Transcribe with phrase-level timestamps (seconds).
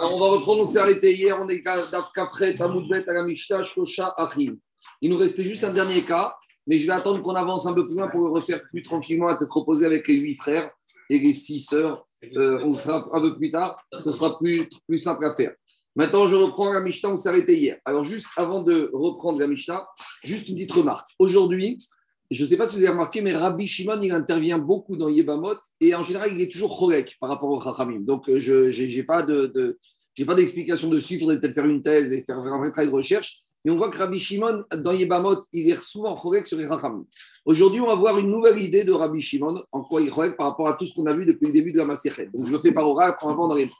[0.00, 1.62] On va reprendre, on s'est arrêté hier, on est
[3.26, 4.56] Mishnah, Shosha, Achim.
[5.00, 6.34] Il nous restait juste un dernier cas,
[6.66, 9.28] mais je vais attendre qu'on avance un peu plus loin pour le refaire plus tranquillement
[9.28, 10.70] à tête reposée avec les huit frères
[11.10, 12.06] et les six sœurs.
[12.36, 15.52] Euh, on sera un peu plus tard, ce sera plus, plus simple à faire.
[15.96, 17.78] Maintenant, je reprends la Mishnah, on s'est arrêté hier.
[17.84, 19.86] Alors, juste avant de reprendre la Mishnah,
[20.24, 21.08] juste une petite remarque.
[21.18, 21.78] Aujourd'hui,
[22.30, 25.08] je ne sais pas si vous avez remarqué, mais Rabbi Shimon, il intervient beaucoup dans
[25.08, 28.00] Yebamot et en général, il est toujours chorek par rapport au Chachamim.
[28.00, 29.78] Donc, euh, je n'ai pas de,
[30.26, 31.14] pas d'explication dessus.
[31.14, 33.42] Il faudrait peut-être faire une thèse et faire un vrai travail de recherche.
[33.64, 37.04] Mais on voit que Rabbi Shimon, dans Yebamot, il est souvent chorek sur les Chachamim.
[37.44, 40.48] Aujourd'hui, on va voir une nouvelle idée de Rabbi Shimon, en quoi il chorek par
[40.48, 42.30] rapport à tout ce qu'on a vu depuis le début de la Maserhet.
[42.32, 43.70] Donc, je le fais par oral avant d'arriver.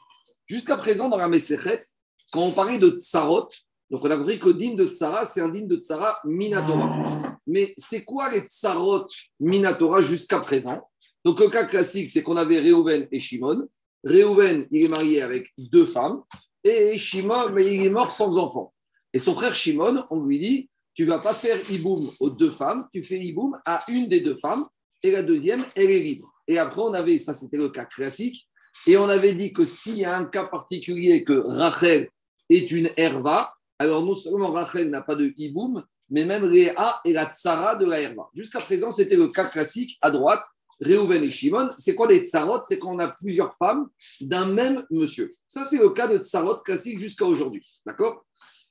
[0.47, 1.83] Jusqu'à présent, dans la Maserhet,
[2.31, 3.47] quand on parlait de Tsarot,
[3.91, 7.03] donc on a compris que din de Tsara, c'est un din de Tsara Minatora.
[7.45, 9.05] Mais c'est quoi les Tsarot
[9.39, 10.81] Minatora jusqu'à présent?
[11.23, 13.67] Donc le cas classique, c'est qu'on avait Réhouven et Shimon.
[14.03, 16.23] Réhouven, il est marié avec deux femmes.
[16.63, 18.73] Et Shimon, mais il est mort sans enfant.
[19.13, 22.87] Et son frère Shimon, on lui dit, tu vas pas faire Iboum aux deux femmes,
[22.93, 24.65] tu fais Iboum à une des deux femmes.
[25.03, 26.33] Et la deuxième, elle est libre.
[26.47, 28.47] Et après, on avait, ça c'était le cas classique.
[28.87, 32.09] Et on avait dit que s'il y a un cas particulier que Rachel
[32.49, 37.11] est une herva, alors non seulement Rachel n'a pas de hiboum, mais même Réa est
[37.11, 38.29] la tsara de la herva.
[38.33, 40.43] Jusqu'à présent, c'était le cas classique à droite,
[40.81, 41.69] Réhouven et Shimon.
[41.77, 43.87] C'est quoi les tsarot C'est quand on a plusieurs femmes
[44.21, 45.31] d'un même monsieur.
[45.47, 47.65] Ça, c'est le cas de tsarot classique jusqu'à aujourd'hui.
[47.85, 48.25] D'accord?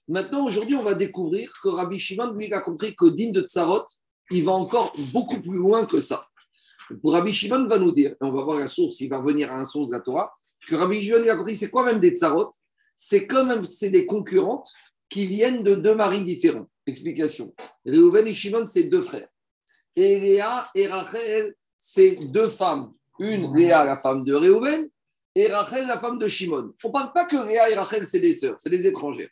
[0.07, 3.85] Maintenant, aujourd'hui, on va découvrir que Rabbi Shimon, lui, a compris que digne de tsarot,
[4.31, 6.27] il va encore beaucoup plus loin que ça.
[7.03, 9.59] Rabbi Shimon va nous dire, et on va voir la source, il va venir à
[9.59, 10.33] un source de la Torah,
[10.69, 12.51] que Rabbi Shimon a compris, c'est quoi même des tsarot
[12.97, 14.73] c'est comme même c'est des concurrentes
[15.09, 16.69] qui viennent de deux maris différents.
[16.87, 17.55] Explication.
[17.87, 19.29] Réhouven et Shimon, c'est deux frères.
[19.97, 22.93] Et Léa et Rachel, c'est deux femmes.
[23.19, 24.89] Une, Léa, la femme de Réhouven,
[25.37, 26.73] et Rachel, la femme de Shimon.
[26.83, 29.31] On ne parle pas que Léa et Rachel, c'est des sœurs, c'est des étrangères.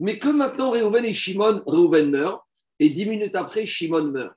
[0.00, 2.42] Mais que maintenant, Réhouven et Shimon, Réhouven meurt,
[2.80, 4.36] et dix minutes après, Shimon meurt.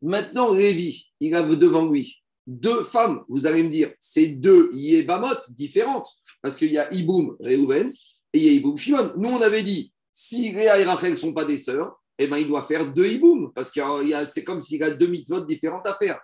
[0.00, 3.24] Maintenant, Lévi, il a devant lui deux femmes.
[3.28, 6.08] Vous allez me dire, c'est deux Yébamot différentes.
[6.42, 7.92] Parce qu'il y a Iboum Réhouven
[8.32, 9.12] et il y a Iboum Shimon.
[9.16, 12.38] Nous, on avait dit, si Réa et Rachel ne sont pas des sœurs, eh ben,
[12.38, 13.52] il doit faire deux Iboum.
[13.52, 13.80] Parce que
[14.26, 16.20] c'est comme s'il a deux mitzvot différentes à faire.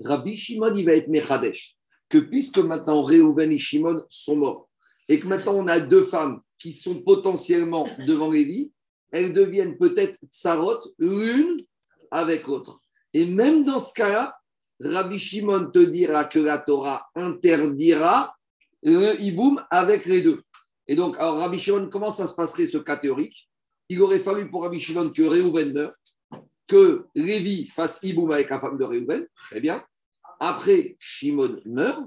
[0.00, 1.76] Rabbi Shimon, il va être Mechadesh.
[2.08, 4.68] Que puisque maintenant Réhouven et Shimon sont morts,
[5.08, 8.72] et que maintenant on a deux femmes qui sont potentiellement devant Lévi,
[9.10, 11.58] elles deviennent peut-être tsarot l'une
[12.10, 12.80] avec l'autre.
[13.12, 14.36] Et même dans ce cas-là,
[14.80, 18.34] Rabbi Shimon te dira que la Torah interdira
[18.82, 20.42] le hiboum avec les deux.
[20.92, 23.48] Et donc, alors Rabbi Shimon, comment ça se passerait ce cas théorique?
[23.88, 25.94] Il aurait fallu pour Rabbi Shimon que Réhouven meure,
[26.66, 29.82] que Lévi fasse hiboum avec la femme de Réhouven, très bien.
[30.38, 32.02] Après, Shimon meurt,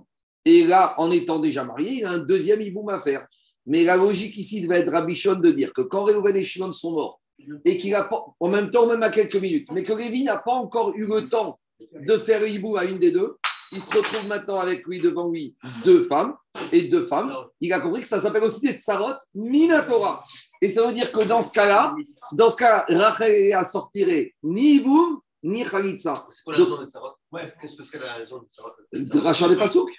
[0.45, 3.25] et là, en étant déjà marié, il a un deuxième hiboum à faire.
[3.65, 6.71] Mais la logique ici devait être Rabbi Shimon de dire que quand Réhouven et Shimon
[6.71, 7.21] sont morts,
[7.65, 10.37] et qu'il a pas, en même temps, même à quelques minutes, mais que Lévi n'a
[10.37, 11.59] pas encore eu le temps
[11.91, 13.35] de faire hibou à une des deux,
[13.75, 16.35] il se retrouve maintenant avec lui devant lui deux femmes
[16.71, 17.33] et deux femmes.
[17.59, 20.23] Il a compris que ça s'appelle aussi des tsarot minatora.
[20.61, 21.93] Et ça veut dire que dans ce cas-là,
[22.33, 26.25] dans ce cas, Rachel a sortiré ni hiboum ni chalitza.
[26.29, 27.15] C'est quoi la raison des tsarot
[27.61, 29.91] Qu'est-ce que c'est la raison des tsarot Rachel des Pasouk.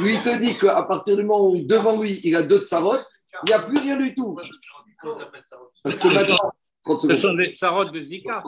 [0.00, 2.96] Lui, il te dit qu'à partir du moment où devant lui, il a deux tsarot,
[3.44, 4.36] il n'y a plus rien du tout.
[5.84, 6.52] Parce que maintenant,
[6.86, 8.42] ce sont des tsarot de Zika.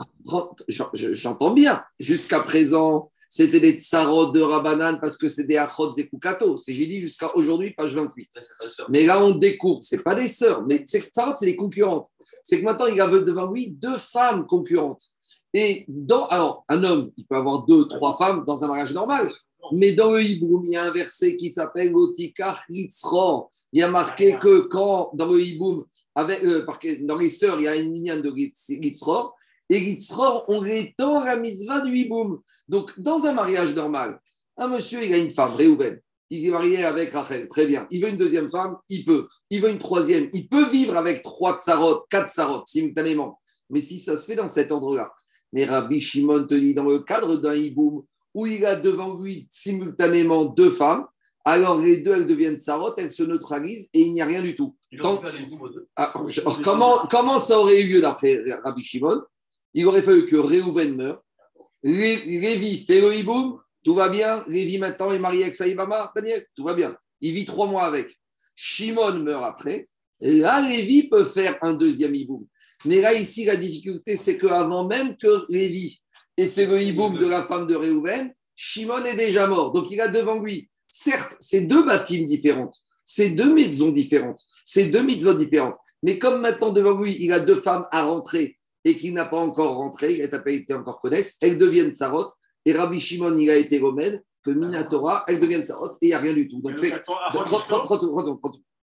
[0.67, 1.83] J'entends bien.
[1.99, 6.57] Jusqu'à présent, c'était des tsarot de Rabanan parce que c'est des achot et kukato.
[6.57, 8.29] C'est j'ai dit jusqu'à aujourd'hui, page 28.
[8.89, 9.79] Mais là, on découvre.
[9.83, 12.07] C'est pas des sœurs, mais tsarot, c'est des concurrentes.
[12.43, 15.03] C'est que maintenant, il a devant lui deux femmes concurrentes.
[15.53, 19.31] Et dans, alors, un homme, il peut avoir deux, trois femmes dans un mariage normal.
[19.71, 23.49] Mais dans le Hiboum, il y a un verset qui s'appelle Otikar Yitzror.
[23.71, 26.65] Il y a marqué que quand, dans le Hiboum, avec, euh,
[27.03, 29.37] dans les sœurs, il y a une minyan de Gitzror,
[29.71, 32.41] et Gitzror, on étend la mitzvah du hiboum.
[32.67, 34.19] Donc, dans un mariage normal,
[34.57, 35.97] un monsieur, il a une femme, Réhouven,
[36.29, 37.87] il est marié avec Rachel, très bien.
[37.89, 39.27] Il veut une deuxième femme, il peut.
[39.49, 43.39] Il veut une troisième, il peut vivre avec trois tsarot, quatre tsarot simultanément.
[43.69, 45.09] Mais si ça se fait dans cet endroit-là,
[45.53, 48.03] mais Rabbi Shimon te dit dans le cadre d'un hiboum
[48.33, 51.05] où il a devant lui simultanément deux femmes,
[51.45, 54.55] alors les deux, elles deviennent sarot, elles se neutralisent et il n'y a rien du
[54.55, 54.75] tout.
[55.95, 56.13] Ah,
[56.63, 59.21] comment, comment ça aurait eu lieu d'après Rabbi Shimon?
[59.73, 61.23] Il aurait fallu que Réhouven meure,
[61.83, 66.63] Lévi fait le hiboum, tout va bien, Lévi maintenant est marié avec Saïbama, Daniel, tout
[66.63, 66.95] va bien.
[67.21, 68.15] Il vit trois mois avec.
[68.55, 69.85] Shimon meurt après,
[70.19, 72.45] là Lévi peut faire un deuxième hiboum.
[72.85, 76.01] Mais là ici, la difficulté, c'est qu'avant même que Lévi
[76.37, 79.71] ait fait le hiboum de la femme de Réhouven, Shimon est déjà mort.
[79.71, 82.75] Donc il a devant lui Certes, c'est deux bâtiments différentes.
[83.05, 84.41] C'est deux mitzvot différentes.
[84.65, 85.77] C'est deux mitzvot différentes.
[86.03, 89.39] Mais comme maintenant devant lui, il a deux femmes à rentrer et qu'il n'a pas
[89.39, 92.27] encore rentré, il n'a pas été encore connaisse, elles deviennent Sarot.
[92.65, 96.13] Et Rabbi Shimon, il a été Romaine, que Minatora, elles deviennent Sarot et il n'y
[96.13, 96.61] a rien du tout.
[96.61, 96.91] Donc c'est.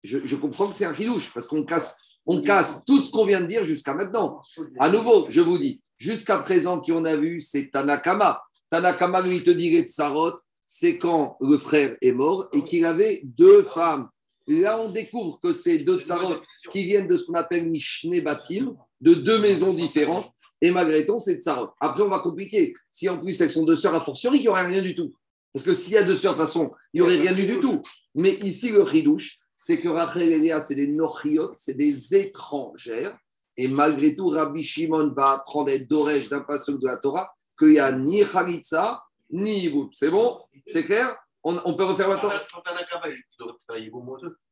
[0.03, 3.25] Je, je comprends que c'est un chidouche parce qu'on casse, on casse tout ce qu'on
[3.25, 4.43] vient de dire jusqu'à maintenant.
[4.79, 8.43] À nouveau, je vous dis, jusqu'à présent, qui on a vu, c'est Tanakama.
[8.69, 13.63] Tanakama, lui, te dirait Sarot, c'est quand le frère est mort et qu'il avait deux
[13.63, 14.09] femmes.
[14.47, 16.37] Là, on découvre que c'est deux tsarot
[16.71, 21.19] qui viennent de ce qu'on appelle Mishne Batim, de deux maisons différentes, et malgré tout,
[21.19, 21.69] c'est tsarot.
[21.79, 22.73] Après, on va compliquer.
[22.91, 25.15] Si en plus elles sont deux sœurs, à fortiori, il n'y aurait rien du tout.
[25.53, 27.61] Parce que s'il y a deux sœurs, de toute façon, il n'y aurait rien du
[27.61, 27.83] tout.
[28.15, 33.15] Mais ici, le chidouche, c'est que Rachel et Léa, c'est des nochiot, c'est des étrangères.
[33.59, 37.79] Et malgré tout, Rabbi Shimon va apprendre d'Oresh d'un passage de la Torah qu'il n'y
[37.79, 39.91] a ni Khalitsa, ni Iboum.
[39.93, 40.41] C'est bon?
[40.67, 41.15] C'est clair?
[41.43, 42.31] On, peut refaire maintenant?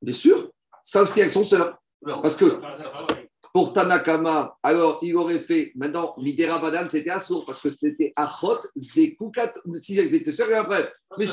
[0.02, 0.50] Bien sûr,
[0.82, 1.78] ça aussi avec son sœur.
[2.04, 2.60] Parce que
[3.52, 8.60] pour Tanakama, alors il aurait fait, maintenant, Midera Badan, c'était Assour, parce que c'était Achot,
[8.76, 10.90] Zekukat, si elles étaient sœurs et après.
[11.18, 11.26] Mais,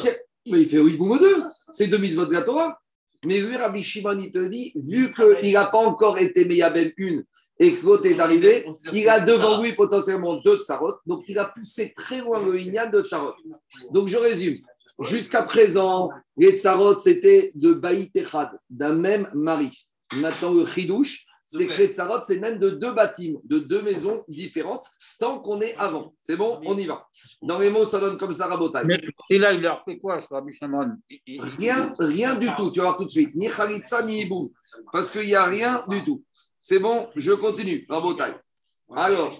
[0.51, 1.43] mais il fait Iboum aux deux.
[1.71, 2.77] C'est deux mitzvot de la Torah.
[3.25, 7.23] Mais lui, Rabbi Shimon, il te dit, vu qu'il n'a pas encore été Meyabel une
[7.57, 11.45] et que l'autre est arrivé, il a devant lui potentiellement deux tsarot, donc il a
[11.45, 13.33] poussé très loin le Inyan de tsarot.
[13.91, 14.57] Donc je résume.
[15.01, 19.85] Jusqu'à présent, les tsarot, c'était de Baït Echad, d'un même mari.
[20.15, 24.85] Maintenant, le chidouche, les tsarot, c'est même de deux bâtiments, de deux maisons différentes,
[25.19, 26.13] tant qu'on est avant.
[26.21, 27.07] C'est bon On y va.
[27.41, 28.81] Dans les mots, ça donne comme ça, Rabotai.
[29.29, 30.97] Et là, il leur fait quoi, Rabbi Shimon?
[31.57, 33.35] Rien, rien du tout, tu vas voir tout de suite.
[33.35, 34.49] Ni Khalitsa, ni Iboum.
[34.91, 36.23] Parce qu'il n'y a rien du tout.
[36.57, 38.33] C'est bon, je continue, Rabotai.
[38.95, 39.39] Alors,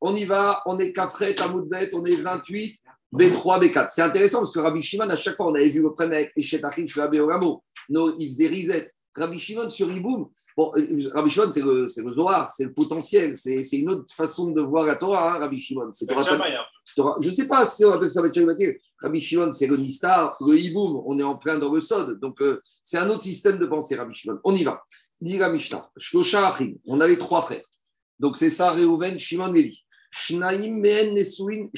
[0.00, 2.76] on y va, on est Kafret, Amoudbet, on est 28,
[3.14, 3.86] B3, B4.
[3.90, 6.32] C'est intéressant parce que Rabbi Shimon, à chaque fois, on avait vu le premier avec
[6.36, 7.62] Echetachim, Shuabé Oramo.
[7.88, 8.90] Il faisait Rizet.
[9.14, 13.36] Rabbi Shimon sur Iboum, bon, euh, Rabbi Shimon, c'est le, le Zohar, c'est le potentiel,
[13.36, 15.90] c'est une autre façon de voir la Torah, hein, Rabbi Shimon.
[15.92, 16.24] C'est Torah,
[16.94, 18.22] Torah, je ne sais pas si on appelle ça
[19.02, 22.18] Rabbi Shimon, c'est le Nistar, le Iboum, on est en plein dans le Sod.
[22.20, 24.38] Donc, euh, c'est un autre système de pensée, Rabbi Shimon.
[24.44, 24.82] On y va.
[25.20, 27.64] Dit la Mishnah, Achim, on avait trois frères.
[28.18, 29.84] Donc, c'est ça, Reuven, Shimon, Levi.
[30.10, 31.68] Shnaim, Mehen, Nesuin.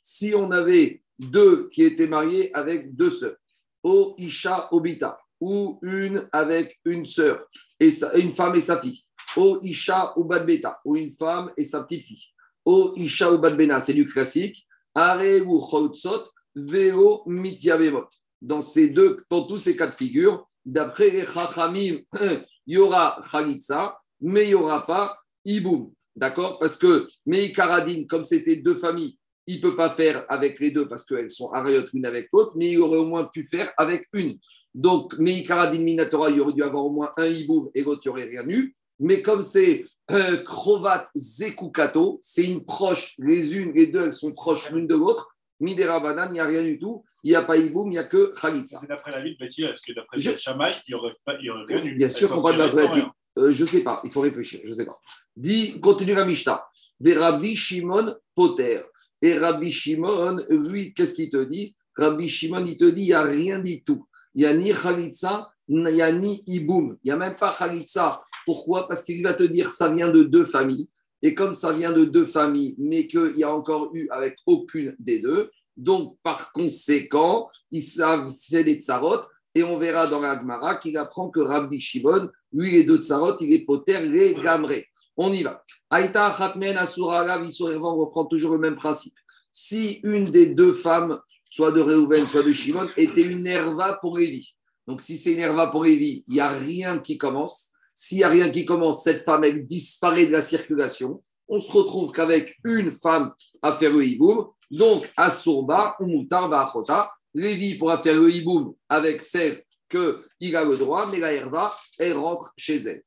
[0.00, 3.36] Si on avait deux qui étaient mariés avec deux sœurs,
[3.82, 7.48] O Isha Obita, ou une avec une sœur,
[7.80, 9.02] et une femme et sa fille.
[9.36, 12.26] O Isha ou Badbeta, ou une femme et sa petite fille.
[12.64, 14.64] O Isha ou Badbena, c'est du classique.
[14.94, 16.22] Are ou Chotsot,
[16.54, 18.06] Veo Mityavemot.
[18.40, 23.16] Dans ces deux, dans tous ces cas de figure, d'après les Chachamim, il y aura
[23.32, 25.90] Khalitsa, mais il n'y aura pas Iboum.
[26.14, 26.60] D'accord?
[26.60, 30.88] Parce que Meikaradin, comme c'était deux familles, il ne peut pas faire avec les deux
[30.88, 34.06] parce qu'elles sont arayot l'une avec l'autre, mais il aurait au moins pu faire avec
[34.12, 34.38] une.
[34.74, 38.12] Donc, Meikaradin Minatora, il aurait dû avoir au moins un hiboum et l'autre, il n'y
[38.12, 38.74] aurait rien eu.
[39.00, 44.32] Mais comme c'est euh, Krovat Zekukato, c'est une proche, les unes, les deux, elles sont
[44.32, 45.28] proches l'une de l'autre.
[45.60, 47.04] Midera Banan, il n'y a rien du tout.
[47.24, 48.78] Il n'y a pas hiboum, il n'y a que Khalitsa.
[48.80, 51.64] C'est d'après la vie de Bethil, est-ce que d'après le Shamaï, il n'y aurait, aurait,
[51.66, 51.96] rien eu?
[51.96, 53.02] Bien sûr qu'on va de
[53.38, 54.96] euh, je ne sais pas, il faut réfléchir, je ne sais pas.
[55.36, 56.66] Dit, continue la Mishnah.
[57.00, 58.82] Des Rabbi Shimon Poter.
[59.22, 61.76] Et Rabbi Shimon, lui, qu'est-ce qu'il te dit?
[61.96, 64.06] Rabbi Shimon, il te dit, il n'y a rien du tout.
[64.34, 66.96] Il n'y a ni Khalitsa, il n'y a ni Iboum.
[67.04, 68.22] Il n'y a même pas Khalitsa.
[68.44, 68.88] Pourquoi?
[68.88, 70.88] Parce qu'il va te dire, ça vient de deux familles.
[71.22, 74.96] Et comme ça vient de deux familles, mais qu'il y a encore eu avec aucune
[74.98, 79.20] des deux, donc par conséquent, il fait des tsarot.
[79.54, 83.36] Et on verra dans la Gemara qu'il apprend que Rabbi Shimon, lui, les deux tsarot,
[83.40, 84.86] il est poter les gamrés.
[85.16, 85.62] On y va.
[85.90, 89.14] Aïta Khatmen Asura on reprend toujours le même principe.
[89.50, 94.16] Si une des deux femmes, soit de Réhouven, soit de Shimon, était une herva pour
[94.16, 94.54] Lévi.
[94.86, 97.72] Donc si c'est une herva pour Lévi, il n'y a rien qui commence.
[97.94, 101.22] S'il n'y a rien qui commence, cette femme, elle disparaît de la circulation.
[101.48, 104.46] On se retrouve qu'avec une femme à faire le hiboum.
[104.70, 107.12] Donc, Asurba ou Moutar Achota.
[107.34, 112.14] Lévi pourra faire le hiboum avec celle qu'il a le droit, mais la herva, elle
[112.14, 113.02] rentre chez elle.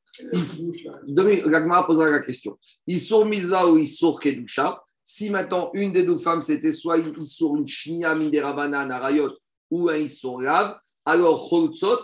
[1.07, 2.57] Gagmara posera la question.
[2.87, 4.81] Issour Miza ou Issour Kedusha?
[5.03, 9.31] Si maintenant une des deux femmes c'était soit Issour une Shnia Miderabanan Arayot
[9.69, 11.99] ou un Issour Lav, alors Cholzot,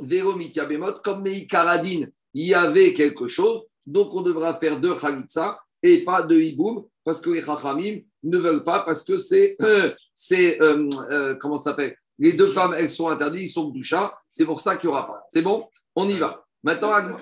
[0.00, 5.58] Véromitia Bemot, comme Meikaradin, il y avait quelque chose, donc on devra faire deux Khalitsa
[5.82, 9.90] et pas de Hiboum, parce que les Chachamim ne veulent pas, parce que c'est, euh,
[10.14, 11.96] c'est euh, comment ça s'appelle?
[12.18, 15.06] Les deux femmes, elles sont interdites, ils sont Doucha, c'est pour ça qu'il n'y aura
[15.06, 15.24] pas.
[15.28, 15.68] C'est bon?
[15.94, 16.45] On y va.
[16.66, 17.16] Maintenant,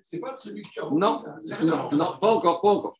[0.00, 1.24] c'est pas celui qui a Non,
[1.64, 2.96] non, non, pas encore, pas encore.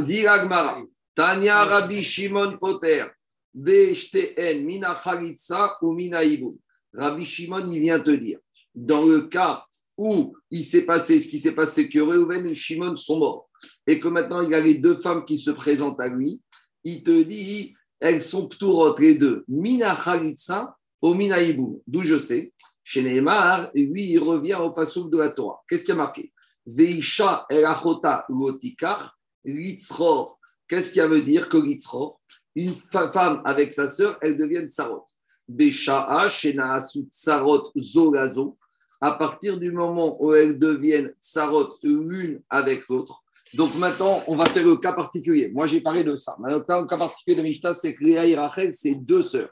[0.00, 0.82] Dit Agmara,
[1.14, 3.06] Tanya Rabbi Shimon Poter,
[3.54, 6.58] Beshteen, Mina Chalitza ou Mina Ibu.
[6.92, 8.38] Rabbi Shimon, il vient te dire,
[8.74, 9.64] dans le cas
[9.96, 13.48] où il s'est passé ce qui s'est passé, que Reuven et Shimon sont morts,
[13.86, 16.42] et que maintenant il y a les deux femmes qui se présentent à lui,
[16.84, 21.38] il te dit, elles sont pturotes les deux, Mina Khalitsa au Mina
[21.86, 22.52] D'où je sais,
[22.90, 25.62] chez Neymar, lui, il revient au passouk de la Torah.
[25.68, 26.32] Qu'est-ce qui a marqué?
[26.66, 30.40] Veisha elachota lotikar litzror.
[30.66, 32.20] Qu'est-ce qui veut dire que litzror
[32.56, 35.04] Une femme avec sa sœur, elle devient tsarot.
[35.46, 38.58] Besha'a shenaasut tsarot zolazo.
[39.00, 43.22] À partir du moment où elles deviennent tsarot l'une avec l'autre.
[43.54, 45.48] Donc maintenant, on va faire le cas particulier.
[45.54, 46.34] Moi, j'ai parlé de ça.
[46.40, 49.50] Maintenant, le cas particulier de Mishta, c'est que Léa et Rachel, c'est deux sœurs.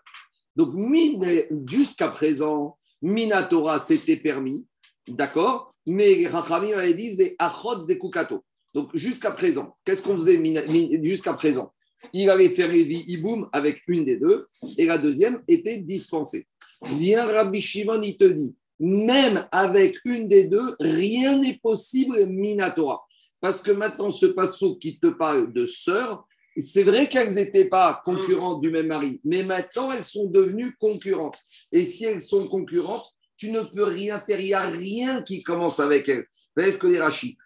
[0.57, 0.75] Donc,
[1.69, 4.67] jusqu'à présent, Minatora, c'était permis.
[5.07, 5.75] D'accord?
[5.87, 8.45] Mais Rachamim avait dit c'est Achot Zekukato.
[8.75, 10.41] Donc jusqu'à présent, qu'est-ce qu'on faisait
[11.03, 11.73] jusqu'à présent?
[12.13, 16.47] Il allait faire les Iboum avec une des deux et la deuxième était dispensée.
[16.83, 23.05] Viens Rabbi Shimon, il te dit même avec une des deux, rien n'est possible Minatora.
[23.41, 26.27] Parce que maintenant, ce passo qui te parle de sœurs,
[26.63, 31.39] c'est vrai qu'elles n'étaient pas concurrentes du même mari, mais maintenant elles sont devenues concurrentes.
[31.73, 34.41] Et si elles sont concurrentes, tu ne peux rien faire.
[34.41, 36.27] Il n'y a rien qui commence avec elle.
[36.57, 37.37] Vous ce que les Rashi?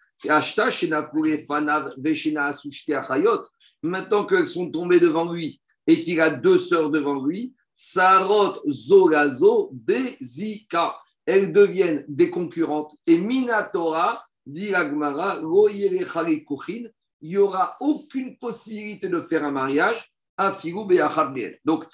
[3.83, 9.71] Maintenant qu'elles sont tombées devant lui et qu'il a deux sœurs devant lui, Sarot Zolazo
[9.73, 10.95] Bezika.
[11.25, 12.95] Elles deviennent des concurrentes.
[13.05, 15.41] Et Minatora, dit Agmara,
[17.23, 20.85] il n'y aura aucune possibilité de faire un mariage à Figou
[21.63, 21.85] Donc,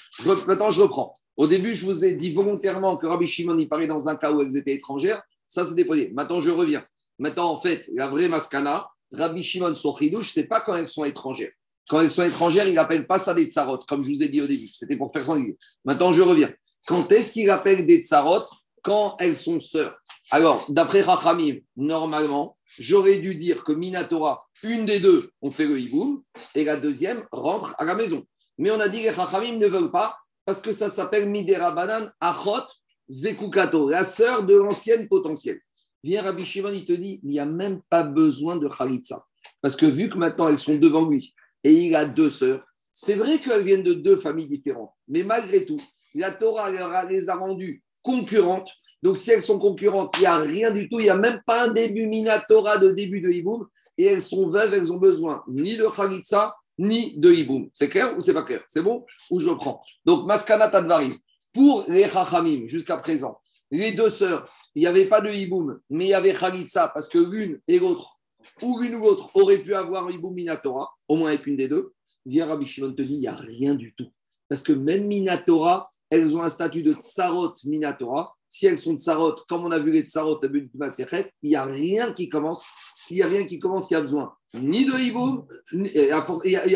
[0.47, 1.15] maintenant, je reprends.
[1.37, 4.31] Au début, je vous ai dit volontairement que Rabbi Shimon y parlait dans un cas
[4.31, 5.21] où elles étaient étrangères.
[5.47, 6.11] Ça, c'est déployé.
[6.15, 6.83] Maintenant, je reviens.
[7.19, 11.05] Maintenant, en fait, la vraie maskana, Rabbi Shimon, son chidouche, c'est pas quand elles sont
[11.05, 11.51] étrangères.
[11.87, 14.41] Quand elles sont étrangères, il n'appelle pas ça des tsarot, comme je vous ai dit
[14.41, 14.67] au début.
[14.67, 15.39] C'était pour faire son
[15.85, 16.51] Maintenant, je reviens.
[16.87, 18.45] Quand est-ce qu'il appelle des tsarot
[18.83, 19.95] Quand elles sont sœurs.
[20.31, 25.79] Alors, d'après Rachamim, normalement, j'aurais dû dire que Minatora, une des deux, on fait le
[25.79, 26.23] hiboum,
[26.55, 28.25] et la deuxième rentre à la maison.
[28.57, 31.71] Mais on a dit que les Rachamim ne veulent pas parce que ça s'appelle Midera
[31.71, 32.67] Banan Achot
[33.09, 35.59] Zekukato, la sœur de l'ancienne potentielle.
[36.03, 39.25] Viens Rabbi Shimon, il te dit, il n'y a même pas besoin de Khalitsa.
[39.61, 41.33] Parce que vu que maintenant elles sont devant lui
[41.63, 44.93] et il a deux sœurs, c'est vrai qu'elles viennent de deux familles différentes.
[45.07, 45.79] Mais malgré tout,
[46.15, 46.71] la Torah
[47.05, 48.71] les a rendues concurrentes.
[49.01, 50.99] Donc si elles sont concurrentes, il n'y a rien du tout.
[50.99, 53.67] Il n'y a même pas un début Minatora de début de Hiboum.
[53.97, 57.69] Et elles sont veuves, elles ont besoin ni de Khalitsa, ni de Hiboum.
[57.73, 58.63] C'est clair ou c'est pas clair?
[58.67, 59.81] C'est bon Ou je le prends?
[60.05, 61.11] Donc, Maskana Tadvarim.
[61.53, 63.39] Pour les Chachamim, jusqu'à présent,
[63.71, 67.07] les deux sœurs, il n'y avait pas de Hiboum, mais il y avait Khalitsa, parce
[67.07, 68.19] que l'une et l'autre,
[68.61, 71.93] ou l'une ou l'autre, aurait pu avoir Hiboum Minatora, au moins avec une des deux.
[72.25, 74.11] Viens Rabbi Shimon te dit, il n'y a rien du tout.
[74.47, 78.35] Parce que même Minatora, elles ont un statut de Tsarot Minatora.
[78.51, 82.13] Si elles sont Tsarot, comme on a vu les Tsarot à il n'y a rien
[82.13, 82.65] qui commence.
[82.95, 86.11] S'il n'y a rien qui commence, il y a besoin ni de Hiboum, il y,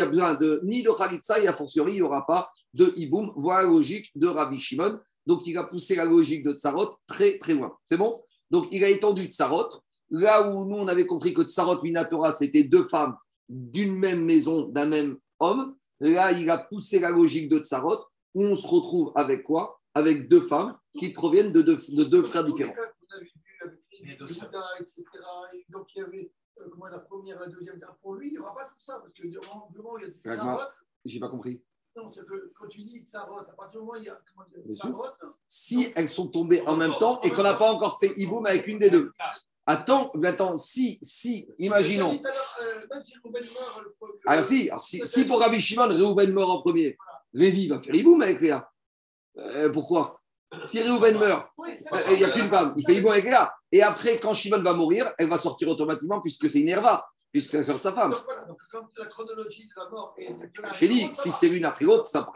[0.00, 3.32] a besoin de, ni de Khalitsa, et a fortiori, il n'y aura pas de Hiboum.
[3.36, 5.00] Voilà la logique de Rabbi Shimon.
[5.26, 7.72] Donc, il a poussé la logique de Tsarot très, très loin.
[7.84, 8.20] C'est bon?
[8.50, 9.68] Donc, il a étendu Tsarot.
[10.10, 13.16] Là où nous, on avait compris que Tsarot Minatora, c'était deux femmes
[13.48, 15.74] d'une même maison, d'un même homme.
[16.00, 18.04] Là, il a poussé la logique de Tsarot,
[18.34, 19.80] où on se retrouve avec quoi?
[19.94, 22.74] Avec deux femmes qui proviennent de deux, de deux frères différents.
[25.70, 28.54] Donc, il y avait euh, comment la première, la deuxième, pour lui, il n'y aura
[28.54, 30.70] pas tout ça, parce que durant il y a.
[31.04, 31.62] J'ai pas compris.
[31.96, 34.18] Non, c'est que quand tu dis tsarot, à partir du moment où il y a
[34.34, 35.06] comment dire, tsarot.
[35.46, 38.66] Si elles sont tombées en même temps et qu'on n'a pas encore fait Iboum avec
[38.66, 39.10] une des deux.
[39.66, 42.12] Attends, attends, si, si, imaginons.
[42.12, 43.00] Euh,
[44.26, 46.98] alors si, alors si, si pour Rabbi Shimon, Réhouven meurt en premier,
[47.32, 48.70] Lévi va faire Iboum avec Léa.
[49.36, 50.20] Euh, pourquoi?
[50.62, 51.48] Si Réhouven meurt,
[52.10, 53.52] il n'y a qu'une femme, il fait Iboum avec Léa.
[53.72, 57.50] Et après, quand Shimon va mourir, elle va sortir automatiquement puisque c'est une herva, puisque
[57.50, 58.12] c'est la sœur de sa femme.
[58.12, 60.34] Donc voilà, donc quand la chronologie de la mort est.
[60.78, 62.30] J'ai dit, si c'est l'une après l'autre, ça...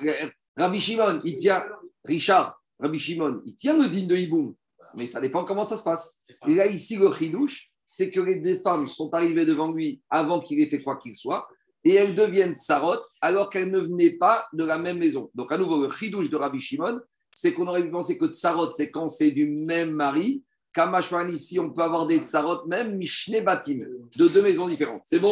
[0.56, 1.64] Rabbi Shimon, il tient,
[2.04, 4.54] Richard, Rabbi Shimon, il tient le digne de Hiboum,
[4.96, 6.18] mais ça dépend comment ça se passe.
[6.48, 10.40] Et là, ici, le chidouche, c'est que les deux femmes sont arrivées devant lui avant
[10.40, 11.46] qu'il ait fait quoi qu'il soit,
[11.84, 15.30] et elles deviennent tsarot alors qu'elles ne venaient pas de la même maison.
[15.34, 17.00] Donc, à nouveau, le chidouche de Rabbi Shimon,
[17.40, 20.42] c'est qu'on aurait pu penser que tsarot, c'est quand c'est du même mari,
[20.72, 25.02] Kamashwan, ici, on peut avoir des tsarot, même Mishne Batim, de deux maisons différentes.
[25.04, 25.30] C'est bon?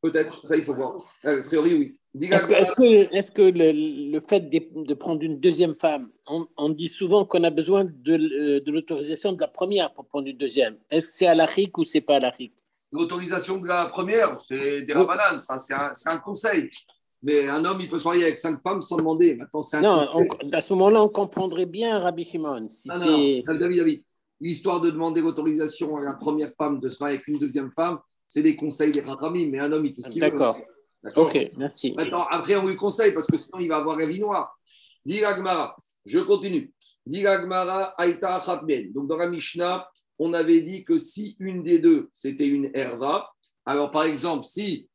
[0.00, 0.96] Peut-être, ça il faut voir.
[1.22, 1.98] A priori, oui.
[2.30, 6.08] Est-ce que, est que, le, fait de, prendre une deuxième femme,
[6.56, 10.28] on, dit souvent qu'on a besoin de, euh, de l'autorisation de la première pour prendre
[10.28, 10.78] une deuxième.
[10.90, 12.54] Est-ce que c'est à l'Afrique ou c'est pas à l'Afrique
[12.90, 16.70] L'autorisation de la première, c'est des rabananes, c'est un, un, conseil.
[17.22, 19.34] Mais un homme, il peut se marier avec cinq femmes sans demander.
[19.34, 22.68] Maintenant, c'est Non, on- à ce moment-là, on comprendrait bien Rabbi Shimon.
[22.70, 24.04] Si Non, non, c'est- non, David, David.
[24.40, 27.98] L'histoire de demander l'autorisation à la première femme de se marier avec une deuxième femme,
[28.28, 30.30] c'est des conseils des Rachamim, mais un homme, il fait ce qu'il veut.
[30.30, 30.58] D'accord.
[31.02, 31.94] D'accord Ok, merci.
[31.96, 34.56] Maintenant, après, on lui conseille parce que sinon, il va avoir un vie noire.
[35.04, 35.20] Dit
[36.04, 36.72] je continue.
[37.04, 38.92] Dit Aïta Achatben.
[38.92, 43.30] Donc, dans la Mishnah, on avait dit que si une des deux, c'était une herva,
[43.64, 44.88] alors par exemple, si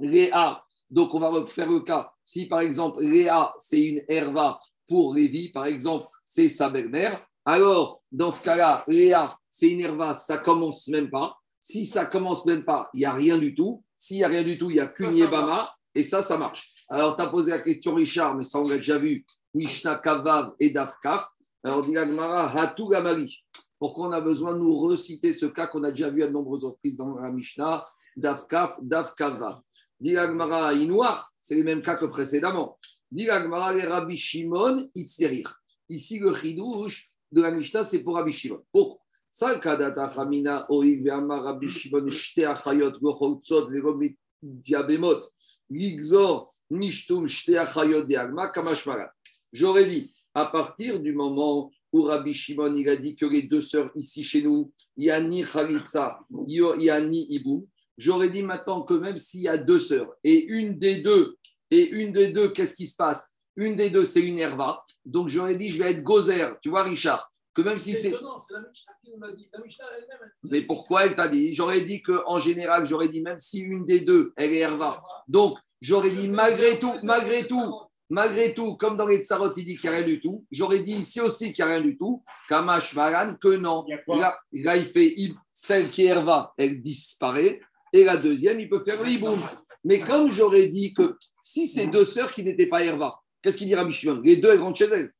[0.00, 5.14] Léa, donc on va refaire le cas, si par exemple Léa, c'est une herva pour
[5.14, 10.38] Lévi, par exemple, c'est sa belle-mère, alors dans ce cas-là, Léa, c'est une herva, ça
[10.38, 11.36] commence même pas.
[11.60, 13.82] Si ça commence même pas, il n'y a rien du tout.
[13.96, 16.84] S'il n'y a rien du tout, il n'y a qu'une Yébama, et ça, ça marche.
[16.90, 19.24] Alors, tu as posé la question, Richard, mais ça, on l'a déjà vu,
[19.54, 21.26] Mishnah Kavav et Dafkaf.
[21.62, 23.42] Alors, dit Hatou Gamari.
[23.78, 26.32] Pourquoi on a besoin de nous reciter ce cas qu'on a déjà vu à de
[26.32, 27.86] nombreuses reprises dans la Mishnah,
[28.16, 29.60] Dafkaf, Dafkavav.
[30.00, 32.78] Dit Agmara, Inouar, c'est les mêmes cas que précédemment.
[33.10, 35.60] Dit Agmara, Rabbi Shimon, Itzterir.
[35.88, 38.62] Ici, le chidouche de la Mishnah, c'est pour Rabbi Shimon.
[38.72, 45.22] Pourquoi Salkadata Chamina, Oig, Ve'amar, Rabbi Shimon, Shte Achayot, Gochotzot, Veromit, Diabemot,
[45.68, 49.12] Gigzor, Mishtum, Shte Achayot, Deagma, Kamashmarat.
[49.52, 53.60] J'aurais dit, à partir du moment où Rabbi Shimon il a dit que les deux
[53.60, 58.30] sœurs ici chez nous, il n'y a ni Khalitsa, il n'y a ni Ibou, j'aurais
[58.30, 61.36] dit maintenant que même s'il y a deux sœurs et une des deux,
[61.70, 63.32] et une des deux, qu'est-ce qui se passe?
[63.56, 64.82] Une des deux, c'est une herva.
[65.04, 66.56] Donc j'aurais dit, je vais être gozer.
[66.62, 68.08] Tu vois, Richard Que même si C'est c'est.
[68.08, 69.48] étonnant, c'est la Mishnah qui nous l'a dit.
[69.52, 70.18] La Mishnah elle-même.
[70.22, 71.52] elle- Mais pourquoi elle t'a dit?
[71.52, 75.02] J'aurais dit qu'en général, j'aurais dit même si une des deux, elle est herva.
[75.28, 77.62] Donc j'aurais dit malgré tout, malgré tout,
[78.10, 80.80] malgré tout, comme dans les tsarot, il dit qu'il n'y a rien du tout, j'aurais
[80.80, 83.84] dit ici aussi qu'il n'y a rien du tout, Kamash Maran, que non.
[83.86, 84.16] Il y a quoi?
[84.18, 87.60] Là, là, il fait il- celle qui est herva, elle disparaît.
[87.94, 89.40] Et la deuxième, il peut faire le hiboum.
[89.84, 93.68] Mais comme j'aurais dit que si c'est deux sœurs qui n'étaient pas herva, qu'est-ce qu'il
[93.68, 95.12] dit Rabbi Shimon Les deux, elles rentrent chez elles.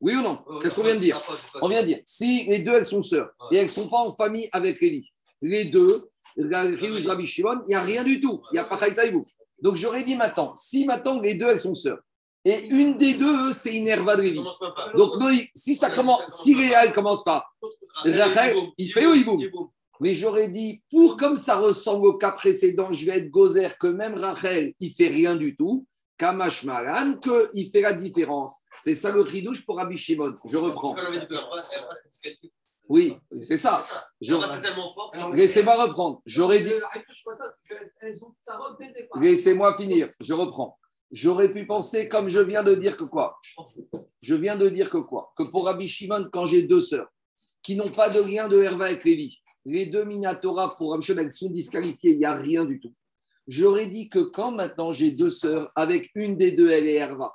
[0.00, 1.20] Oui ou non Qu'est-ce qu'on vient de dire
[1.60, 3.98] On vient de dire, si les deux, elles sont sœurs et elles ne sont pas
[3.98, 5.10] en famille avec Lévi,
[5.42, 8.42] les deux, Rabbi Shimon, il n'y a rien du tout.
[8.52, 9.24] Il n'y a pas Chaïtza Ibou.
[9.60, 11.98] Donc j'aurais dit maintenant, si maintenant les deux, elles sont sœurs,
[12.44, 14.40] et une des deux, eux, c'est une herva de Lévi.
[14.96, 15.14] Donc
[15.56, 17.44] si ça commence, si elle commence pas,
[18.04, 19.40] Rachel, il fait au hiboum.
[20.00, 23.86] Mais j'aurais dit, pour comme ça ressemble au cas précédent, je vais être gozer que
[23.86, 25.86] même Rachel, il fait rien du tout.
[26.16, 27.14] Kamash Maran,
[27.52, 28.58] qu'il fait la différence.
[28.82, 30.32] C'est ça le ridouche pour Rabbi Shimon.
[30.48, 30.94] Je reprends.
[32.88, 33.84] Oui, c'est ça.
[34.20, 35.10] Je- C'est tellement fort.
[35.10, 36.20] que- Laissez-moi reprendre.
[36.26, 36.70] J'aurais dit,
[39.20, 40.10] laissez-moi finir.
[40.20, 40.78] Je reprends.
[41.10, 43.38] J'aurais pu penser, comme je viens de dire que quoi?
[44.20, 45.32] Je viens de dire que quoi?
[45.36, 47.08] Que pour Rabbi Shimon, quand j'ai deux sœurs
[47.62, 51.32] qui n'ont pas de lien de Herva avec Lévi, les deux Minatora pour Shimon, elles
[51.32, 52.94] sont disqualifiées, il n'y a rien du tout.
[53.46, 57.34] J'aurais dit que quand maintenant j'ai deux sœurs, avec une des deux, elle est Herva.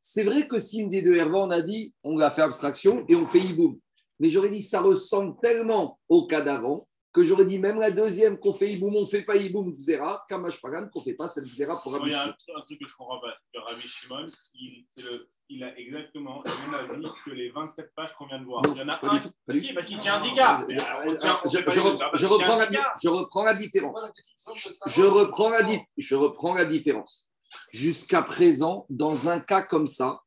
[0.00, 3.04] C'est vrai que si une des deux Herva, on a dit, on a fait abstraction
[3.08, 3.78] et on fait Iboum.
[4.20, 8.38] Mais j'aurais dit, ça ressemble tellement au cas d'avant que j'aurais dit, même la deuxième
[8.40, 11.28] qu'on fait Iboum, on ne fait pas Iboum Xera, Kamash Pagan, qu'on ne fait pas
[11.28, 13.56] cette Xera pour Rabbi Il y a un, un truc que je comprends pas, c'est
[13.58, 17.92] que Rabbi Shimon, il, c'est le- il a exactement le même avis que les 27
[17.94, 18.62] pages qu'on vient de voir.
[18.62, 19.34] Non, il y en a pas un tout, tout.
[19.74, 20.66] parce qu'il tient zika.
[20.68, 22.92] Je, reprends la, zika.
[23.00, 24.10] je reprends la C'est différence.
[24.96, 27.28] reprends la, je reprends la différence.
[27.72, 30.20] Jusqu'à présent, dans un cas comme ça,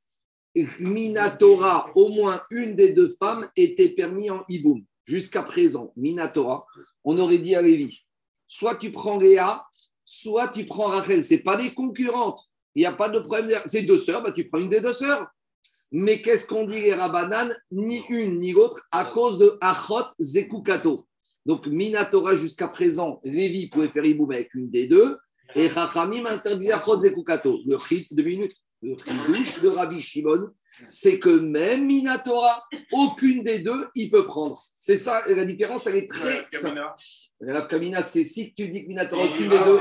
[0.79, 4.83] Minatora, au moins une des deux femmes était permis en Iboum.
[5.07, 6.65] Jusqu'à présent, Minatora,
[7.05, 8.01] on aurait dit à Lévi,
[8.47, 9.65] soit tu prends Léa,
[10.03, 11.23] soit tu prends Rachel.
[11.23, 12.41] Ce pas des concurrentes.
[12.75, 13.61] Il n'y a pas de problème.
[13.65, 15.27] C'est deux sœurs, bah, tu prends une des deux sœurs.
[15.91, 17.55] Mais qu'est-ce qu'on dit les Rabanan?
[17.71, 21.07] Ni une ni l'autre à cause de Achot Zekukato.
[21.45, 25.17] Donc, Minatora, jusqu'à présent, Lévi pouvait faire Iboum avec une des deux.
[25.55, 27.61] Et Chachamim interdisait Achot Zekukato.
[27.65, 28.51] Le chit, deux minutes.
[28.95, 30.49] De Rabbi Shimon,
[30.89, 34.57] c'est que même Minatora, aucune des deux, il peut prendre.
[34.75, 36.81] C'est ça, la différence, elle est très simple.
[37.69, 38.01] Kamina.
[38.01, 39.79] C'est si tu dis que Minatora, aucune des deux.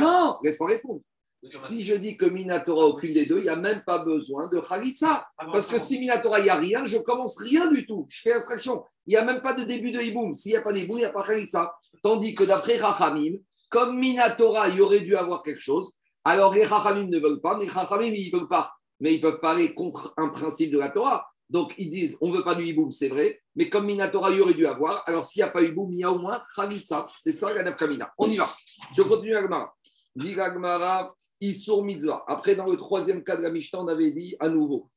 [0.00, 1.00] Non, laisse-moi répondre.
[1.44, 4.58] Si je dis que Minatora, aucune des deux, il n'y a même pas besoin de
[4.58, 5.26] Khalitsa.
[5.36, 8.06] Parce que si Minatora, il n'y a rien, je commence rien du tout.
[8.08, 8.82] Je fais abstraction.
[9.06, 10.34] Il n'y a même pas de début de Hiboum.
[10.34, 11.72] S'il n'y a pas d'Hiboum, il n'y a pas Khalitsa.
[12.02, 13.36] Tandis que d'après Rachamim,
[13.68, 15.92] comme Minatora, il y aurait dû avoir quelque chose,
[16.26, 18.74] alors les Rachamim ne veulent pas, mais les Rachamim, ils ne veulent pas.
[18.98, 21.28] Mais ils peuvent parler contre un principe de la Torah.
[21.48, 24.38] Donc ils disent, on ne veut pas du Hiboum, c'est vrai, mais comme Minatora, il
[24.38, 26.42] y aurait dû avoir, alors s'il n'y a pas Hiboum, il y a au moins
[26.56, 27.06] Khalitsa.
[27.20, 28.12] C'est ça la Nafkamina.
[28.18, 28.48] On y va.
[28.96, 32.24] Je continue la Gemara, Issour Mitzvah.
[32.26, 34.90] Après, dans le troisième cas de la Mishnah, on avait dit à nouveau.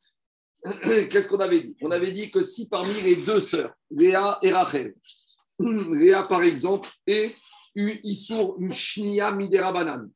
[0.64, 1.78] Qu'est-ce qu'on avait dit?
[1.84, 4.96] On avait dit que si parmi les deux sœurs, Léa et Rachel,
[5.60, 7.30] Léa par exemple, et
[7.76, 10.10] U- Issour Miderabanan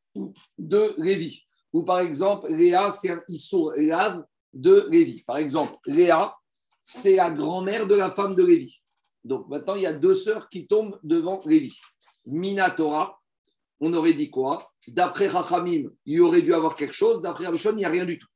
[0.58, 1.42] de Lévi.
[1.72, 5.24] Ou par exemple, Léa, c'est un Issour Lav de Lévi.
[5.24, 6.34] Par exemple, Léa,
[6.82, 8.80] c'est la grand-mère de la femme de Lévi.
[9.24, 11.74] Donc maintenant, il y a deux sœurs qui tombent devant Lévi.
[12.26, 13.20] Minatora,
[13.80, 14.60] on aurait dit quoi?
[14.88, 17.22] D'après Rachamim, il aurait dû avoir quelque chose.
[17.22, 18.28] D'après Rabishon, il n'y a rien du tout.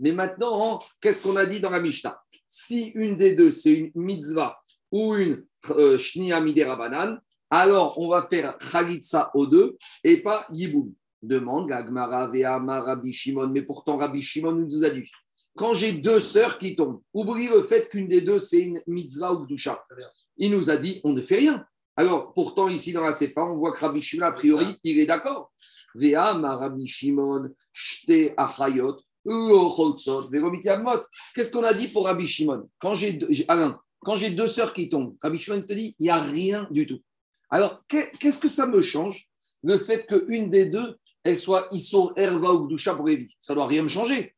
[0.00, 2.18] Mais maintenant, qu'est-ce qu'on a dit dans la Mishnah?
[2.48, 4.56] Si une des deux, c'est une mitzvah
[4.92, 7.18] ou une euh, shnia midera banan,
[7.54, 10.92] alors on va faire chalitza aux deux et pas yiboum.
[11.22, 13.48] Demande la Gemara Ve'ama Rabbi Shimon.
[13.48, 15.08] Mais pourtant, Rabbi Shimon nous a dit
[15.56, 19.32] quand j'ai deux sœurs qui tombent, oublie le fait qu'une des deux, c'est une mitzvah
[19.32, 19.80] ou gdusha.
[20.36, 21.64] Il nous a dit on ne fait rien.
[21.96, 25.06] Alors, pourtant, ici dans la Sefa, on voit que Rabbi Shimon, a priori, il est
[25.06, 25.52] d'accord.
[25.94, 28.96] Ve'ama Rabbi Shimon, shte achayot.
[31.34, 32.68] Qu'est-ce qu'on a dit pour Rabbi Shimon?
[32.80, 36.10] Quand j'ai Alain, quand j'ai deux sœurs qui tombent, Rabbi Shimon te dit, il n'y
[36.10, 36.98] a rien du tout.
[37.50, 39.28] Alors, qu'est- qu'est-ce que ça me change
[39.62, 43.34] Le fait qu'une des deux, elle soit Issor Erva ou Gdusha pour Lévi.
[43.40, 44.34] Ça ne doit rien me changer.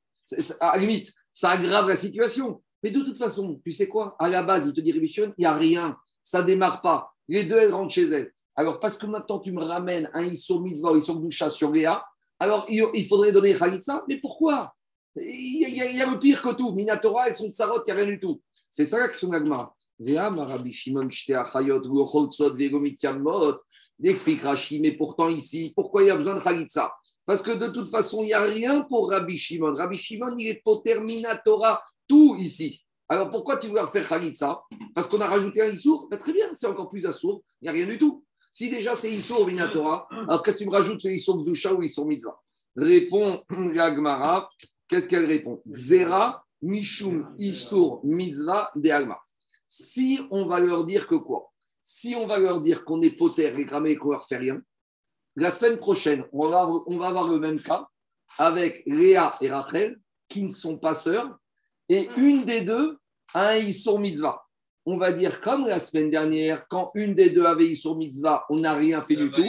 [0.61, 2.62] À la limite, ça aggrave la situation.
[2.83, 4.14] Mais de toute façon, tu sais quoi?
[4.19, 5.97] À la base, il te dit Rabbi Shimon, il n'y a rien.
[6.23, 7.12] Ça ne démarre pas.
[7.29, 8.33] Les deux, elles rentrent chez elles.
[8.55, 12.05] Alors, parce que maintenant, tu me ramènes un Issor Mitzvah, Issor Gdusha sur Léa,
[12.38, 14.05] alors il faudrait donner Khalitsa.
[14.09, 14.73] Mais pourquoi?
[15.16, 16.73] Il y, a, le pire que tout.
[16.73, 18.40] Minatora, elles sont tsarot, il n'y a rien du tout.
[18.71, 19.38] C'est ça la question de.
[19.98, 20.14] Il
[24.11, 26.92] explique Rashi, mais pourtant ici, pourquoi il y a besoin de Khalitsa
[27.24, 29.74] Parce que de toute façon, il n'y a rien pour Rabbi Shimon.
[29.74, 32.82] Rabbi Shimon, il est poter minatora, tout ici.
[33.09, 34.61] Alors pourquoi tu veux faire Khalitsa
[34.94, 36.09] Parce qu'on a rajouté un Issour?
[36.11, 37.42] Ben, Très bien, c'est encore plus Assour.
[37.62, 38.24] Il n'y a rien du tout.
[38.50, 41.82] Si déjà c'est Issour minatora, alors qu'est-ce que tu me rajoutes ce Issour Gdusha ou
[41.82, 42.38] Issour Mitzvah?
[42.74, 44.50] Répond la Gemara.
[44.88, 45.62] Qu'est-ce qu'elle répond?
[45.72, 49.18] Zera, Mishum, Issour, Mitzvah, de Alma.
[49.66, 51.52] Si on va leur dire que quoi?
[51.83, 54.61] Si on va leur dire qu'on est poter et qu'on leur fait rien,
[55.37, 57.87] la semaine prochaine, on va, on va avoir le même cas
[58.38, 59.98] avec Léa et Rachel,
[60.29, 61.38] qui ne sont pas sœurs,
[61.88, 62.98] et une des deux
[63.35, 64.42] a un Issour Mitzvah.
[64.87, 68.59] On va dire comme la semaine dernière, quand une des deux avait Issour Mitzvah, on
[68.61, 69.44] n'a rien fait du tout.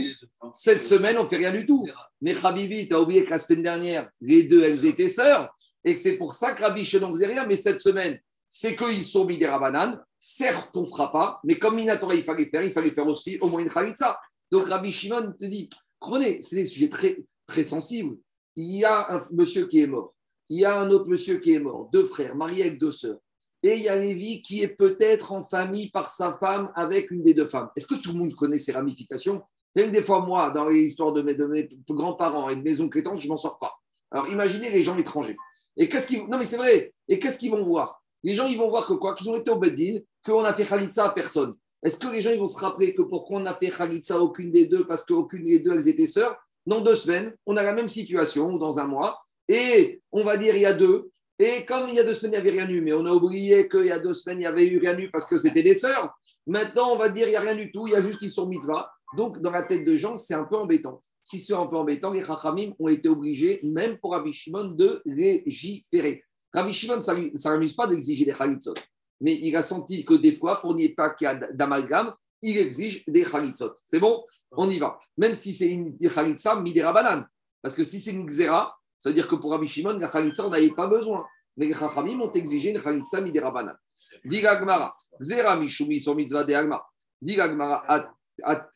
[0.53, 1.87] Cette semaine, on ne fait rien du tout.
[2.21, 5.93] Mais Habibi, tu as oublié que la semaine dernière, les deux, elles étaient sœurs, et
[5.93, 7.45] que c'est pour ça que Rabbi Shimon faisait rien.
[7.45, 10.03] Mais cette semaine, c'est qu'ils sont mis des rabananes.
[10.19, 13.37] Certes, on ne fera pas, mais comme Minatora, il fallait faire, il fallait faire aussi
[13.41, 14.19] au moins une Khalitsa.
[14.51, 18.17] Donc Rabbi Shimon te dit, prenez, c'est des sujets très, très sensibles.
[18.55, 20.13] Il y a un monsieur qui est mort,
[20.49, 23.19] il y a un autre monsieur qui est mort, deux frères, mariés avec deux sœurs.
[23.63, 27.23] Et il y a Lévi qui est peut-être en famille par sa femme avec une
[27.23, 27.69] des deux femmes.
[27.75, 29.41] Est-ce que tout le monde connaît ces ramifications?
[29.75, 32.79] Même des fois, moi, dans les histoires de mes, de mes grands-parents et de mes
[32.81, 33.73] oncles et tantes, je m'en sors pas.
[34.11, 35.37] Alors imaginez les gens étrangers.
[35.75, 36.93] Et qu'est-ce qu'ils Non, mais c'est vrai.
[37.07, 37.96] Et qu'est-ce qu'ils vont voir?
[38.23, 40.65] Les gens, ils vont voir que quoi Qu'ils ont été au Beddin, qu'on a fait
[40.65, 41.53] Khalitsa à personne.
[41.83, 44.19] Est-ce que les gens ils vont se rappeler que pourquoi on a fait Khalitsa à
[44.19, 46.35] aucune des deux Parce qu'aucune des deux, elles étaient sœurs.
[46.65, 49.21] Dans deux semaines, on a la même situation, ou dans un mois.
[49.47, 51.09] Et on va dire, il y a deux.
[51.39, 53.11] Et comme il y a deux semaines, il n'y avait rien eu, mais on a
[53.11, 55.61] oublié qu'il y a deux semaines, il y avait eu rien eu parce que c'était
[55.61, 56.17] des sœurs.
[56.47, 58.29] Maintenant, on va dire, il n'y a rien du tout, il y a juste ils
[58.29, 58.91] sont mitzvah.
[59.15, 60.99] Donc, dans la tête de gens, c'est un peu embêtant.
[61.23, 65.01] Si c'est un peu embêtant, les Chachamim ont été obligés, même pour Rabbi Shimon, de
[65.05, 66.23] légiférer.
[66.57, 68.73] Rabbi Shimon, ça ne l'amuse pas d'exiger des Khalitzot.
[69.21, 72.57] Mais il a senti que des fois, pour n'y pas qu'il y a d'amalgame, il
[72.57, 73.73] exige des Khalitzot.
[73.85, 74.23] C'est bon?
[74.51, 74.97] On y va.
[75.17, 77.27] Même si c'est une Khalitza, midera banane.
[77.61, 80.47] Parce que si c'est une Xera, ça veut dire que pour Rabbi Shimon, la Khalitza,
[80.47, 81.23] on n'avait pas besoin.
[81.57, 83.77] Mais les Chachamim ont exigé une Khalitza midera banane.
[84.25, 84.91] Diga Gmara,
[85.21, 86.83] Xera mishumi son mitzvah de Agma.
[87.21, 88.09] Diga Gmara,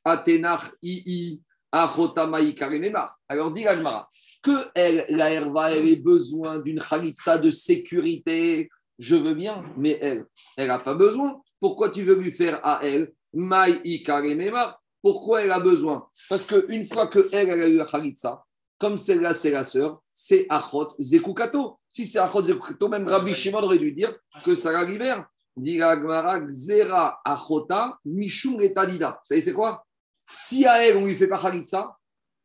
[0.05, 1.41] Atenach ii.
[1.73, 3.63] Alors, dit
[4.43, 9.97] que elle, la Herva, elle ait besoin d'une khalitsa de sécurité, je veux bien, mais
[10.01, 10.25] elle,
[10.57, 11.41] elle n'a pas besoin.
[11.59, 13.13] Pourquoi tu veux lui faire à elle
[15.01, 16.07] Pourquoi elle a besoin?
[16.29, 18.43] Parce qu'une fois que elle, elle a eu la khalitsa,
[18.77, 21.79] comme celle-là, c'est la sœur, c'est Achot Zekukato.
[21.87, 25.27] Si c'est Achot Zekukato, même Rabbi Shimon aurait dû dire que ça la libère.
[25.55, 29.11] Dit Agmara, Xera Achota Mishum Retadida.
[29.11, 29.85] Vous savez, c'est quoi?
[30.31, 31.97] Si à elle, on lui fait pas Khalitsa,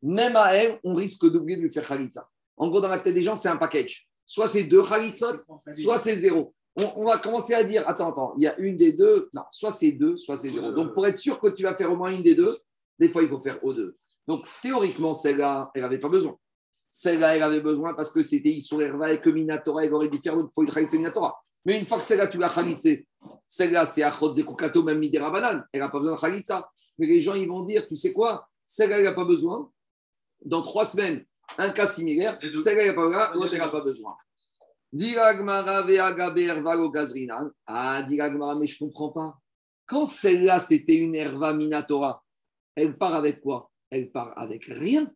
[0.02, 2.28] même à elle, on risque d'oublier de lui faire Khalitsa.
[2.56, 4.08] En gros, dans la tête des gens, c'est un package.
[4.24, 5.40] Soit c'est deux Khalitsot,
[5.72, 6.54] soit c'est zéro.
[6.96, 9.70] On, va commencer à dire, attends, attends, il y a une des deux, non, soit
[9.70, 10.72] c'est deux, soit c'est zéro.
[10.72, 12.54] Donc, pour être sûr que tu vas faire au moins une des deux,
[12.98, 13.96] des fois, il faut faire aux deux.
[14.26, 16.36] Donc, théoriquement, celle-là, elle n'avait pas besoin.
[16.90, 20.18] Celle-là, elle avait besoin parce que c'était Issour Herva et que Minatora, elle aurait dû
[20.18, 21.42] faire, donc il faut une Minatora.
[21.66, 22.90] Mais une fois que celle-là, tu l'as Khalitsa,
[23.48, 25.64] celle-là, c'est Achot Zekukato, même Midera Banan.
[25.72, 26.70] Elle n'a pas besoin de Khalitsa.
[26.98, 28.48] Mais les gens, ils vont dire, tu sais quoi?
[28.64, 29.70] Celle-là, elle n'a pas besoin.
[30.44, 31.26] Dans trois semaines,
[31.58, 32.38] un cas similaire.
[32.40, 33.34] Celle-là, elle n'a pas besoin.
[33.34, 34.16] L'autre, elle n'a pas besoin.
[37.66, 39.36] Ah, Diragmara, mais je ne comprends pas.
[39.86, 42.22] Quand celle-là, c'était une Herva Minatora,
[42.76, 43.70] elle part avec quoi?
[43.90, 45.10] Elle part avec rien.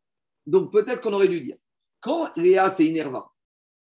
[0.47, 1.57] Donc peut-être qu'on aurait dû dire,
[2.01, 3.31] quand Léa c'est Inerva,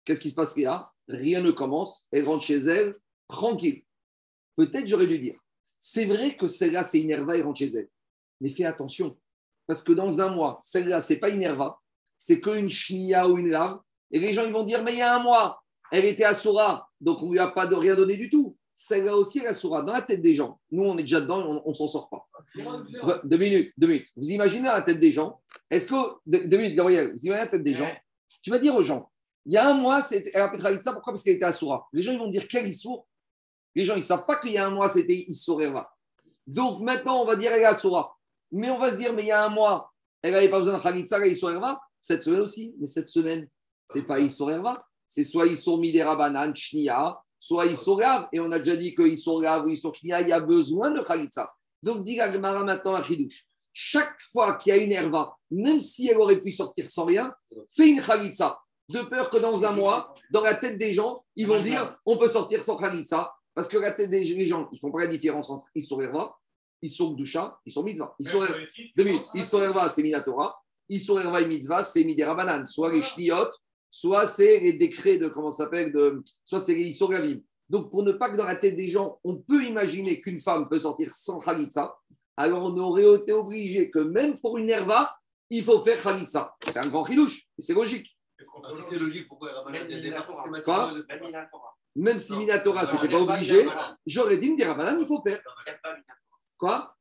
[0.06, 0.91] qu'est-ce qui se passe Léa?
[1.12, 2.94] Rien ne commence, elle rentre chez elle
[3.28, 3.84] tranquille.
[4.56, 5.40] Peut-être j'aurais dû dire,
[5.80, 7.90] c'est vrai que celle-là c'est Inerva, elle rentre chez elle.
[8.40, 9.18] Mais fais attention,
[9.68, 11.80] parce que dans un mois, celle-là c'est pas Inerva,
[12.18, 13.80] c'est qu'une chnia ou une lave.
[14.12, 16.34] Et les gens ils vont dire, mais il y a un mois, elle était à
[16.34, 18.58] Soura, donc on ne lui a pas de rien donné du tout.
[18.74, 20.60] Celle-là aussi, elle a Soura dans la tête des gens.
[20.72, 22.28] Nous, on est déjà dedans on ne s'en sort pas.
[23.24, 24.08] Deux minutes, deux minutes.
[24.16, 25.96] Vous imaginez la tête des gens Est-ce que.
[26.26, 27.92] Deux, deux minutes, Gabriel, vous imaginez la tête des gens
[28.42, 29.12] Tu vas dire aux gens,
[29.46, 31.14] il y a un mois, c'est- elle a fait ça, pourquoi?
[31.14, 31.88] Parce qu'elle était à Soura.
[31.94, 33.08] Les gens, ils vont dire quel Issour?
[33.76, 35.90] Les gens, ils ne savent pas qu'il y a un mois, c'était Issour Eva.
[36.46, 38.16] Donc maintenant, on va dire elle est à Soura.
[38.52, 40.78] Mais on va se dire, mais il y a un mois, elle n'avait pas besoin
[40.78, 41.80] de Khalitsa, elle est Issour Eva.
[42.00, 42.76] Cette semaine aussi.
[42.80, 43.48] Mais cette semaine,
[43.90, 44.86] ce n'est pas Issour Eva.
[45.08, 48.28] C'est soit Issour Midera Banan, Shnia, soit Issour Gav.
[48.34, 51.02] Et on a déjà dit que Issour Gav ou Issour il y a besoin de
[51.02, 51.50] Khalitsa.
[51.84, 53.46] Donc, dit la Gemara maintenant à Khidouche.
[53.74, 57.34] Chaque fois qu'il y a une herva, même si elle aurait pu sortir sans rien,
[57.76, 58.60] fais une Khalitsa.
[58.92, 62.18] De peur que dans un mois, dans la tête des gens, ils vont dire on
[62.18, 63.34] peut sortir sans Khalitsa.
[63.54, 66.38] Parce que la tête des gens, ils font pas la différence entre Issour Herva,
[66.82, 68.16] Issour Gdusha, Issour Mitzvah.
[68.18, 68.46] Issour
[68.96, 69.26] deux minutes.
[69.36, 70.58] Issour Herva, c'est Minatora.
[70.88, 72.66] Issour Herva et Mitzvah, c'est Midera Banan.
[72.66, 73.50] Soit les Shliot,
[73.90, 77.42] soit c'est les décrets de, comment ça s'appelle, de, soit c'est les Issour Gavim.
[77.70, 80.68] Donc, pour ne pas que dans la tête des gens, on peut imaginer qu'une femme
[80.68, 81.96] peut sortir sans Khalitsa,
[82.36, 85.14] alors on aurait été obligé que même pour une herva,
[85.50, 86.56] il faut faire Khalitsa.
[86.64, 88.18] C'est un grand chidouche, c'est logique.
[88.58, 91.50] Alors, Si c'est logique, pourquoi Rabbanan il y a des parties Quoi systématiquement de faire
[91.96, 93.68] Même si Minatora, c'était pas obligé,
[94.06, 95.42] j'aurais dit, me dire, ah, il faut faire.
[96.58, 96.96] Quoi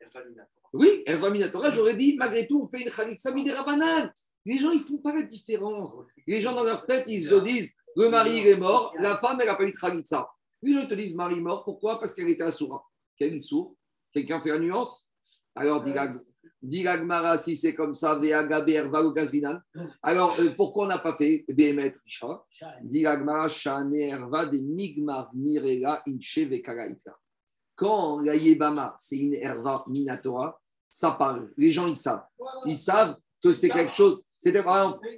[0.72, 4.11] Oui, herva Minatora, j'aurais dit, malgré tout, on fait une Khalitsa Midera Banan.
[4.46, 5.98] Les gens, ils font pas la différence.
[6.26, 9.38] Les gens, dans leur tête, ils se disent, le mari, il est mort, la femme,
[9.40, 10.29] elle n'a pas eu de Khalitsa.
[10.62, 11.98] Les gens te disent, mari mort, pourquoi?
[11.98, 12.85] Parce qu'elle était à Soura.
[13.18, 13.74] Quel sourd
[14.12, 15.09] Quelqu'un fait la nuance?
[15.55, 15.92] Alors, dit
[16.62, 19.59] dit la Gemara, si c'est comme ça, Veaga, Berva ou Gazrinan.
[20.03, 22.42] Alors, euh, pourquoi on n'a pas fait Behemet Risha
[22.83, 26.40] Dit la Gemara, Shane Erva de Migmar Mirela Inche.
[27.75, 31.51] Quand la Yebama, c'est une Erva Minatora, ça parle.
[31.57, 32.25] Les gens, ils savent.
[32.66, 34.23] Ils savent que c'est quelque chose.
[34.37, 34.64] C'était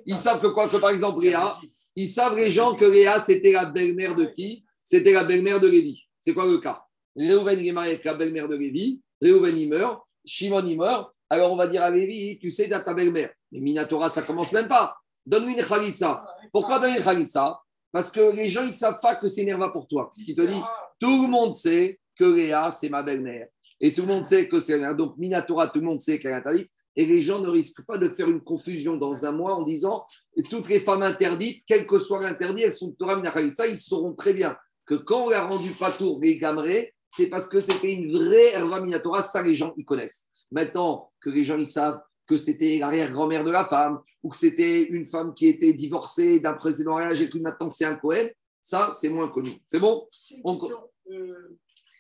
[0.07, 1.53] ils savent que quoi que par exemple Léa,
[1.95, 4.65] ils savent les gens que Léa c'était la belle-mère de qui?
[4.83, 6.03] C'était la belle-mère de Lévi.
[6.19, 6.85] C'est quoi le cas?
[7.17, 11.57] Réhouven est avec la belle-mère de Lévi, Réhouven il meurt, Shimon il meurt, alors on
[11.57, 13.31] va dire à Lévi, tu sais d'être ta belle-mère.
[13.53, 14.95] Mais Minatora, ça commence même pas.
[15.25, 16.27] Donne-lui une khalitsa.
[16.53, 17.59] Pourquoi donner une khalitsa
[17.91, 20.11] Parce que les gens ils savent pas que c'est Nerva pour toi.
[20.11, 20.61] Parce qu'il te dit,
[21.01, 23.47] tout le monde sait que Léa c'est ma belle-mère.
[23.81, 24.79] Et tout le monde sait que c'est.
[24.95, 26.71] Donc Minatora, tout le monde sait qu'elle est interdite.
[26.97, 30.05] Et les gens ne risquent pas de faire une confusion dans un mois en disant
[30.51, 33.67] toutes les femmes interdites, quel que soit l'interdit, elles sont Torah Minachalitza.
[33.67, 37.61] Ils sauront très bien que quand on a rendu Patour les Gamré, c'est parce que
[37.61, 39.21] c'était une vraie Herva Minatora.
[39.23, 40.29] Ça, les gens, ils connaissent.
[40.51, 44.83] Maintenant que les gens, ils savent que c'était l'arrière-grand-mère de la femme ou que c'était
[44.85, 48.29] une femme qui était divorcée d'un précédent mariage et que maintenant c'est un Cohen,
[48.63, 49.51] ça, c'est moins connu.
[49.67, 50.07] C'est bon?
[50.45, 50.71] On- On...
[51.11, 51.59] Euh,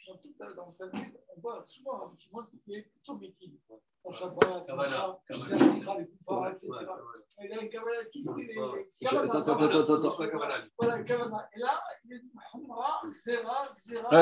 [0.09, 2.13] dans toute la- dans le Talmud, on voit souvent
[2.75, 3.53] est plutôt métier.
[4.67, 5.21] Kabbalah,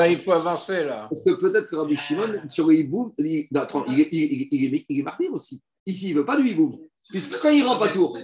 [0.07, 1.07] il faut avancer là.
[1.09, 2.91] Parce que peut-être que Rabbi Shimon, sur le il
[4.99, 5.63] est marmire aussi.
[5.85, 6.77] Ici, il ne veut pas du hiboum.
[7.09, 8.15] Puisque quand il rend pas tour.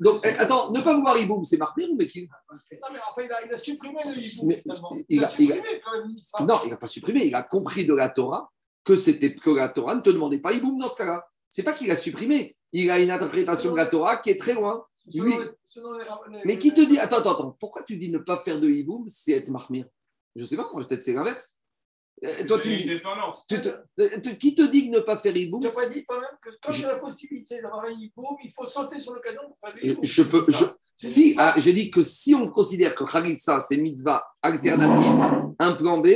[0.00, 2.58] Donc, eh, attends, ne pas vouloir hiboum, c'est marmire ou Mekil Non,
[2.92, 4.46] mais enfin, il a, il a supprimé le hibou.
[4.46, 4.90] Mais finalement.
[5.08, 5.52] il a- il.
[6.46, 7.26] Non, il n'a pas supprimé.
[7.26, 8.50] Il a compris de la Torah
[8.84, 11.24] que, c'était, que la Torah ne te demandait pas hiboum dans ce cas-là.
[11.48, 12.56] C'est pas qu'il a supprimé.
[12.72, 14.84] Il a une interprétation de la Torah qui est très loin.
[15.22, 15.32] Lui-
[16.44, 19.04] Mais qui te dit, attends, attends, attends, pourquoi tu dis ne pas faire de hiboum,
[19.08, 19.86] c'est être marmire?
[20.36, 21.59] Je sais pas, peut-être c'est l'inverse.
[22.22, 23.46] Euh, toi, tu me une dis, descendance.
[23.48, 25.88] tu te- euh, tu- qui te dit de ne pas faire hiboum Tu n'as pas
[25.88, 28.66] dit quand même que quand il y a la possibilité d'avoir un hibou, il faut
[28.66, 30.64] sauter sur le canon pour faire le Je, peux, je-
[30.96, 35.98] si, ah, j'ai dit que si on considère que Khalitsa, c'est mitzvah alternative, un plan
[35.98, 36.08] B,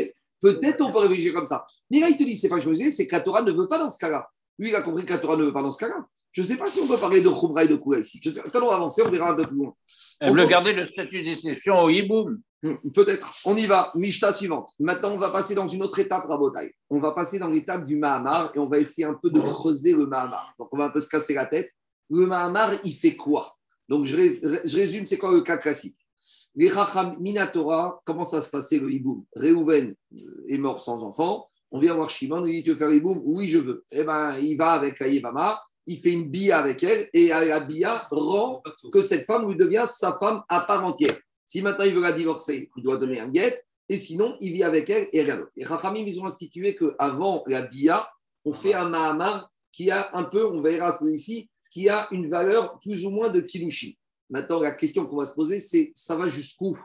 [0.42, 1.64] peut-être on peut réfléchir comme ça.
[1.90, 3.40] Mais là, il te dit, c'est pas que je me disais, c'est que la Torah
[3.42, 4.28] ne veut pas dans ce cas-là.
[4.58, 6.04] Lui, il a compris que la Torah ne veut pas dans ce cas-là.
[6.32, 8.18] Je ne sais pas si on peut parler de Khumra et de Koula ici.
[8.22, 9.72] Je sais, on va avancer, on verra un peu plus loin.
[10.20, 12.40] Elle veut garder le statut d'exception au hiboum.
[12.64, 13.30] Hmm, Peut-être.
[13.44, 13.92] On y va.
[13.94, 14.70] Mishta suivante.
[14.80, 16.74] Maintenant, on va passer dans une autre étape, Rabotai.
[16.88, 19.92] On va passer dans l'étape du Mahamar et on va essayer un peu de creuser
[19.92, 20.54] le Mahamar.
[20.58, 21.70] Donc, on va un peu se casser la tête.
[22.08, 23.54] Le Mahamar, il fait quoi?
[23.88, 25.96] Donc, je, ré- je résume, c'est quoi le cas classique?
[26.54, 31.50] Les Racham Minatora, comment ça se passait le Hiboum Réhouven euh, est mort sans enfant.
[31.70, 33.84] On vient voir Shimon, il dit Tu veux faire l'Hiboum Oui, je veux.
[33.90, 35.08] Eh ben, il va avec la
[35.86, 39.84] il fait une bia avec elle et la bia rend que cette femme lui devient
[39.86, 41.18] sa femme à part entière.
[41.46, 44.62] Si maintenant il veut la divorcer, il doit donner un guet, et sinon il vit
[44.62, 45.52] avec elle et rien d'autre.
[45.56, 48.08] Les Rachamim, ils ont institué qu'avant la bia,
[48.44, 52.30] on fait un mahamar qui a un peu, on verra ce ici, qui a une
[52.30, 53.92] valeur plus ou moins de Kilushin.
[54.30, 56.78] Maintenant, la question qu'on va se poser, c'est ça va jusqu'où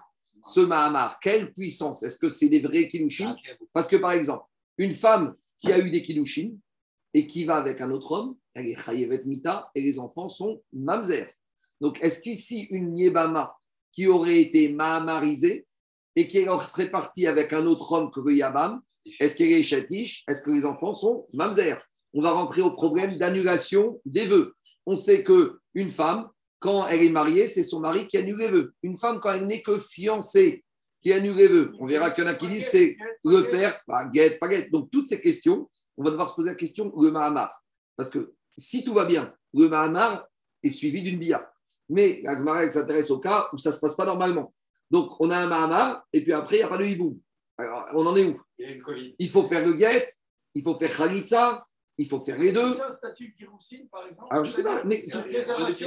[0.44, 1.20] ce Mahamar?
[1.20, 2.04] Quelle puissance?
[2.04, 3.36] Est-ce que c'est des vrais Kilushin
[3.72, 4.46] Parce que par exemple,
[4.78, 6.52] une femme qui a eu des Kilushin
[7.14, 10.62] et qui va avec un autre homme, elle est Chayevet Mita et les enfants sont
[10.74, 11.28] Mamzer.
[11.82, 13.56] Donc, est-ce qu'ici, une Yébama
[13.92, 15.66] qui aurait été Mahamarisée
[16.16, 18.82] et qui serait partie avec un autre homme que le Yabam,
[19.20, 21.78] est-ce qu'elle est Chatish Est-ce que les enfants sont Mamzer?
[22.14, 24.56] On va rentrer au problème d'annulation des vœux.
[24.86, 26.28] On sait que une femme,
[26.60, 28.74] quand elle est mariée, c'est son mari qui annule les vœux.
[28.84, 30.64] Une femme, quand elle n'est que fiancée,
[31.02, 31.72] qui annule les vœux.
[31.80, 34.72] On verra qu'il y en a qui disent c'est le père, pas guette, pas guette.
[34.72, 37.64] Donc, toutes ces questions, on va devoir se poser la question le Mahamar.
[37.96, 40.28] Parce que si tout va bien, le Mahamar
[40.64, 41.50] est suivi d'une bia.
[41.90, 44.54] Mais la elle s'intéresse au cas où ça ne se passe pas normalement.
[44.90, 47.20] Donc, on a un Mahamar, et puis après, il n'y a pas de hiboum.
[47.58, 48.40] Alors, on en est où?
[48.58, 49.16] Il.
[49.20, 50.10] Il faut faire le guet,
[50.56, 51.66] il faut faire Khalitsa,
[51.98, 52.72] il faut faire les deux.
[52.72, 55.04] C'est un statut de Giroussine, par exemple Alors, je sais pas, mais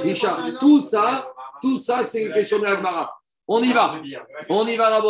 [0.01, 3.11] Richard, tout ça, tout ça, c'est une question de la Gemara.
[3.47, 3.99] On y va.
[4.49, 5.01] On y va,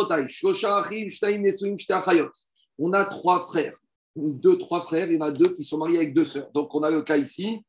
[1.38, 2.30] Nesuim, Shta Achayot.
[2.78, 3.76] On a trois frères.
[4.16, 5.06] Deux, trois frères.
[5.08, 6.50] Il y en a deux qui sont mariés avec deux sœurs.
[6.52, 7.64] Donc, on a le cas ici.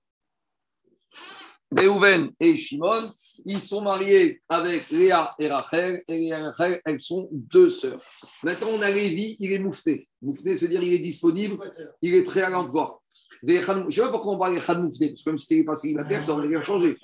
[1.78, 3.02] Reuven et Shimon,
[3.46, 6.02] ils sont mariés avec Léa et Rachel.
[6.08, 8.02] Et Léa et Rachel, elles sont deux sœurs.
[8.44, 10.08] Maintenant, on a Lévi, il est moufté.
[10.22, 11.58] Moufté, c'est-à-dire il est disponible,
[12.02, 13.02] il est prêt à l'entrevoir.
[13.44, 15.56] Je ne sais pas pourquoi on parle de Khan moufté, parce que même si tu
[15.58, 16.96] n'es pas célibataire, ça aurait rien changé.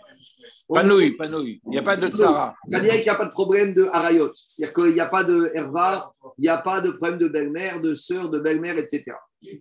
[0.70, 1.62] Panouille, panouille.
[1.66, 2.56] Il n'y a pas de tsara.
[2.68, 4.32] c'est-à-dire qu'il n'y a pas de problème de harayot.
[4.34, 7.82] C'est-à-dire qu'il n'y a pas de herva, il n'y a pas de problème de belle-mère,
[7.82, 9.04] de sœur, de belle-mère, etc.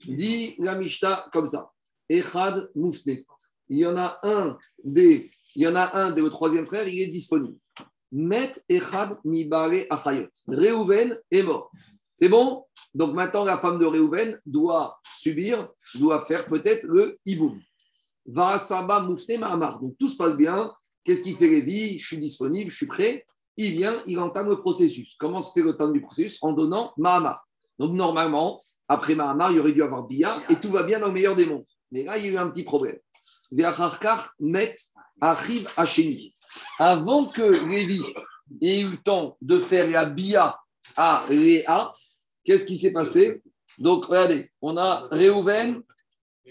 [0.07, 1.71] Dit la Mishnah comme ça.
[2.09, 3.25] Echad moufne.
[3.71, 7.07] Il y en a un des, il y en a un troisième frère, il est
[7.07, 7.57] disponible.
[8.13, 10.27] Met Echad Nibare Achayot.
[10.49, 11.71] Réhouven est mort.
[12.13, 12.65] C'est bon?
[12.95, 17.61] Donc maintenant, la femme de Réhouven doit subir, doit faire peut-être le hiboum.
[18.27, 19.81] Varasaba Moufne Mahamar.
[19.81, 20.73] Donc tout se passe bien.
[21.05, 21.99] Qu'est-ce qu'il fait Lévi?
[21.99, 23.25] Je suis disponible, je suis prêt.
[23.57, 25.15] Il vient, il entame le processus.
[25.17, 26.39] Comment se fait le temps du processus?
[26.43, 27.47] En donnant Mahamar.
[27.79, 31.13] Donc normalement, après Mahamar, il aurait dû avoir Bia et tout va bien dans le
[31.13, 31.65] meilleur des mondes.
[31.93, 32.99] Mais là, il y a eu un petit problème.
[33.53, 34.77] Ve'acharkar met
[35.21, 36.35] Achiv Hacheni.
[36.79, 38.01] Avant que Lévi
[38.63, 40.59] ait eu le temps de faire la Bia
[40.97, 41.93] à Léa,
[42.45, 43.43] qu'est-ce qui s'est passé?
[43.79, 45.83] Donc, regardez, on a Réhouven,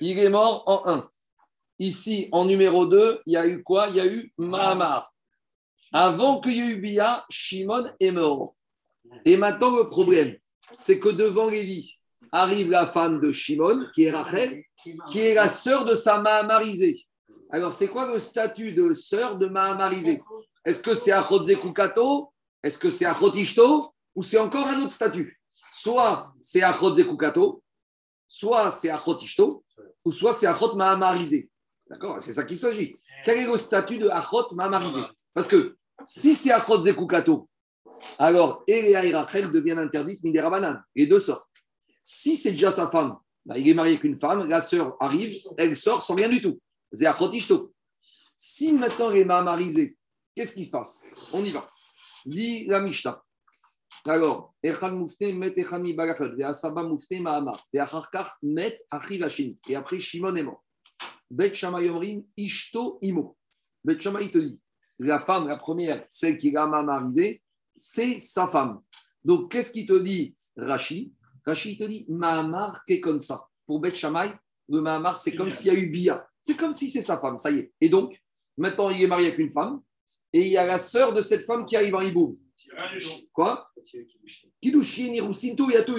[0.01, 1.09] il est mort en 1.
[1.79, 3.87] Ici, en numéro 2, il y a eu quoi?
[3.89, 5.13] Il y a eu Mahamar.
[5.91, 8.55] Avant qu'il y ait eu Bia, Shimon est mort.
[9.25, 10.37] Et maintenant, le problème,
[10.75, 11.98] c'est que devant Lévi
[12.31, 14.63] arrive la femme de Shimon, qui est Rachel,
[15.09, 17.05] qui est la sœur de sa Mahamarisée.
[17.51, 20.21] Alors, c'est quoi le statut de sœur de Mahamarisée
[20.65, 22.31] Est-ce que c'est Achot Zekukato?
[22.61, 23.93] Est-ce que c'est Achot Ishto?
[24.15, 25.39] Ou c'est encore un autre statut?
[25.71, 27.63] Soit c'est Achot Zekukato,
[28.27, 29.63] soit c'est Achot Ishto,
[30.05, 31.49] ou soit c'est Achot Mahamarisée.
[31.89, 32.21] D'accord?
[32.21, 32.95] C'est ça qui s'agit.
[33.23, 37.49] Quel est le statut de Achot Mahamarisée Parce que si c'est Achot Zekukato,
[38.17, 41.48] alors Eléa et Rachel deviennent interdites, Miderabanan, les deux sortent.
[42.11, 45.37] Si c'est déjà sa femme, bah, il est marié avec une femme, la sœur arrive,
[45.59, 46.59] elle sort sans rien du tout.
[46.91, 47.71] C'est Achot Ishto.
[48.35, 49.95] Si maintenant elle est mahamarisée,
[50.33, 51.03] qu'est-ce qui se passe?
[51.33, 51.67] On y va.
[52.25, 53.23] Dit la Mishnah.
[54.05, 54.55] Alors.
[54.63, 54.71] Et
[59.75, 60.65] après, Shimon est mort.
[61.29, 63.37] Bet Shammai Omrim Ishto Imo.
[63.83, 64.59] Bet Shammai te dit,
[64.97, 67.43] la femme, la première, celle qui l'a mahamarisée,
[67.75, 68.81] c'est sa femme.
[69.23, 71.13] Donc, qu'est-ce qu'il te dit, Rashi?
[71.45, 73.45] Rashi te dit, Mahamar qu'est comme ça.
[73.65, 74.33] Pour Bet Shammai,
[74.67, 76.27] le Mahamar, c'est comme s'il y a eu Bia.
[76.41, 77.71] C'est comme si c'est sa femme, ça y est.
[77.81, 78.17] Et donc,
[78.57, 79.81] maintenant, il est marié avec une femme,
[80.33, 82.37] et il y a la sœur de cette femme qui arrive en Hiboum.
[83.33, 83.69] Quoi?
[84.61, 85.95] Kiddushin, Irousin, tout, il y a tout,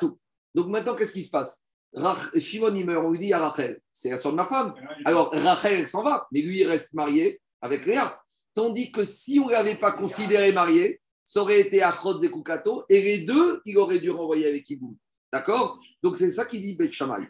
[0.00, 0.18] tout.
[0.54, 1.62] Donc maintenant, qu'est-ce qui se passe?
[1.94, 4.74] Rach- Shimon, il meurt, on lui dit à Rachel, c'est la soeur de ma femme.
[5.04, 8.20] Alors Rachel, elle s'en va, mais lui, il reste marié avec Léa.
[8.52, 12.84] Tandis que si on ne l'avait pas considéré marié, ça aurait été Achot et Kukato,
[12.88, 14.96] et les deux, il aurait dû renvoyer avec Iboum.
[15.32, 15.78] D'accord?
[16.02, 17.26] Donc c'est ça qu'il dit Bet Shammai.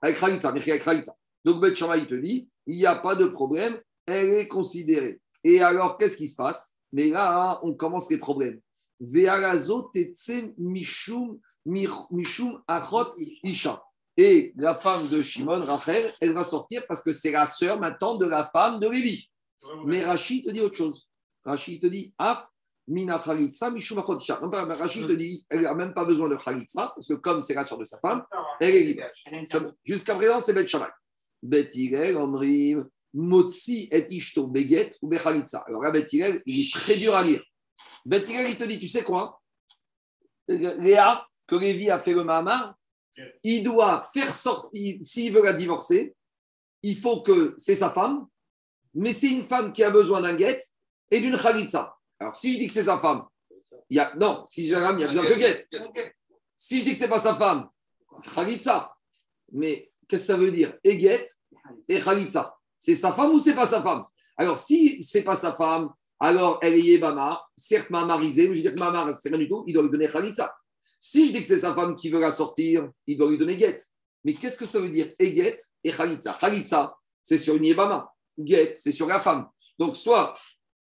[0.00, 1.06] Avec Khalitsa, mais avec.
[1.44, 5.20] Donc Bet Shammai, te dit, il n'y a pas de problème, elle est considérée.
[5.42, 6.76] Et alors, qu'est-ce qui se passe?
[6.92, 8.60] Mais là, on commence les problèmes.
[9.00, 13.10] Ve'alazo tetse mishum, mishum achot
[13.42, 13.82] isha.
[14.16, 18.16] Et la femme de Shimon, Rachel, elle va sortir parce que c'est la sœur maintenant
[18.16, 19.28] de la femme de Lévi.
[19.86, 21.08] Mais Rachid te dit autre chose.
[21.44, 22.46] Rachid te dit Af
[22.86, 24.36] mina chalitza mishum achot isha.
[24.36, 27.54] Donc, Rachid te dit elle n'a même pas besoin de chalitza parce que comme c'est
[27.54, 28.24] la sœur de sa femme,
[28.60, 29.02] elle est libre.
[29.82, 30.88] Jusqu'à présent, c'est Bet Shammai.
[31.42, 35.64] Bet Hillel, Omrim, Motsi et Ishto, Beget ou Bechalitza.
[35.66, 37.42] Alors là, Bet Hillel, il est très dur à lire.
[38.06, 39.40] Bet Hillel, il te dit, tu sais quoi?
[40.48, 42.74] Léa, que Lévi a fait le Mahamar,
[43.42, 46.14] il doit faire sortir, s'il veut la divorcer,
[46.82, 48.26] il faut que c'est sa femme,
[48.94, 50.60] mais c'est une femme qui a besoin d'un guet
[51.10, 51.96] et d'une khalitsa.
[52.20, 53.24] Alors, si je dis que c'est sa femme,
[53.90, 55.66] il y a, non, si j'ai il y a besoin que guet.
[56.56, 57.68] Si je dis que c'est pas sa femme,
[58.34, 58.92] khalitsa.
[59.52, 60.74] Mais qu'est-ce que ça veut dire?
[60.84, 61.26] Eget
[61.88, 62.56] et khalitsa.
[62.76, 64.04] C'est sa femme ou c'est pas sa femme?
[64.36, 65.90] Alors, si c'est pas sa femme,
[66.20, 69.48] alors elle est Yébama, certes mamarisée, mais je veux dire que mamar, c'est rien du
[69.48, 70.54] tout, il doit lui donner khalitsa.
[71.00, 73.56] Si je dis que c'est sa femme qui veut la sortir, il doit lui donner
[73.56, 73.82] guet.
[74.24, 75.12] Mais qu'est-ce que ça veut dire?
[75.18, 78.10] Eget et khalitsa Khalitsa, c'est sur une Yébama.
[78.38, 79.48] Get, c'est sur la femme.
[79.78, 80.34] Donc, soit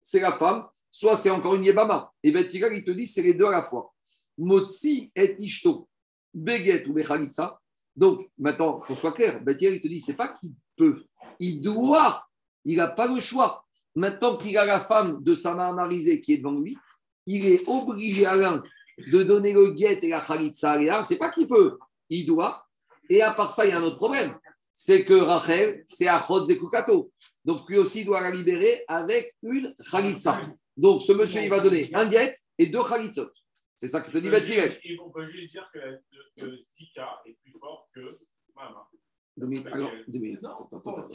[0.01, 2.11] c'est la femme, soit c'est encore une Yébama.
[2.23, 3.93] Et Betigal, il te dit, c'est les deux à la fois.
[4.38, 5.88] Motsi et Ishto,
[6.33, 7.59] Beget ou Bechalitsa.
[7.95, 11.03] Donc, maintenant, qu'on soit clair, Betigal, il te dit, c'est pas qu'il peut,
[11.39, 12.27] il doit,
[12.65, 13.65] il n'a pas le choix.
[13.95, 16.77] Maintenant qu'il a la femme de sa marisée qui est devant lui,
[17.25, 18.63] il est obligé à l'un
[19.11, 21.03] de donner le guet et la khalitsa à l'un.
[21.03, 21.79] C'est pas qu'il peut,
[22.09, 22.65] il doit.
[23.09, 24.38] Et à part ça, il y a un autre problème.
[24.73, 27.11] C'est que Rachel, c'est Achot Zekukato.
[27.43, 30.41] Donc lui aussi doit la libérer avec une khalitsa.
[30.78, 33.30] Donc ce monsieur, il va donner un guet et deux khalitzot.
[33.75, 34.80] C'est ça que te dit Bethilel.
[35.03, 36.01] On peut juste dire que le,
[36.75, 38.19] Zika est plus fort que
[38.55, 38.88] Mama.
[39.36, 39.67] Deux minutes.
[39.71, 39.91] Alors.
[40.41, 40.67] Non.
[40.71, 41.05] Non.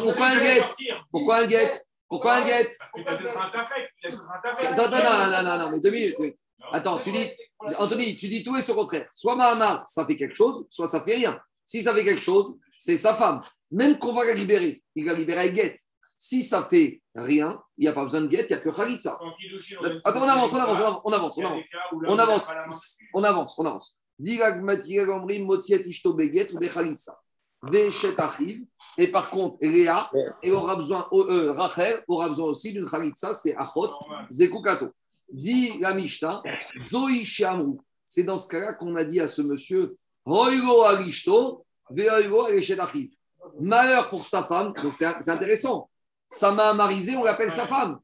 [0.00, 0.62] Pourquoi un guet
[1.10, 1.72] Pourquoi un guet
[2.08, 3.90] Pourquoi un guet Parce que tu as peut-être un safek.
[4.00, 4.66] Tu as peut-être un safek.
[4.66, 6.18] Attends, attends, non, non, non, non, mais deux minutes.
[6.18, 6.32] Non.
[6.72, 7.28] Attends, tu dis,
[7.60, 9.06] Anthony, tu dis tout et son contraire.
[9.12, 11.40] Soit Mahamar, ça fait quelque chose, soit ça fait rien.
[11.64, 13.40] Si ça fait quelque chose, c'est sa femme.
[13.70, 15.76] Même qu'on va la libérer, il la libère avec guet.
[16.18, 18.70] Si ça fait rien, il n'y a pas besoin de guet, il n'y a que
[18.70, 19.18] Khalitsa.
[20.04, 21.38] Attends, on avance, on avance, on avance, on avance,
[22.06, 22.48] on avance.
[22.48, 23.96] des On avance, on avance.
[24.18, 27.18] Dirag Motiet Ishto Beget ou Bechalitsa.
[27.62, 28.64] Veshet Achiv.
[28.98, 30.10] Et par contre, Léa,
[30.42, 33.90] elle aura besoin, euh, euh, Rachel aura besoin aussi d'une Khalitsa, c'est Achot.
[34.30, 34.90] Zekukato.
[35.28, 36.42] Dit la Mishnah,
[36.90, 37.78] Zoï Shiamru.
[38.04, 43.10] C'est dans ce cas-là qu'on a dit à ce monsieur, Roigo Alishto, Veoigo Aleshet Achiv.
[43.60, 45.88] Malheur pour sa femme, donc c'est intéressant.
[46.28, 48.00] Sa main marisée, on l'appelle sa femme.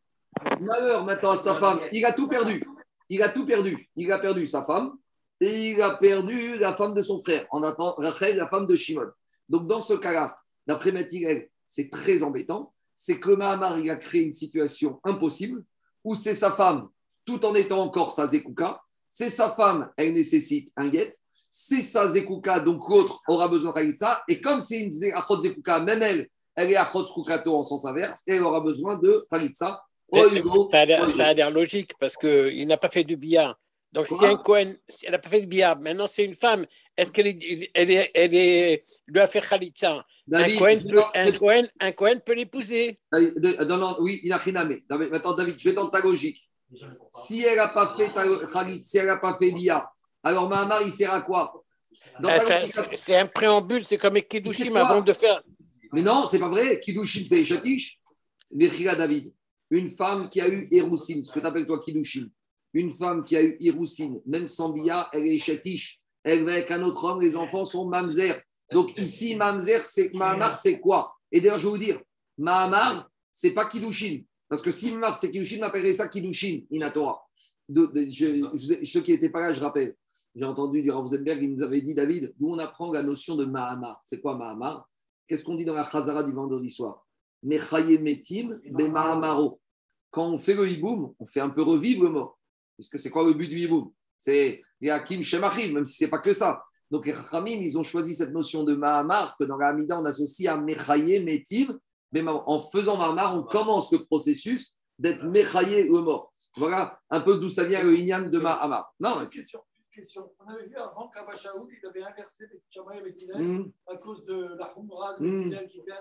[0.60, 2.62] Malheur maintenant à sa femme, il a tout perdu.
[3.08, 3.90] Il a tout perdu.
[3.96, 4.92] Il a perdu sa femme
[5.40, 7.46] et il a perdu la femme de son frère.
[7.50, 9.10] En attendant, Rachel, la femme de Shimon.
[9.48, 12.72] Donc dans ce cas-là, d'après Mathilde, c'est très embêtant.
[12.92, 15.64] C'est que Mahamar, il a créé une situation impossible
[16.04, 16.88] où c'est sa femme,
[17.24, 21.12] tout en étant encore sa Zekuka, c'est sa femme, elle nécessite un guet,
[21.48, 24.22] c'est sa Zekuka, donc l'autre aura besoin de ça.
[24.28, 28.32] Et comme c'est une Zekuka, même elle, elle est Achot Skukato en sens inverse, et
[28.36, 29.82] elle aura besoin de Khalitsa.
[30.12, 33.58] Mais- Oigo, Ça a l'air- logique parce qu'il n'a pas fait du billard.
[33.92, 36.64] Donc, si un Cohen, si elle n'a pas fait de billard, maintenant c'est une femme,
[36.96, 39.96] est-ce qu'elle est, elle est, elle est, lui a fait Khalitsa?
[39.98, 42.98] Un David, Cohen, peut, t'en- un, Cohen, un Cohen peut l'épouser.
[43.12, 44.38] Non, non, oui, il a.
[44.38, 46.48] David, Maintenant, David, je vais dans ta logique.
[47.10, 49.86] Si elle n'a pas fait ta Khalit, si elle n'a pas fait Bia,
[50.22, 51.52] alors Mahamar, il sert à quoi?
[52.24, 52.38] Ah,
[52.94, 54.16] C'est un préambule, c'est comme
[54.70, 55.42] quoi avant de faire.
[55.92, 56.80] Mais non, c'est pas vrai.
[56.80, 57.98] Kiddushin, c'est Eshatish.
[58.50, 59.32] Mechila David.
[59.70, 62.28] Une femme qui a eu Héroussine, ce que tu appelles toi Kiddushin.
[62.74, 64.74] Une femme qui a eu Héroussine, même sans
[65.12, 66.00] elle est Eshatish.
[66.24, 68.40] Elle va avec un autre homme, les enfants sont Mamzer.
[68.72, 71.14] Donc ici, Mamzer, c'est Mahamar, c'est quoi?
[71.30, 72.00] Et d'ailleurs, je vais vous dire,
[72.38, 74.22] Mahamar, c'est pas Kiddushin.
[74.48, 77.20] Parce que si Mahamar, c'est Kiddushin, on appellerait ça Kiddushin, Inatora.
[77.74, 79.96] Ceux qui n'étaient pas là, je rappelle.
[80.34, 83.44] J'ai entendu dire Rosenberg, il nous avait dit, David, d'où on apprend la notion de
[83.44, 84.00] Mahamar.
[84.02, 84.88] C'est quoi Mahamar?
[85.32, 87.06] Qu'est-ce qu'on dit dans la Chazara du vendredi soir?
[87.42, 88.60] Metim.
[90.10, 92.38] Quand on fait le hiboum, on fait un peu revivre le mort.
[92.76, 93.90] Parce que c'est quoi le but du hiboum?
[94.18, 96.62] C'est Yakim Shemachim, même si c'est pas que ça.
[96.90, 100.04] Donc les Chachamim, ils ont choisi cette notion de Mahamar que dans la Hamida, on
[100.04, 101.78] associe à Mechaye metim.
[102.12, 106.34] Mais en faisant Mahamar, on commence le processus d'être Mechaye le mort.
[106.58, 108.92] Voilà un peu d'où ça vient le Inyan de Mahamar.
[109.00, 109.60] Non, c'est- une
[109.92, 110.30] question.
[110.40, 113.96] On avait vu avant qu'Abba Shaoul, il avait inversé les Shamaï avec Hillel Hum, à
[113.96, 115.42] cause de la Humra de Mm.
[115.46, 115.92] Hillel qui était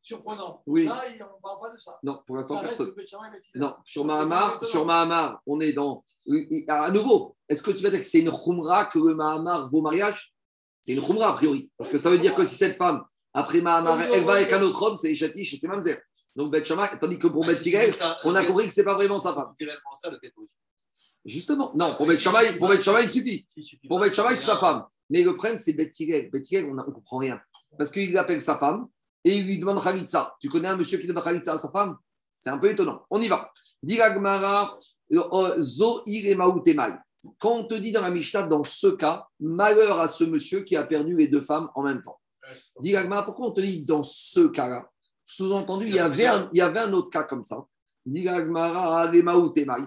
[0.00, 0.62] surprenant.
[0.66, 0.84] Oui.
[0.84, 1.98] Là, on ne parle pas de ça.
[2.02, 2.92] non, pour l'instant, personne.
[2.94, 3.06] Bet.
[3.54, 6.04] Non, sur Mahamar, sur Mahamar, on est dans.
[6.68, 9.80] À nouveau, est-ce que tu vas dire que c'est une khumra que le Mahamar vaut
[9.80, 10.34] mariage?
[10.82, 11.70] C'est une khumra a priori.
[11.76, 14.62] Parce que ça veut dire que si cette femme, après Mahamar, elle va avec un
[14.62, 15.98] autre homme, c'est Eshatish et c'est Mamzer.
[16.36, 17.92] Donc Bet tandis que pour Bet Hillel,
[18.24, 19.54] on a compris que c'est pas vraiment sa femme.
[19.94, 20.18] Ça, le.
[21.26, 23.44] Justement, non, pour Bet Shammai, pour il suffit.
[23.88, 24.84] Pour Bet Shammai, c'est sa femme.
[25.10, 26.30] Mais le problème, c'est Bet Hillel.
[26.70, 27.40] On ne comprend rien.
[27.76, 28.86] Parce qu'il appelle sa femme
[29.24, 30.36] et il lui demande Khalitsa.
[30.40, 31.96] Tu connais un monsieur qui demande Khalitsa à sa femme?
[32.38, 33.02] C'est un peu étonnant.
[33.10, 33.50] On y va.
[33.82, 34.78] Diragmara,
[35.58, 36.94] Zo Iremaoutemai.
[37.40, 40.76] Quand on te dit dans la Mishnah, dans ce cas, malheur à ce monsieur qui
[40.76, 42.20] a perdu les deux femmes en même temps.
[42.80, 44.88] Diragmara, pourquoi on te dit dans ce cas-là?
[45.24, 47.66] Sous-entendu, il y, avait un, il y avait un autre cas comme ça.
[48.04, 49.10] Diragmara.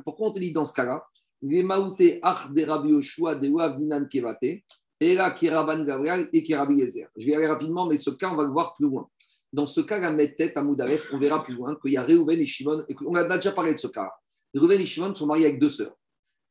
[0.04, 1.02] Pourquoi on te dit dans ce cas-là?
[1.42, 4.62] Les Maouté Ach de Rabbi Yoshua de Wav Dinan Kevate.
[5.02, 6.54] et là, qui Gabriel et qui.
[6.54, 9.08] Je vais aller rapidement, mais ce cas, on va le voir plus loin.
[9.52, 12.40] Dans ce cas, la tête à Moudaref, on verra plus loin qu'il y a Réhouven
[12.40, 12.86] et Shimon.
[13.06, 14.12] On a déjà parlé de ce cas.
[14.54, 15.96] Réhouven et Shimon sont mariés avec deux sœurs.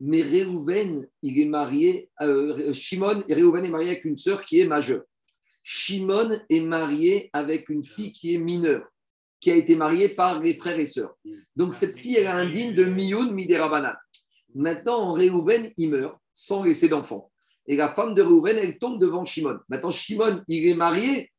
[0.00, 4.66] Mais Réhouven, il est marié, euh, Shimon et est marié avec une sœur qui est
[4.66, 5.04] majeure.
[5.62, 8.86] Shimon est marié avec une fille qui est mineure,
[9.40, 11.14] qui a été mariée par les frères et sœurs.
[11.56, 13.94] Donc cette fille, elle est indigne de Miyun Miderabanan.
[14.54, 17.30] Maintenant, Réhouven, il meurt sans laisser d'enfant.
[17.66, 19.58] Et la femme de Réhouven, elle tombe devant Shimon.
[19.68, 21.30] Maintenant, Shimon, il est marié,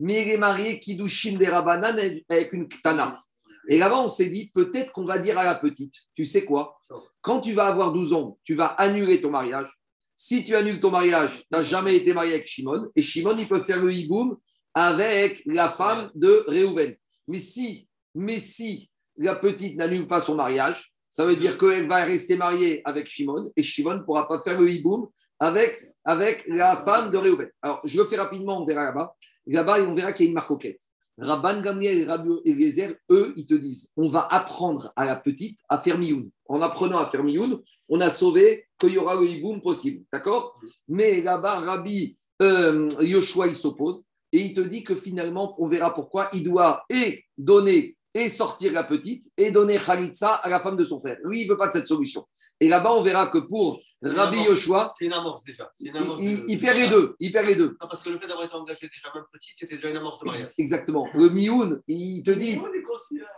[0.00, 1.96] mais il est marié Kiddushin des Rabanan
[2.28, 3.20] avec une Ktana.
[3.68, 6.80] Et là-bas, on s'est dit, peut-être qu'on va dire à la petite, tu sais quoi?
[7.20, 9.68] Quand tu vas avoir 12 ans, tu vas annuler ton mariage.
[10.14, 12.90] Si tu annules ton mariage, tu n'as jamais été marié avec Shimon.
[12.94, 14.36] Et Shimon, il peut faire le hiboum
[14.74, 16.96] avec la femme de Réhouven.
[17.28, 22.04] Mais si, mais si la petite n'annule pas son mariage, ça veut dire qu'elle va
[22.04, 25.08] rester mariée avec Shimon et Shimon ne pourra pas faire le hiboum
[25.38, 27.48] avec, avec la femme de Réhouven.
[27.62, 29.16] Alors, je le fais rapidement, on verra là-bas.
[29.46, 30.78] Là-bas, on verra qu'il y a une marcoquette.
[31.16, 35.58] Rabban Gamliel et Rabbi Eliezer, eux, ils te disent on va apprendre à la petite
[35.70, 36.28] à faire mioun.
[36.50, 40.04] En apprenant à faire mioun, on a sauvé qu'il y aura le hiboum possible.
[40.12, 40.60] D'accord?
[40.86, 45.94] Mais là-bas, Rabbi euh, Yoshua, il s'oppose et il te dit que finalement, on verra
[45.94, 50.76] pourquoi, il doit et donner et sortir la petite et donner Khalitsa à la femme
[50.76, 51.18] de son frère.
[51.24, 52.24] Lui, il ne veut pas de cette solution.
[52.60, 54.38] Et là-bas, on verra que pour Rabbi.
[54.38, 55.70] Yoshua, C'est une amorce déjà.
[55.80, 57.14] Une il, amorce il- de- il de- perd les deux.
[57.20, 57.76] Il perd les deux.
[57.80, 60.18] Non, parce que le fait d'avoir été engagé déjà même petite, c'était déjà une amorce
[60.20, 60.46] de mariage.
[60.56, 61.06] Exactement.
[61.12, 62.58] Le Mioun, il te dit.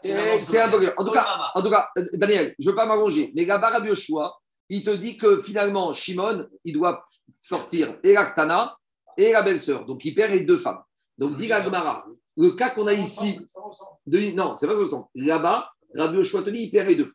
[0.01, 0.79] C'est Eh, C'est un peu.
[0.97, 1.27] En tout cas,
[1.57, 4.33] en tout cas, euh, Daniel, je ne veux pas m'allonger, mais là-bas, Rabbi Yoshua,
[4.69, 7.05] il te dit que finalement, Shimon, il doit
[7.43, 8.77] sortir et la Ktana
[9.17, 9.85] et la belle-sœur.
[9.87, 10.81] Donc, il perd les deux femmes.
[11.17, 12.05] Donc, dit la Gemara,
[12.39, 13.91] le cas qu'on a Ça ici, ressemble, ça ressemble.
[14.07, 15.03] de- non, c'est pas que sent.
[15.17, 17.13] Là-bas, Rabbi Yoshua te dit, il perd les deux.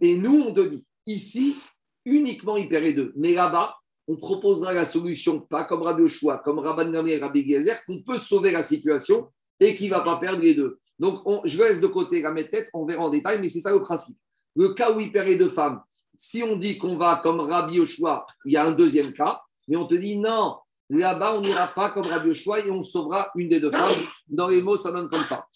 [0.00, 1.56] Et nous, on te dit, ici,
[2.04, 3.12] uniquement, il perd les deux.
[3.16, 3.74] Mais là-bas,
[4.08, 8.02] on proposera la solution, pas comme Rabbi Yoshua, comme Rabban Gamliel et Rabbi Gezer, qu'on
[8.02, 9.28] peut sauver la situation
[9.58, 10.78] et qu'il ne va pas perdre les deux.
[10.98, 13.72] Donc, on- je laisse de côté la tête, on verra en détail, mais c'est ça
[13.72, 14.16] le principe.
[14.54, 15.82] Le cas où il perd les deux femmes,
[16.14, 19.76] si on dit qu'on va comme Rabbi Yoshua, il y a un deuxième cas, mais
[19.76, 20.56] on te dit non,
[20.90, 23.92] là-bas, on n'ira pas comme Rabbi Yoshua et on sauvera une des deux femmes.
[24.28, 25.46] Dans les mots, ça donne comme ça.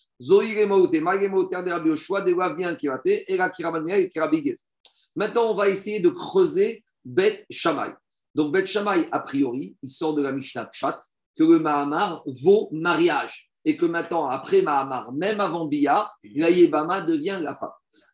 [5.17, 7.95] Maintenant, on va essayer de creuser Bet Shammai.
[8.35, 11.01] Donc, Bet Shammai, a priori, il sort de la Mishnah Pshat,
[11.37, 13.51] que le Mahamar vaut mariage.
[13.65, 17.71] Et que maintenant, après Mahamar, même avant Bia, la Yébama devient la femme.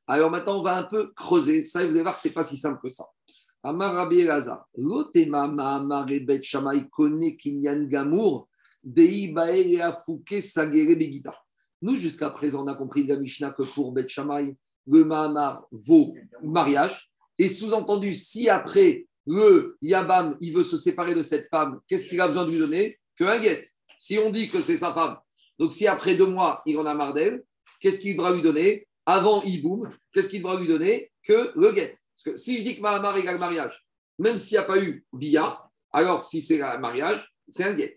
[0.08, 1.62] Alors maintenant, on va un peu creuser.
[1.62, 3.04] Ça, vous allez voir ce n'est pas si simple que ça.
[6.88, 7.18] Kone.
[11.82, 14.54] Nous, jusqu'à présent, on a compris de la Mishnah que pour Bet Shammai,
[14.86, 16.14] le Mahamar vaut
[16.44, 17.10] mariage.
[17.38, 22.20] Et sous-entendu, si après le Yabam, il veut se séparer de cette femme, qu'est-ce qu'il
[22.20, 22.98] a besoin de lui donner?
[23.16, 23.62] Que un guet.
[23.98, 25.16] Si on dit que c'est sa femme,
[25.58, 27.42] donc si après deux mois, il en a marre d'elle,
[27.80, 28.86] qu'est-ce qu'il devra lui donner?
[29.04, 31.10] Avant Iboum, qu'est-ce qu'il devra lui donner?
[31.24, 31.94] Que le guet.
[32.16, 33.86] Parce que si je dis que Mahamar égale mariage,
[34.18, 35.62] même s'il n'y a pas eu Bia,
[35.92, 37.96] alors si c'est un mariage, c'est un guet.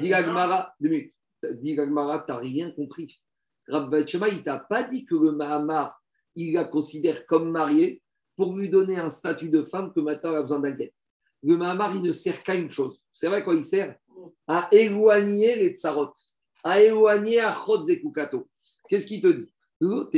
[0.00, 1.14] Dis Gagmara, deux minutes.
[1.42, 3.20] Dis Gagmara, tu n'as rien compris.
[3.68, 6.02] Rabbi Shema, il t'a pas dit que le Mahamar,
[6.34, 8.02] il la considère comme mariée
[8.36, 10.92] pour lui donner un statut de femme que maintenant elle a besoin d'un guet.
[11.42, 13.00] Le Mahamar, il ne sert qu'à une chose.
[13.14, 13.96] C'est vrai quoi il sert?
[14.48, 16.12] À éloigner les tsarot,
[16.64, 18.02] à éloigner à Chotz et.
[18.88, 19.54] Qu'est-ce qu'il te dit?
[19.80, 20.10] Que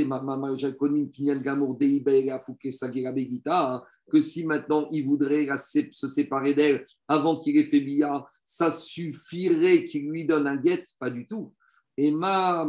[4.21, 10.11] si maintenant il voudrait se séparer d'elle avant qu'il ait fait billard, ça suffirait qu'il
[10.11, 11.55] lui donne un guet Pas du tout.
[11.97, 12.69] Et ma.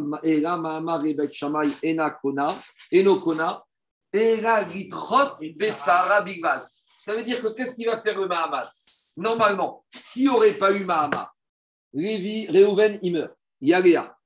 [6.75, 8.69] Ça veut dire que qu'est-ce qu'il va faire le Mahamar
[9.17, 11.35] Normalement, s'il n'y aurait pas eu Mahamar,
[11.93, 13.37] Lévi, Réhouven, il meurt.
[13.61, 14.17] Il y a.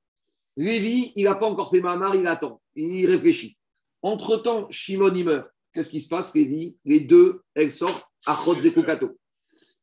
[0.58, 2.60] Lévi, il n'a pas encore fait Mahamar, il attend.
[2.74, 3.56] Il réfléchit.
[4.02, 5.48] Entre-temps, Shimon, il meurt.
[5.72, 6.76] Qu'est-ce qui se passe, Lévi?
[6.84, 9.16] Les deux, elles sortent à Chotz et Kukato.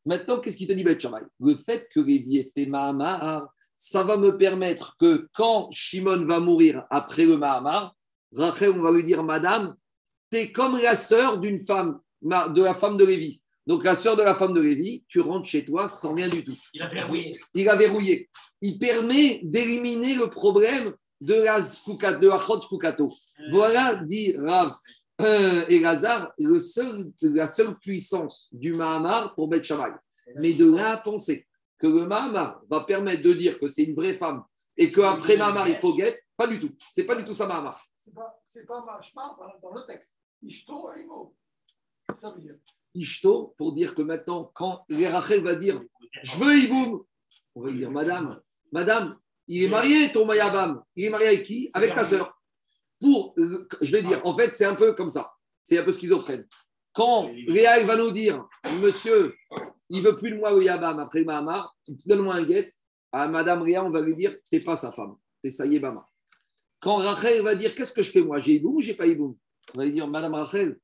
[0.05, 1.21] Maintenant, qu'est-ce qu'il te dit, Shammai?
[1.39, 3.47] Le fait que Lévi ait fait Mahamar,
[3.77, 7.95] ça va me permettre que quand Shimon va mourir après le Mahamar,
[8.33, 9.77] Rachel, on va lui dire, Madame,
[10.29, 13.41] tu es comme la sœur d'une femme, de la femme de Lévi.
[13.67, 16.43] Donc, la sœur de la femme de Lévi, tu rentres chez toi sans rien du
[16.43, 16.53] tout.
[16.73, 17.31] Il a verrouillé.
[17.55, 18.29] Il a verrouillé.
[18.61, 23.07] Il permet d'éliminer le problème de la Sfukat- de la Sfukato.
[23.51, 24.71] Voilà, dit Rav
[25.21, 29.95] euh, Elazar, le seul, la seule puissance du Mahamar pour Beth Shammai.
[30.35, 31.47] Mais de là à penser
[31.79, 34.43] que le Mahamar va permettre de dire que c'est une vraie femme
[34.77, 36.69] et qu'après Mahamar, il faut guette, pas du tout.
[36.91, 37.75] C'est pas du tout ça, Mahamar.
[37.97, 40.11] C'est pas, c'est pas machma dans, dans le texte.
[40.43, 40.89] Ishto.
[42.13, 42.55] Ça veut dire.
[42.95, 45.81] Ishto, pour dire que maintenant, quand Rachel va dire
[46.23, 47.03] Je veux Iboum.
[47.55, 48.41] On va dire, madame,
[48.71, 49.17] madame,
[49.47, 50.81] il est marié, ton Mayabam.
[50.95, 51.69] Il est marié avec qui?
[51.73, 52.37] Avec ta sœur.
[52.99, 55.31] Pour, je vais dire, en fait, c'est un peu comme ça.
[55.63, 56.47] C'est un peu schizophrène.
[56.93, 58.47] Quand Léa va nous dire,
[58.81, 59.35] monsieur,
[59.89, 61.75] il veut plus de moi au Yabam après Mahamar,
[62.05, 62.69] donne-moi un guet.
[63.11, 66.07] À madame Léa, on va lui dire, t'es pas sa femme, t'es sa Yébama.
[66.79, 68.39] Quand Rachel va dire, qu'est-ce que je fais moi?
[68.39, 69.35] J'ai Iboum ou j'ai pas Iboum?
[69.73, 70.79] On va lui dire, madame Rachel,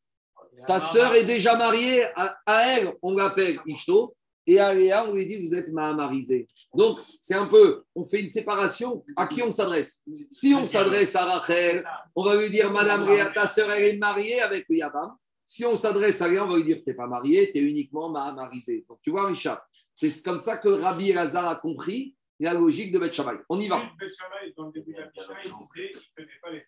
[0.67, 4.15] ta sœur est déjà mariée, à, à elle, on l'appelle Ishto,
[4.47, 6.47] et à Léa, on lui dit, vous êtes mahamarisé.
[6.73, 9.03] Donc, c'est un peu, on fait une séparation.
[9.15, 10.03] À qui on s'adresse?
[10.31, 11.83] Si on s'adresse à Rachel,
[12.15, 15.15] on va lui dire, Madame Léa, ta sœur, elle est mariée avec le Yabam.
[15.45, 17.61] Si on s'adresse à Léa, on va lui dire, tu n'es pas marié, tu es
[17.61, 18.83] uniquement mahamarisé.
[18.89, 19.61] Donc, tu vois, Richard,
[19.93, 23.37] c'est comme ça que Rabbi Elazar a compris la logique de Beth Shammai.
[23.47, 23.77] On y va.
[23.99, 26.63] Beth Shammai, dans le début de la Mishnah, il disait ne faisait pas les.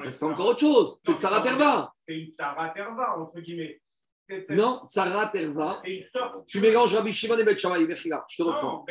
[0.00, 0.98] C'est encore autre chose.
[1.02, 1.92] C'est Tsara Terva.
[2.02, 3.80] C'est une tsara terva, entre guillemets.
[4.50, 5.82] Non, Tsara Terva.
[6.46, 7.44] Tu mélanges Rabbi Shimon et.
[7.44, 8.86] Mechila, Je te reprends.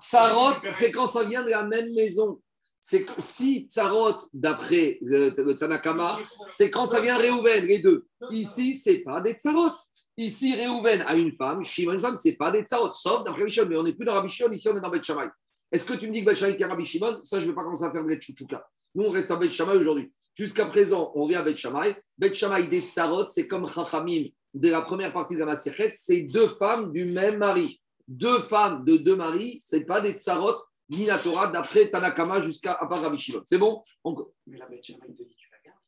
[0.00, 2.40] Tsarot, c'est quand ça vient de la même maison.
[2.80, 8.06] C'est si Tsarot, d'après le, le Tanakama, c'est quand ça vient de Réhouven, les deux.
[8.30, 9.72] Ici, c'est pas des Tsarot.
[10.16, 13.40] Ici, Réhouven a une femme, Shimon a une femme, c'est pas des Tsarot, sauf d'après
[13.42, 13.68] Rabbi Shimon.
[13.68, 15.26] Mais on n'est plus dans Rabbi Shimon, ici on est dans Beth Shammai.
[15.70, 17.18] Est-ce que tu me dis que Beth Shammai est Rabbi Shimon?
[17.22, 18.66] Ça, je ne vais pas commencer à faire de chouchouka.
[18.96, 20.10] Nous, on reste à Beth Shammai aujourd'hui.
[20.34, 21.96] Jusqu'à présent, on vient à Beth Shammai.
[22.16, 24.24] Beth Shammai des Tsarot, c'est comme Chachamim
[24.54, 27.78] de la première partie de la Maserhet, c'est deux femmes du même mari.
[28.08, 30.54] Deux femmes de deux maris, c'est pas des Tsarot
[30.88, 33.42] ni la Torah d'après Tanakama jusqu'à à part Rabbi Shimon.
[33.44, 33.82] C'est bon?
[34.02, 34.16] On-
[34.46, 35.78] Mais la Beth Shammai te dit tu la gardes?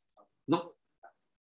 [0.48, 0.70] Non.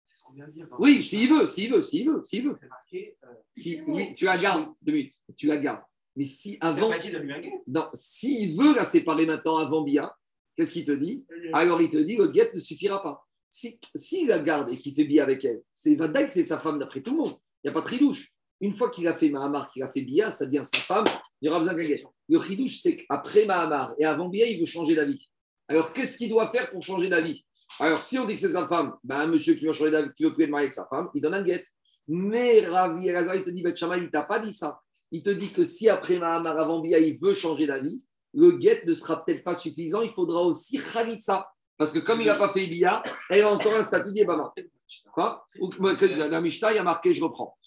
[0.08, 0.68] C'est ce qu'on vient de dire.
[0.70, 2.54] dans- Oui, s'il veut, s'il veut, s'il veut, s'il veut.
[2.54, 3.18] C'est marqué.
[3.24, 5.82] euh, Si, oui, tu la gardes, deux minutes, tu la gardes.
[6.16, 9.82] Mais si Il avant, pas dit de lui non, s'il veut la séparer maintenant avant
[9.84, 10.16] Bia,
[10.56, 13.26] qu'est-ce qu'il te dit Alors il te dit le guet ne suffira pas.
[13.50, 16.60] Si, s'il la garde et qu'il fait Bia avec elle, c'est Vadaï que c'est sa
[16.60, 17.34] femme d'après tout le monde.
[17.64, 18.34] Il n'y a pas de tridouche.
[18.62, 21.06] Une fois qu'il a fait Mahamar, qu'il a fait Bia, ça devient sa femme,
[21.42, 22.04] il y aura besoin d'un guet.
[22.30, 25.30] Le ridouche, c'est qu'après Mahamar et avant Bia, il veut changer d'avis.
[25.68, 27.46] Alors qu'est-ce qu'il doit faire pour changer d'avis?
[27.80, 30.14] Alors si on dit que c'est sa femme, ben, un monsieur qui veut changer d'avis,
[30.16, 31.66] qui veut plus être marié avec sa femme, il donne un guet.
[32.08, 34.80] Mais Ravi Elazar, il te dit, Bet il t'a pas dit ça.
[35.12, 38.06] Il te dit que si après Mahamar, avant Bia, il veut changer d'avis,
[38.36, 41.50] le guet ne sera peut-être pas suffisant, il faudra aussi Khalitsa.
[41.78, 44.54] Parce que comme il n'a pas fait Bia, elle a encore un statut d'Ebama.
[45.14, 45.46] Quoi
[46.30, 47.58] la Mishnah, il y a marqué, je reprends.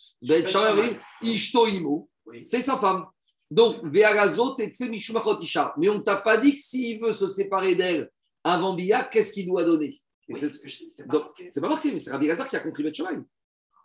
[2.43, 3.07] C'est sa femme.
[3.51, 3.83] Donc.
[5.79, 8.11] Mais on ne t'a pas dit que s'il veut se séparer d'elle
[8.45, 9.99] avant Bia, qu'est-ce qu'il doit donner
[10.29, 13.23] Oui, c'est- pas pas marqué, mais c'est Rabbi Lazar qui a compris Shammai.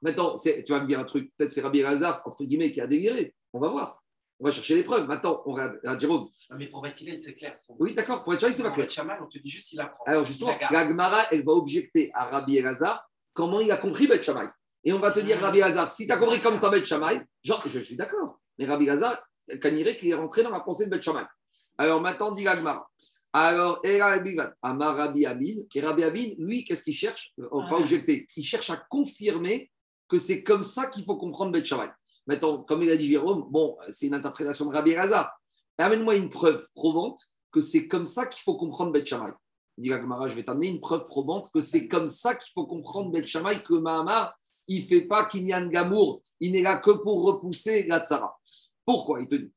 [0.01, 2.87] Maintenant, tu vas me dire un truc, peut-être c'est Rabbi Lazar, entre guillemets, qui a
[2.87, 3.33] déliré.
[3.53, 4.02] On va voir.
[4.43, 5.07] On va chercher les preuves.
[5.07, 6.27] Maintenant, on regarde, regarde, Jérôme.
[6.49, 7.57] Non, Mais pour Bethilel, c'est clair.
[7.57, 8.91] son- Oui, d'accord, pour Shammai, c'est pas clair.
[8.91, 10.03] Shammai, on te dit juste il apprend.
[10.03, 14.21] Alors Il justement, Gemara, elle va objecter à Rabbi Elazar comment il a compris Bet
[14.21, 14.49] Shammai.
[14.83, 17.21] Et on va te dire, Rabbi Elazar, si tu as compris comme ça Bet Shammai,
[17.41, 18.37] genre, je, suis d'accord.
[18.59, 19.17] Mais Rabbi Elazar,
[19.61, 21.23] Kaniré, qu'il est rentré dans la pensée de Bet Shammai.
[21.77, 22.85] Alors maintenant, dit la Gemara.
[23.31, 27.31] Alors, et Rabbi Gad, Amar Rabbi Abin, et Rabbi Abin, lui, qu'est-ce qu'il cherche?
[27.39, 28.27] Euh, Pas objecter.
[28.35, 29.71] Il cherche à confirmer
[30.09, 31.89] que c'est comme ça qu'il faut comprendre Bet Shammai.
[32.27, 35.31] Maintenant, comme il a dit Jérôme, bon, c'est une interprétation de Rabbi Elazar.
[35.77, 37.19] Amène-moi une preuve probante
[37.51, 39.31] que c'est comme ça qu'il faut comprendre Bet Shammai.
[39.77, 42.65] Dit la Gemara, je vais t'amener une preuve probante que c'est comme ça qu'il faut
[42.65, 44.35] comprendre Bet Shammai, que Mahamar,
[44.67, 48.37] il ne fait pas Kinyan Gamour, il n'est là que pour repousser la tsara.
[48.85, 49.51] Pourquoi Il te dit?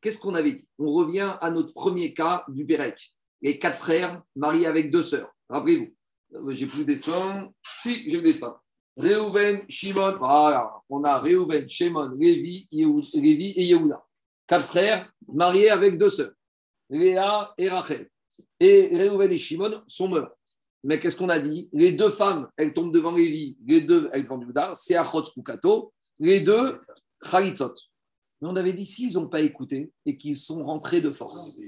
[0.00, 0.68] Qu'est-ce qu'on avait dit?
[0.78, 3.12] On revient à notre premier cas du Pérec.
[3.42, 5.30] Les quatre frères mariés avec deux sœurs.
[5.48, 6.52] Rappelez-vous.
[6.52, 7.50] J'ai plus le dessin.
[7.62, 8.58] Si, j'ai le dessin.
[8.96, 10.75] Réhouven, Shimon, voilà.
[10.88, 14.04] On a Réhouven, Yehou- Lévi et Yehuda.
[14.46, 16.32] Quatre frères mariés avec deux sœurs.
[16.88, 18.08] Léa et Rachel.
[18.60, 20.30] Et Réhouven et Shimon sont morts.
[20.84, 21.68] Mais qu'est-ce qu'on a dit?
[21.72, 25.92] Les deux femmes, elles tombent devant Lévi, les deux, elles tombent devant c'est Achot Kukato,
[26.20, 26.78] les deux,
[27.28, 27.74] Khalitzot.
[28.40, 31.58] Mais on avait dit, s'ils n'ont pas écouté et qu'ils sont rentrés de force,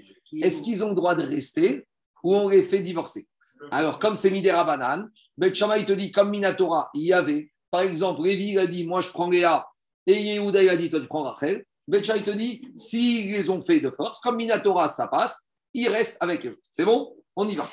[0.41, 1.89] est-ce qu'ils ont le droit de rester
[2.23, 3.27] ou on les fait divorcer?
[3.73, 7.83] Alors, comme c'est Midera Banane, Bet Shammai te dit, comme Minatora, il y avait, par
[7.83, 9.67] exemple, Lévi il a dit, moi je prends Léa,
[10.07, 11.65] et Yehuda il a dit, toi tu prends Rachel.
[11.87, 15.89] Bet Shammai te dit, s'ils les ont fait de force, comme Minatora ça passe, ils
[15.89, 16.57] restent avec eux.
[16.73, 17.15] C'est bon?
[17.37, 17.67] On y va.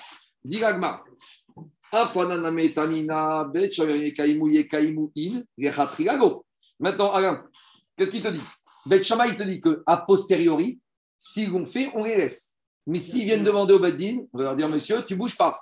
[0.43, 1.03] Diragma.
[5.57, 6.45] Rechatrigago.
[6.79, 7.45] Maintenant, Alain,
[7.97, 8.43] qu'est-ce qu'il te dit?
[8.85, 10.79] Bet Shammai il te dit que a posteriori,
[11.17, 12.57] s'ils l'ont fait, on les laisse.
[12.87, 15.59] Mais s'ils viennent demander au Beddin, on va leur dire, monsieur, tu bouges pas.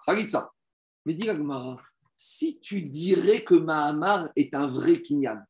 [1.06, 1.82] Mais Gemara,
[2.16, 5.44] si tu dirais que Mahamar est un vrai Kinyan,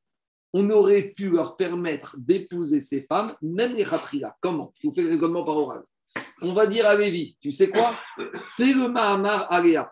[0.53, 4.38] on aurait pu leur permettre d'épouser ces femmes, même les Khatrila.
[4.39, 4.72] Comment?
[4.80, 5.84] Je vous fais le raisonnement par oral.
[6.41, 7.91] On va dire à Lévi, tu sais quoi?
[8.55, 9.91] Fais le Mahamar Aléa.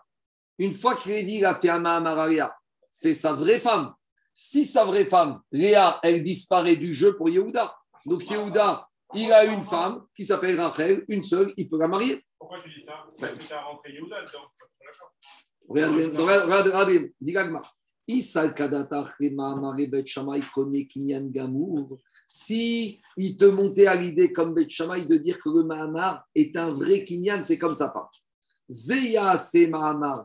[0.58, 2.54] Une fois que Lévi a fait un Mahamar Aléa,
[2.90, 3.92] c'est sa vraie femme.
[4.34, 7.74] Si sa vraie femme, Léa, elle disparaît du jeu pour Yehuda.
[8.06, 12.24] Donc Yehuda, il a une femme qui s'appelle Rachel, une seule, il peut la marier.
[12.38, 13.04] Pourquoi tu dis ça?
[13.20, 14.48] Parce que tu as rentré Yehuda dedans.
[15.68, 17.62] Regarde, regarde, regardez, Gamour.
[22.26, 26.56] Si il te montait à l'idée comme Bet Shammai de dire que le Mahamar est
[26.56, 28.08] un vrai Kinyan, c'est comme sa femme.
[28.68, 30.24] Zeya se Mahamar.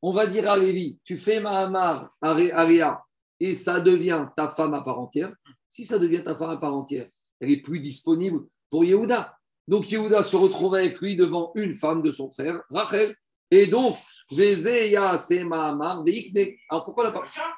[0.00, 3.02] On va dire à Lévi, tu fais Mahamar Réa
[3.38, 5.32] et ça devient ta femme à part entière.
[5.68, 7.08] Si ça devient ta femme à part entière,
[7.40, 9.36] elle est plus disponible pour Yehuda.
[9.68, 13.14] Donc Yehuda se retrouve avec lui devant une femme de son frère, Rachel.
[13.52, 13.96] Et donc,
[14.30, 16.56] Vezeya se Mahamar Veikne.
[16.70, 17.54] Alors pourquoi ça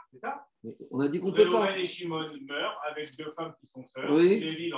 [0.65, 1.79] mais On a dit qu'on ne peut pas.
[1.79, 4.11] Et Shimon meurent avec deux femmes qui sont sœurs.
[4.11, 4.41] Oui.
[4.41, 4.73] Lévi.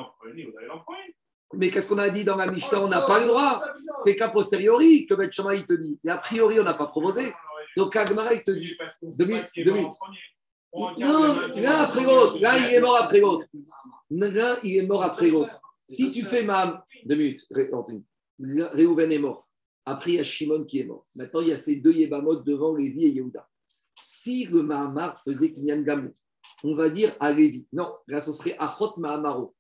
[1.55, 2.83] Mais qu'est-ce qu'on a dit dans la Mishnah?
[2.83, 3.63] On n'a pas le droit.
[4.05, 5.99] C'est qu'a posteriori que Beth Shammai te dit.
[6.05, 7.33] Et a priori, on n'a pas proposé.
[7.79, 8.77] Donc Agmara, il te dit.
[9.01, 12.37] Deux minutes, deux Non, l'un après l'autre.
[12.37, 13.47] dit, il est mort après l'autre.
[14.11, 15.59] L'un, il est mort après l'autre.
[15.89, 16.85] Si tu fais ma.
[17.07, 17.47] Deux minutes,
[18.39, 19.46] Réhouven est mort.
[19.89, 21.07] Après, il y a Shimon qui est mort.
[21.15, 23.49] Maintenant, il y a ces deux Yébamos devant Lévi et Yehuda.
[23.95, 26.13] Si le Mahamar faisait Kinyan Gamou,
[26.65, 27.67] on va dire à Lévi.
[27.73, 29.55] Non, là, ce serait Achot Mahamaro.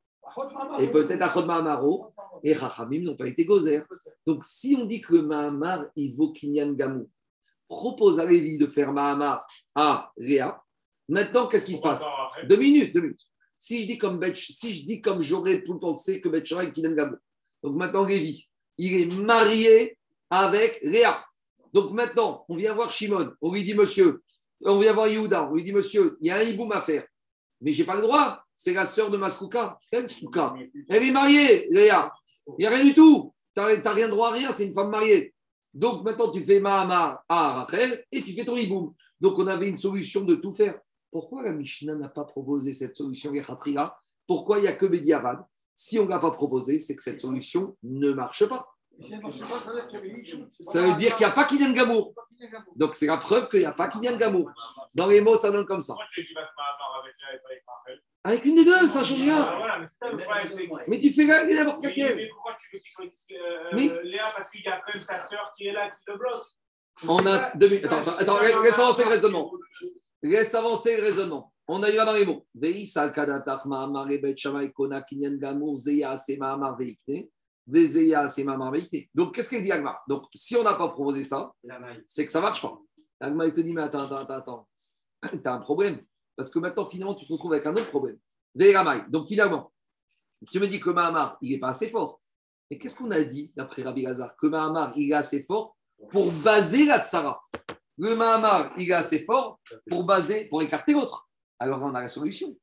[0.80, 2.12] Et peut-être Achot Mahamaro.
[2.42, 3.82] Et Rachamim n'ont pas été gozer.
[4.26, 7.08] Donc, si on dit que le Mahamar, il vaut Kinyan Gamou,
[7.68, 10.60] propose à Lévi de faire Mahamar à Léa.
[11.08, 12.04] Maintenant, qu'est-ce qui se passe?
[12.48, 13.22] Deux minutes, deux minutes.
[13.56, 16.72] Si je dis comme, Bet- si je dis comme j'aurais tout pensé que Betchara est
[16.72, 17.16] Kinyan Gamou.
[17.62, 18.46] Donc maintenant, Lévi,
[18.76, 19.96] il est marié
[20.30, 21.24] avec Léa.
[21.72, 23.32] Donc maintenant, on vient voir Shimon.
[23.40, 24.22] On lui dit, monsieur,
[24.64, 25.48] on vient voir Yehuda.
[25.50, 27.06] On lui dit, monsieur, il y a un hiboum à faire.
[27.60, 28.42] Mais je n'ai pas le droit.
[28.54, 29.78] C'est la sœur de Maskouka.
[30.06, 30.54] Skouka
[30.88, 32.12] Elle est mariée, Léa.
[32.46, 33.34] Il n'y a rien du tout.
[33.54, 34.52] Tu n'as rien droit à rien.
[34.52, 35.34] C'est une femme mariée.
[35.74, 38.94] Donc maintenant, tu fais Mahamar à Rachel et tu fais ton hiboum.
[39.20, 40.78] Donc on avait une solution de tout faire.
[41.10, 43.32] Pourquoi la Mishnah n'a pas proposé cette solution
[44.26, 47.20] Pourquoi il n'y a que Bediavad Si on ne l'a pas proposé, c'est que cette
[47.20, 48.66] solution ne marche pas.
[49.00, 52.14] Ça veut dire qu'il n'y a pas Kinyan Gamour.
[52.76, 54.50] Donc c'est la preuve qu'il n'y a pas Kinyan Gamour.
[54.94, 55.94] Dans les mots, ça donne comme ça.
[58.24, 59.56] Avec une des deux, ça change Ah, rien.
[59.56, 60.48] Voilà, mais c'est ça le problème.
[60.52, 62.16] c'est que- Mais tu fais n'importe laquelle.
[62.16, 64.24] mais pourquoi tu veux qu'il choisisse euh, Léa?
[64.34, 66.42] Parce qu'il y a quand même sa sœur qui est là, qui le bloque.
[67.08, 67.84] On a deux minutes.
[67.84, 69.52] Attends, attends, laisse- avancer le raisonnement.
[70.22, 71.52] Laisse avancer le raisonnement.
[71.68, 72.44] On a eu dans les mots.
[72.54, 77.28] Veïsa kadatach ma'amar ebet shamay kona kinyan gamour zeya se ma'amar veikne.
[77.66, 79.06] Vezeya se ma'amar veikne.
[79.14, 80.00] Donc, qu'est-ce qu'il dit Agma?
[80.08, 81.52] Donc, si on n'a pas proposé ça,
[82.06, 82.78] c'est que ça ne marche pas.
[83.20, 84.68] Agma, il te dit, mais attends, attends, attends, attends.
[85.30, 86.02] Tu as un problème.
[86.36, 88.18] Parce que maintenant, finalement, tu te retrouves avec un autre problème.
[89.08, 89.72] Donc, finalement,
[90.50, 92.20] tu me dis que Mahamar, il n'est pas assez fort.
[92.70, 95.76] Mais qu'est-ce qu'on a dit, d'après Rabbi Lazar Que Mahamar, il est assez fort
[96.10, 97.40] pour baser la tsara.
[97.98, 101.28] Le Mahamar, il est assez fort pour baser, pour écarter l'autre.
[101.58, 102.54] Alors, on a la solution.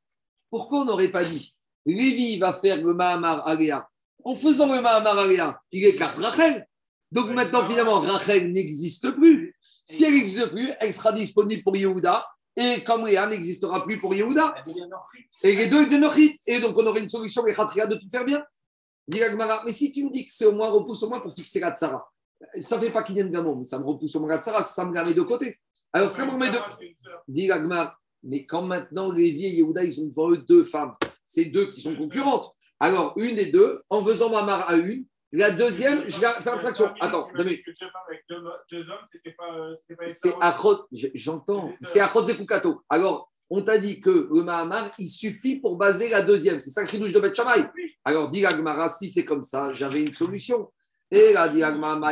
[0.50, 3.90] Pourquoi on n'aurait pas dit Lévi va faire le Mahamar à Léa.
[4.24, 6.66] En faisant le Mahamar à Léa, il écarte Rachel.
[7.12, 9.56] Donc maintenant, finalement, Rachel n'existe plus.
[9.86, 12.26] Si elle n'existe plus, elle sera disponible pour Yehuda.
[12.56, 15.26] Et comme Léa n'existera plus pour Yehuda, Elle devient Norfrit.
[15.44, 16.40] et les deux deviennent Nochit.
[16.48, 18.44] Et donc, on aurait une solution, les Khatria, de tout faire bien.
[19.08, 19.20] Dit
[19.66, 21.72] mais si tu me dis que c'est au moins, repousse au moins pour fixer la
[21.76, 22.10] Tsara,
[22.60, 24.86] ça ne fait pas Kinyan Gamon, mais ça me repousse au moins la Tsara, ça
[24.86, 25.58] me la met de côté.
[25.92, 26.58] Alors, ça me remet de.
[27.28, 30.96] Dit la Gemara, mais quand maintenant Lévi et Yehuda, ils ont devant eux deux femmes,
[31.26, 32.54] c'est deux qui sont concurrentes.
[32.84, 36.86] Alors, une des deux, en faisant Mamar à une, la deuxième, je vais faire abstraction.
[37.00, 37.28] Attends,
[39.38, 39.56] pas.
[39.58, 39.76] euh,
[40.08, 40.34] C'est.
[40.42, 42.82] Achot, j'entends, c'est Achot Zekukato.
[42.90, 46.60] Alors, on t'a dit que le Mahamar, il suffit pour baser la deuxième.
[46.60, 47.68] C'est ça le cridouche de Beth Shammai.
[48.06, 50.72] Alors, dit Agmara, si c'est comme ça, j'avais une solution.
[51.10, 52.12] Et là, dit Agmara,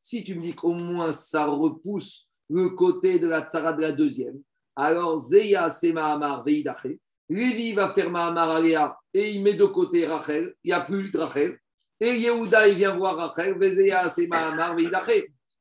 [0.00, 3.92] si tu me dis qu'au moins ça repousse le côté de la tsara de la
[3.92, 4.40] deuxième,
[4.76, 7.00] alors Zeya, c'est Mahamar, Veidaché.
[7.28, 10.54] Lévi va faire Mahamar Aléa et il met de côté Rachel.
[10.64, 11.58] Il n'y a plus de Rachel.
[12.00, 13.56] Et Yehuda, il vient voir Rachel.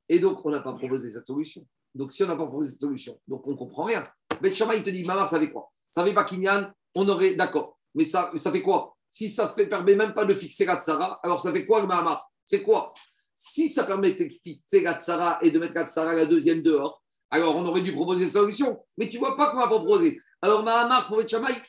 [0.09, 1.65] Et donc, on n'a pas proposé cette solution.
[1.93, 4.03] Donc, si on n'a pas proposé cette solution, donc on ne comprend rien.
[4.41, 5.71] Bet Shammai, il te dit, Mamar, ça fait quoi?
[5.89, 7.77] Ça fait pas Kinyan, on aurait, d'accord.
[7.95, 8.95] Mais ça, mais ça fait quoi?
[9.09, 11.87] Si ça ne permet même pas de fixer la tsara, alors ça fait quoi le
[11.87, 12.29] Mahamar?
[12.45, 12.93] C'est quoi?
[13.33, 17.01] Si ça permet de fixer la tsara et de mettre la tsara la deuxième dehors,
[17.29, 18.79] alors on aurait dû proposer cette solution.
[18.97, 20.19] Mais tu vois pas qu'on va proposer.
[20.41, 21.21] Alors Mahamar, pour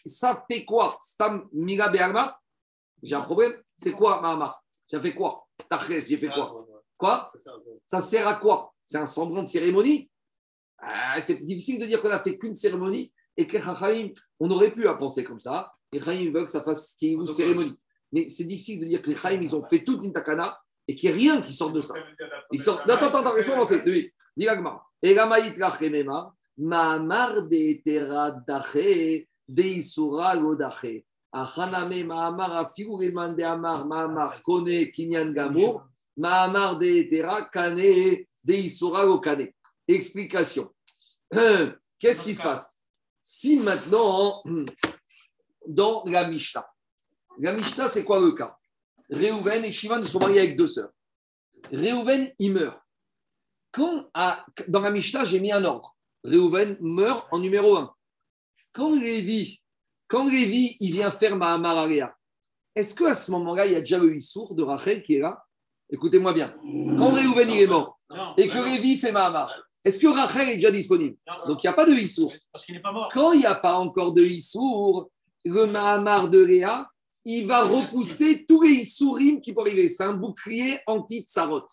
[0.05, 0.89] ça fait quoi?
[1.01, 2.39] Stam Mila Be'alma
[3.03, 3.55] J'ai un problème.
[3.77, 4.63] C'est quoi Mahamar?
[4.91, 5.47] J'ai fait quoi?
[5.69, 6.67] Tachès, j'ai fait quoi?
[6.97, 7.31] Quoi?
[7.87, 8.75] Ça sert à quoi?
[8.85, 10.11] C'est un semblant de cérémonie?
[10.79, 14.11] Ah, C'est difficile de dire qu'on a fait qu'une cérémonie et que Chachamim,
[14.41, 15.73] on aurait pu à penser comme ça.
[15.93, 17.79] Les Chachamim veulent que ça fasse qu'il y ait une cérémonie.
[18.13, 20.95] Mais c'est difficile de dire que les Chachamim, ils ont fait toute une takana et
[20.95, 21.95] qu'il n'y ait rien qui sorte de ça.
[22.53, 22.89] Ils sortent.
[22.89, 24.13] Attends, attends, attends, laisse-moi avancer.
[25.03, 31.05] Et la maït la chemema, Mahamar de Tera Dache, de Isura Godache.
[31.33, 35.87] Achaname Mahamar Reman de Amar, Mahamar Kone Kinyan Gamur,
[36.17, 39.53] Mahamar de Tera Kane, de Isura Gokane.
[39.87, 40.71] Explication.
[41.35, 42.79] Euh, Qu'est-ce qui se passe?
[43.21, 44.43] Si maintenant,
[45.67, 46.67] dans la Mishnah,
[47.41, 48.57] la Mishnah, c'est quoi le cas?
[49.11, 50.91] Réhouven et Shimon sont mariés avec deux sœurs.
[51.73, 52.79] Réhouven, il meurt.
[53.73, 55.97] Quand, à- dans la Mishnah, j'ai mis un ordre.
[56.25, 57.93] Réhouven meurt en numéro un.
[58.73, 59.61] Quand Lévi,
[60.07, 61.89] quand Lévi, il vient faire Mahamar
[62.79, 65.43] est-ce qu'à ce moment-là, il y a déjà le Issour de Rachel qui est là?
[65.91, 66.55] Écoutez-moi bien.
[66.97, 69.53] Quand Réhouven, il est mort Non, et que Lévi fait Mahamar,
[69.83, 71.17] est-ce que Rachel est déjà disponible?
[71.49, 72.33] Donc, il n'y a pas de Issour.
[72.53, 73.09] parce qu'il n'est pas mort.
[73.13, 75.11] Quand il n'y a pas encore de Issour,
[75.45, 76.89] le Mahamar de Léa,
[77.25, 79.89] il va repousser tous les Issourim qui peuvent arriver.
[79.89, 81.67] C'est un bouclier anti-tsarot.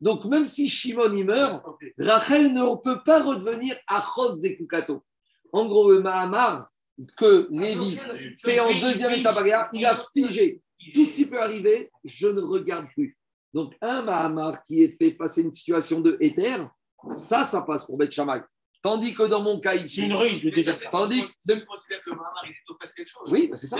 [0.00, 1.62] Donc, même si Shimon y meurt,
[1.98, 5.04] Rachel ne peut pas redevenir Achot Zekukato.
[5.52, 6.70] En gros, le Mahamar
[7.16, 7.98] que Lévi
[8.42, 9.42] fait en deuxième étape
[9.72, 10.60] il a figé.
[10.94, 13.16] Tout ce qui peut arriver, je ne regarde plus.
[13.52, 16.68] Donc, un Mahamar qui est fait passer une situation de éther,
[17.08, 18.40] ça, ça passe pour Beth Shammai.
[18.82, 20.74] Tandis que dans mon cas C'est ici, une ruse, le désert.
[20.90, 23.30] Tandis que- Tu considères que Mahamar, il est quelque chose.
[23.30, 23.76] oui, bah, c'est ça.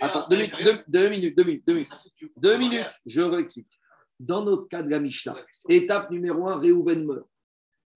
[0.00, 3.68] Attends, deux minutes, deux, minutes, deux minutes, c'est Deux minutes, je réexplique.
[4.20, 5.36] Dans notre cas de la Mishnah,
[5.68, 7.28] étape numéro un, Réhouven meurt.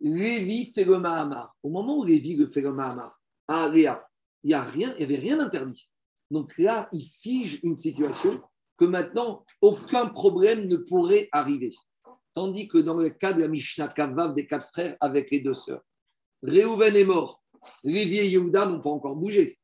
[0.01, 1.57] Lévi fait le Mahamar.
[1.63, 4.07] Au moment où Lévi le fait le Mahamar, à Léa,
[4.45, 5.89] il n'y a rien, il n'y avait rien d'interdit.
[6.31, 8.41] Donc là, il fige une situation
[8.77, 11.75] que maintenant, aucun problème ne pourrait arriver.
[12.35, 15.55] Tandis que dans le cas de la Mishnah Kavav des quatre frères avec les deux
[15.55, 15.83] sœurs,
[16.43, 17.43] Réhouven est mort.
[17.83, 19.59] Lévi et Yehuda n'ont pas encore bougé.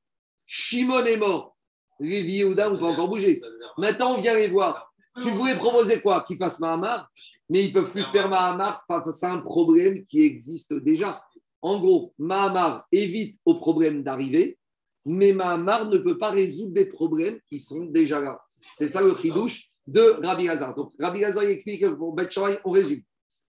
[0.46, 1.56] Shimon est mort.
[2.00, 3.40] Lévi et Yehuda n'ont pas encore bougé.
[3.78, 4.92] Maintenant, on vient les voir.
[5.22, 6.24] Tu voulais proposer quoi?
[6.26, 7.08] Qu'ils fassent Mahamar,
[7.48, 11.22] mais ils ne peuvent plus faire Mahamar face à un problème qui existe déjà.
[11.62, 14.58] En gros, Mahamar évite au problème d'arriver,
[15.04, 18.40] mais Mahamar ne peut pas résoudre des problèmes qui sont déjà là.
[18.76, 20.74] C'est ça le chidouche de Rabbi Hazar.
[20.74, 23.02] Donc, Rabbi Hazar il explique que pour Shammai, on résume.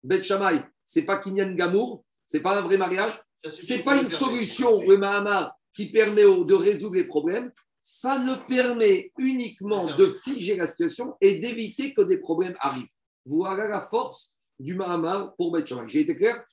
[0.04, 3.98] Beth Shammai, ce n'est pas Kinyan Gamour, ce n'est pas un vrai mariage, c'est pas
[3.98, 7.52] une solution, le Mahamar, qui permet de résoudre les problèmes.
[7.88, 12.88] Ça ne permet uniquement de figer la situation et d'éviter que des problèmes arrivent.
[13.28, 15.88] Voilà la force du Mahamar pour Beth Shammai.
[15.88, 16.44] J'ai été clair?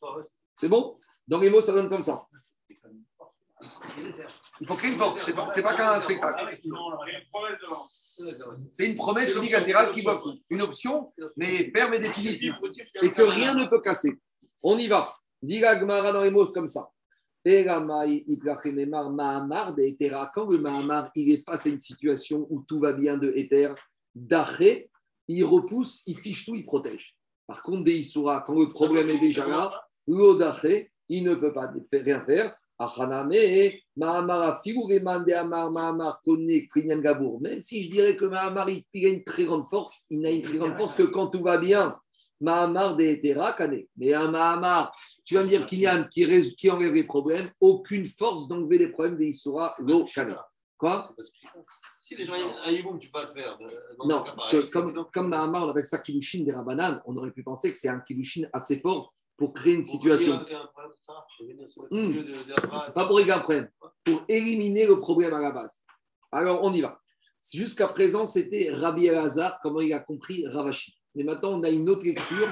[0.54, 0.98] C'est bon?
[1.26, 2.26] Dans les mots, ça donne comme ça.
[4.60, 6.54] Il faut créer une force, c'est pas, pas qu'un spectacle.
[8.70, 10.20] C'est une promesse unilatérale qui va
[10.50, 12.56] une option, mais ferme et définitive.
[13.00, 14.20] et que rien ne peut casser.
[14.62, 15.10] On y va.
[15.40, 16.90] Dit dans les mots comme ça.
[17.44, 17.56] Quand
[20.46, 23.74] le Mahamar, il est face à une situation où tout va bien de Héter,
[24.14, 24.90] Daché,
[25.28, 27.16] il repousse, il fiche tout, il protège.
[27.46, 31.72] Par contre, des quand le problème est déjà là, l'eau Daché, il ne peut pas
[31.92, 32.54] rien faire.
[32.78, 32.88] Même
[37.60, 40.58] si je dirais que Mahamar, il a une très grande force, il n'a une très
[40.58, 41.96] grande force que quand tout va bien.
[42.42, 43.84] Mahamar de Hétera, Kane.
[43.96, 46.26] Mais un Mahamar, tu vas me dire Kinyan qui,
[46.56, 50.36] qui enlève les problèmes, aucune force d'enlever les problèmes des Issoura, l'eau Kane.
[50.76, 51.08] Quoi
[52.02, 52.34] Si gens
[52.64, 53.56] un Yiboum, tu peux pas le faire.
[53.60, 53.70] euh,
[54.04, 57.44] Non, parce que comme, comme Mahamar, on appelle ça Kilushin des Rabanan, on aurait pu
[57.44, 60.44] penser que c'est un Kilushin assez fort pour créer une situation.
[61.90, 62.12] Hmm.
[62.94, 63.68] Pas pour régler un problème,
[64.04, 65.82] pour éliminer le problème à la base.
[66.32, 66.98] Alors, on y va.
[67.52, 70.94] Jusqu'à présent, c'était Rabbi Elazar, comment il a compris Ravashi.
[71.14, 72.48] Mais maintenant, on a une autre lecture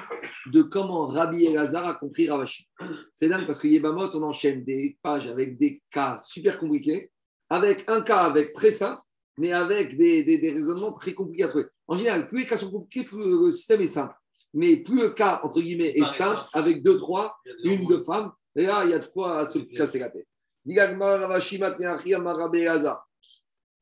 [0.52, 2.68] de comment Rabbi Elazar a compris Ravashi.
[3.14, 7.11] C'est dingue parce que Yébamot, on enchaîne des pages avec des cas super compliqués,
[7.48, 9.00] avec un cas avec très simple,
[9.38, 11.64] mais avec des, des- des raisonnements très compliqués à trouver.
[11.88, 14.14] En général, plus les cas sont compliqués, plus le système est simple.
[14.52, 18.66] Mais plus le cas, entre guillemets, est simple, avec deux, trois, une, deux femmes, et
[18.66, 20.26] là, il y a de quoi se casser la tête.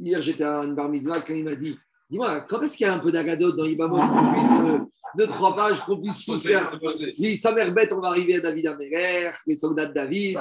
[0.01, 1.77] Hier, j'étais à une bar mitzvah, quand il m'a dit
[2.11, 4.79] Dis-moi, quand est-ce qu'il y a un peu d'agadote dans Ibamot qu'on puisse, euh,
[5.17, 6.27] deux, trois pages, qu'on puisse.
[6.27, 10.39] Il dit Sa mère bête, on va arriver à David Améler, les soldats de David.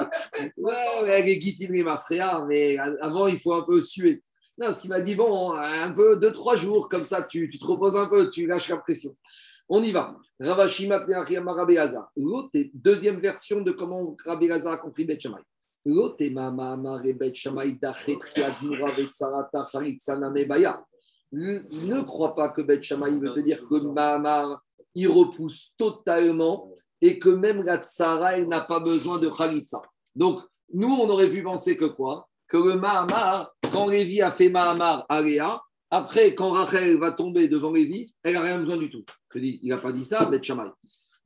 [0.56, 4.22] Ouais, ouais, les guitimés, ma frère, mais avant, il faut un peu suer.
[4.56, 7.58] Non, ce qu'il m'a dit Bon, un peu, deux, trois jours, comme ça, tu, tu
[7.58, 9.14] te reposes un peu, tu lâches la pression.
[9.68, 10.16] On y va.
[10.40, 12.10] Ravashi Matneachia Rabbi Hazar.
[12.16, 15.42] L'autre, deuxième version de comment Rabbi Hazar a compris Bet Shammai.
[15.84, 20.82] L'autre Mama Amar et Bet Shammai Dachet Triad Mura Sarata Charitza Baya.
[21.32, 24.62] Ne crois pas que Bet Shammai veut te dire que Mahamar,
[24.94, 26.70] il repousse totalement
[27.00, 29.82] et que même la Tsara, elle n'a pas besoin de Khalitsa.
[30.16, 30.40] Donc,
[30.72, 32.28] nous, on aurait pu penser que quoi?
[32.48, 35.60] Que le Mahamar, quand Lévi a fait Mahamar à Léa,
[35.90, 39.04] après, quand Rachel va tomber devant Lévi, elle n'a rien besoin du tout.
[39.34, 40.70] Il n'a pas dit ça, Bet Shammai.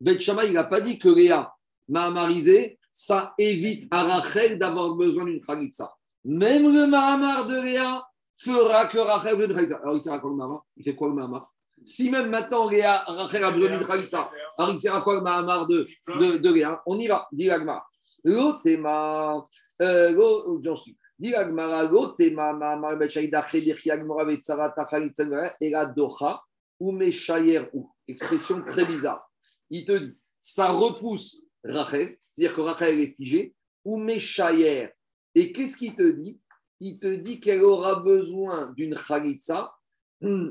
[0.01, 1.53] Bet Shammai, il n'a pas dit que Léa,
[1.89, 5.93] Mahamarisée, ça évite à Rachel d'avoir besoin d'une Khalitsa.
[6.25, 8.05] Même le Mahamar de Léa
[8.43, 9.77] fera que Rachel une Khalitsa.
[9.83, 10.65] Alors, il sert à quoi le Mahamar?
[10.77, 11.53] Il fait quoi le Mahamar?
[11.85, 15.21] Si même maintenant Léa, Rachel a besoin d'une Khalitsa, alors il sert à quoi le
[15.21, 15.85] Mahamar de,
[16.21, 17.85] de, de Léa On y va, dit l'Agmara.
[18.25, 19.43] L'Otema,
[19.81, 20.97] euh, j'en suis.
[21.19, 25.25] Dit l'Agmara, l'Otema, Mahamar, Bechaï, Dachel, Birchi, Agmara, Vetsara, Tachalitsa,
[25.61, 26.41] et la Docha,
[26.79, 27.91] ou Meshayer, ou.
[28.07, 29.29] Expression très bizarre.
[29.71, 34.91] Il te dit, ça repousse Rachel, c'est-à-dire que Rachel est figée, ou Meshayer.
[35.35, 36.39] Et qu'est-ce qu'il te dit?
[36.85, 39.73] Il te dit qu'elle aura besoin d'une Khalitsa.
[40.21, 40.51] Hmm.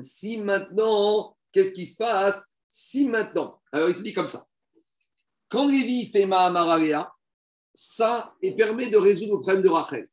[0.00, 2.52] Si maintenant, qu'est-ce qui se passe?
[2.68, 4.44] Si maintenant, alors il te dit comme ça.
[5.48, 7.08] Quand Lévi fait Mahamaralea,
[7.72, 10.04] ça et permet de résoudre le problème de Rachel.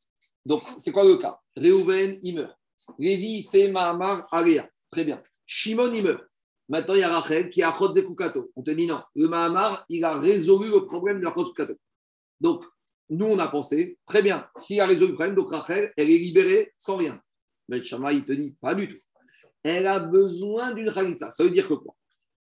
[0.46, 1.40] Donc, c'est quoi le cas?
[1.56, 2.56] Réhouven, il meurt.
[2.98, 4.68] Lévi fait Mahamar Alea.
[4.90, 5.22] Très bien.
[5.46, 6.22] Shimon, il meurt.
[6.68, 8.52] Maintenant, il y a Rachel qui a Chodze Kukato.
[8.54, 9.02] On te dit non.
[9.16, 11.74] Le Mahamar, il a résolu le problème de la Chodze Kukato.
[12.40, 12.64] Donc,
[13.10, 16.18] nous, on a pensé, très bien, s'il a résolu le problème, donc Rachel, elle est
[16.18, 17.20] libérée sans rien.
[17.68, 19.00] Mais Shama, il te dit, pas du tout.
[19.62, 21.30] Elle a besoin d'une Khalitsa.
[21.30, 21.94] Ça veut dire que quoi?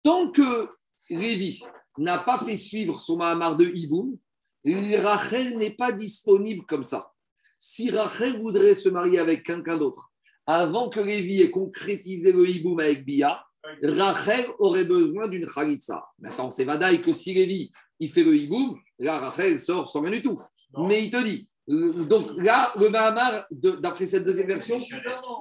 [0.03, 0.69] Tant que
[1.11, 1.63] Lévi
[1.99, 4.17] n'a pas fait suivre son Mahamar de Hiboum,
[4.65, 7.13] Rachel n'est pas disponible comme ça.
[7.59, 10.11] Si Rachel voudrait se marier avec quelqu'un d'autre,
[10.47, 13.45] avant que Lévi ait concrétisé le Hiboum avec Bia,
[13.83, 16.05] Rachel aurait besoin d'une Khalitsa.
[16.19, 20.11] Maintenant, c'est Vadaï que si Lévi il fait le Hiboum, là, Rachel sort sans rien
[20.11, 20.39] du tout.
[20.75, 20.87] Non.
[20.87, 24.81] Mais il te dit, euh, donc là, le Mahamar, d'après cette deuxième version,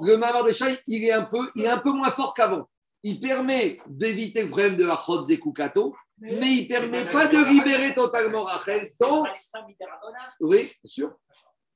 [0.01, 2.67] le Mahamar de Shai, il est un peu, il est un peu moins fort qu'avant.
[3.03, 7.49] Il permet d'éviter le problème de la Chodze Kukato, mais il ne permet pas de
[7.49, 9.24] libérer totalement Rachel sans.
[10.39, 11.11] Oui, bien sûr.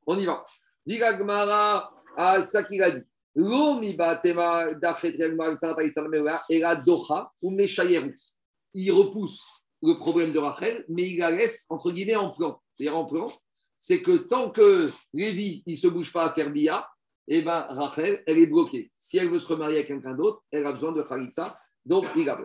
[0.06, 0.46] On y va.
[0.86, 3.04] Dit ah, ça qu'il a dit.
[7.52, 8.14] Meshayeru.
[8.74, 12.62] Il repousse le problème de Rachel, mais il la laisse, entre guillemets, en plan.
[12.74, 13.26] C'est-à-dire en plan,
[13.78, 16.88] c'est que tant que Lévi ne se bouge pas à faire Bia,
[17.28, 18.92] eh ben, Rachel, elle est bloquée.
[18.98, 21.56] Si elle veut se remarier avec quelqu'un d'autre, elle a besoin de Khalitsa,
[21.86, 22.40] donc il a.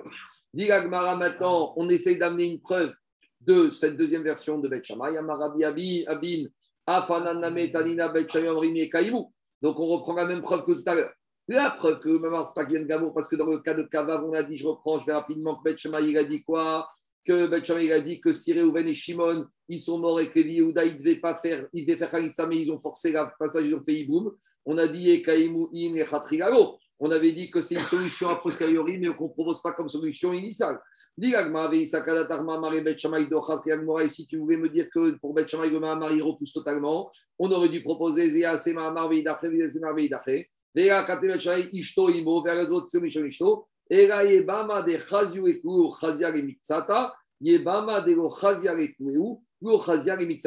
[0.52, 2.92] Dit la Gemara, maintenant, on essaye d'amener une preuve
[3.40, 6.44] de cette deuxième version de Bet Shammai, Amarabi Abi- Abin,
[6.86, 9.32] Afananame Tanina Bet Shammai Kaïmou.
[9.62, 11.12] Donc on reprend la même preuve que tout à l'heure.
[11.48, 14.32] La preuve que le Mamar Fakien Gamour, parce que dans le cas de Kavav, on
[14.32, 16.88] a dit, je reprends, je vais rapidement, que Bet Shammai, il a dit quoi?
[17.26, 20.30] Que Bet Shammai, il a dit que Siré, Ouven et Shimon, ils sont morts et
[20.30, 23.18] que Yehuda, ils devaient pas faire, ils devaient faire Khalitsa, mais ils ont forcé le
[23.38, 24.32] passage, ils ont fait Iboum.
[24.64, 26.78] On a dit Ekaïmou in et Khatrigalo.
[27.00, 29.88] On avait dit que c'est une solution a posteriori, mais qu'on ne propose pas comme
[29.88, 30.78] solution initiale.
[31.18, 31.34] Si
[34.26, 37.82] tu voulais me dire que pour Bet Shammai, le il repousse totalement, on aurait dû
[37.82, 40.48] proposer Zéa Sema Mar Veidache, Sema Veidache.
[40.74, 43.66] Vea Kate Bet Shammai, Ishto Imo, vers les autres, c'est Mishon Ishto.
[43.90, 47.12] Là, Yebama de Chaziu Ekou, Chazia et Mixata.
[47.40, 50.38] Yebama de lo Chazia Ekou, lo Chazia et.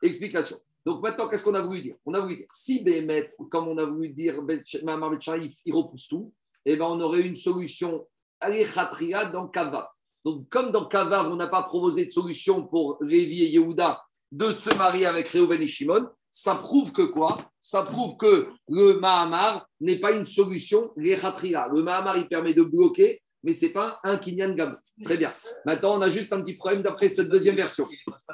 [0.00, 0.60] Explication.
[0.86, 1.96] Donc maintenant, qu'est-ce qu'on a voulu dire?
[2.06, 4.40] On a voulu dire, si Bémet, comme on a voulu dire,
[4.84, 6.32] Mahamar Bet Shammai, il repousse tout,
[6.64, 8.06] eh ben, on aurait une solution
[8.40, 9.93] Alechatria dans Kava.
[10.24, 14.02] Donc, comme dans Kavar, on n'a pas proposé de solution pour Lévi et Yehuda
[14.32, 17.38] de se marier avec Réhouven et Shimon, ça prouve que quoi?
[17.60, 20.90] Ça prouve que le Mahamar n'est pas une solution.
[20.96, 24.76] Le Mahamar, il permet de bloquer, mais ce n'est pas un Kinyan Gam.
[25.04, 25.28] Très bien.
[25.64, 27.84] Maintenant, on a juste un petit problème d'après cette deuxième version.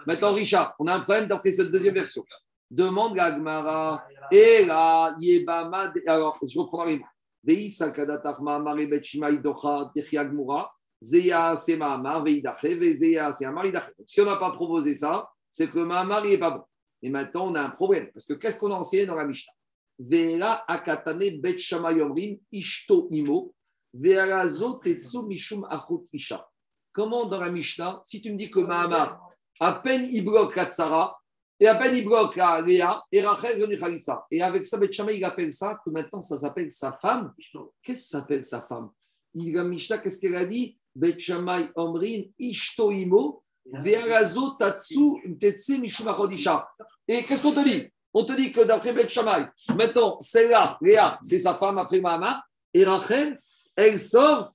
[0.07, 2.23] Maintenant, Richard, on a un problème d'après cette deuxième version.
[2.71, 4.03] Demande à Agmara.
[4.31, 5.93] Et là, Yebama.
[6.07, 6.97] Alors, je reprends la
[7.45, 7.93] Veisa
[11.03, 13.87] Zeya c'est Mahamar, Veidache, Vezeya c'est Amar, Idache.
[13.97, 16.65] Donc, Si on n'a pas proposé ça, c'est que Mahamar, il n'est pas bon.
[17.03, 18.11] Et maintenant, on a un problème.
[18.13, 19.53] Parce que qu'est-ce qu'on a enseigné dans la Mishnah?
[19.99, 23.55] Vera Akatane Bet Shammai Omrim Ishto Imo.
[23.93, 26.47] Vera Zo Tetsu Mishum Achut Isha.
[26.93, 29.29] Comment dans la Mishnah, si tu me dis que Mahamar,
[29.59, 31.17] à peine il bloque la Tsara,
[31.59, 34.27] et à peine il bloque la Léa, et Rachel venu Khalitsa.
[34.31, 37.33] Et avec ça, Bet Shammai, il appelle ça, que maintenant ça s'appelle sa femme.
[37.83, 38.91] Qu'est-ce que ça s'appelle sa femme?
[39.35, 40.79] Il, La Mishnah, qu'est-ce qu'elle a dit?
[40.95, 41.17] Bet
[44.59, 45.03] tatsu.
[47.09, 51.19] Et qu'est-ce qu'on te dit On te dit que d'après Bet Shammai, maintenant, celle-là, Léa,
[51.23, 52.43] c'est sa femme après Mahamar,
[52.75, 53.37] et Rachel,
[53.77, 54.53] elle sort,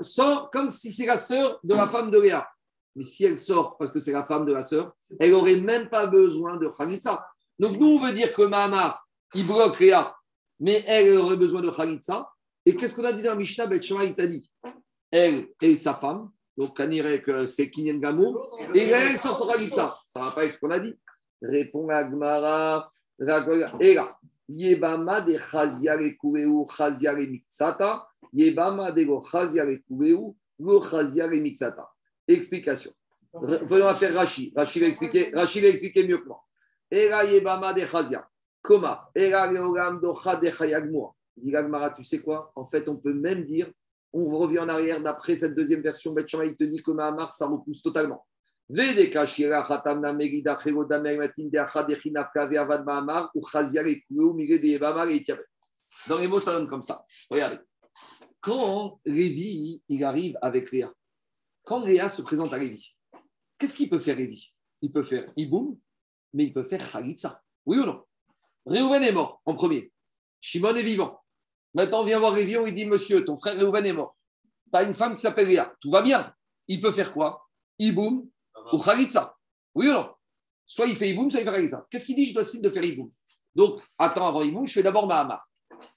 [0.00, 2.48] sort comme si c'est la sœur de la femme de Léa.
[2.96, 5.88] Mais si elle sort parce que c'est la femme de la sœur, elle n'aurait même
[5.88, 7.26] pas besoin de Khalitsa.
[7.58, 10.14] Donc nous, on veut dire que Mahamar, il bloque Léa,
[10.60, 12.30] mais elle elle aurait besoin de Khalitsa.
[12.66, 14.48] Et qu'est-ce qu'on a dit dans Mishnah Bet Shammai, il t'a dit
[15.14, 19.44] elle et sa femme, donc que c'est Kinyan Gamour, et là, elle sort son.
[19.46, 20.94] Ça ne va pas avec ce qu'on a dit.
[21.40, 22.90] Répond Agmara,
[23.80, 26.10] et là, Yebama de Chazia le
[26.76, 29.64] Chazia le Mixata, Yebama de Chazia
[31.40, 31.88] Mixata.
[32.26, 32.92] Explication.
[33.34, 34.52] Re- Voyons faire Rashi.
[34.56, 36.40] Rashi va expliquer, mieux que moi.
[36.90, 38.26] Era yebama de chazia.
[38.62, 39.10] Koma.
[39.14, 41.12] Era leogam docha de chayagmoa.
[41.36, 41.52] Dit
[41.96, 42.52] tu sais quoi?
[42.54, 43.70] En fait, on peut même dire,
[44.14, 46.12] on revient en arrière d'après cette deuxième version.
[46.12, 48.24] Bet Shammai, il te que Mahamar, ça repousse totalement.
[56.08, 57.04] Dans les mots, ça donne comme ça.
[57.30, 57.58] Regardez.
[58.40, 60.92] Quand Lévi, il arrive avec Léa,
[61.64, 62.94] quand Léa se présente à Lévi,
[63.58, 64.54] qu'est-ce qu'il peut faire Lévi?
[64.80, 65.78] Il peut faire Iboum,
[66.32, 67.42] mais il peut faire Khalitsa.
[67.66, 68.04] Oui ou non?
[68.66, 69.92] Réhouven est mort en premier.
[70.40, 71.23] Shimon est vivant.
[71.74, 74.16] Maintenant, on vient voir Lévi, on lui dit Monsieur, ton frère Réhouven est mort.
[74.72, 75.72] Tu as une femme qui s'appelle Léa.
[75.80, 76.32] Tout va bien.
[76.68, 77.46] Il peut faire quoi?
[77.78, 78.26] Iboum
[78.72, 79.34] ou Khalitsa.
[79.74, 80.10] Oui ou non?
[80.66, 81.86] Soit il fait Iboum, soit il fait Khalitsa.
[81.90, 82.26] Qu'est-ce qu'il dit?
[82.26, 83.10] Je décide de faire Iboum.
[83.54, 85.46] Donc, attends, avant Iboum, je fais d'abord Mahamar.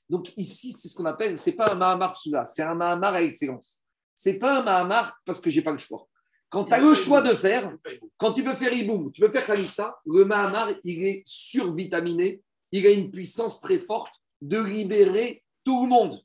[0.10, 3.22] Donc ici, c'est ce qu'on appelle, c'est pas un Mahamar Psoula, c'est un Mahamar à
[3.22, 3.84] excellence.
[4.14, 6.08] C'est pas un Mahamar parce que j'ai pas le choix.
[6.50, 7.76] Quand tu as le choix de faire,
[8.18, 12.88] quand tu peux faire Iboum, tu peux faire Khalitsa, le Mahamar, il est survitaminé, il
[12.88, 16.18] a une puissance très forte de libérer tout le monde.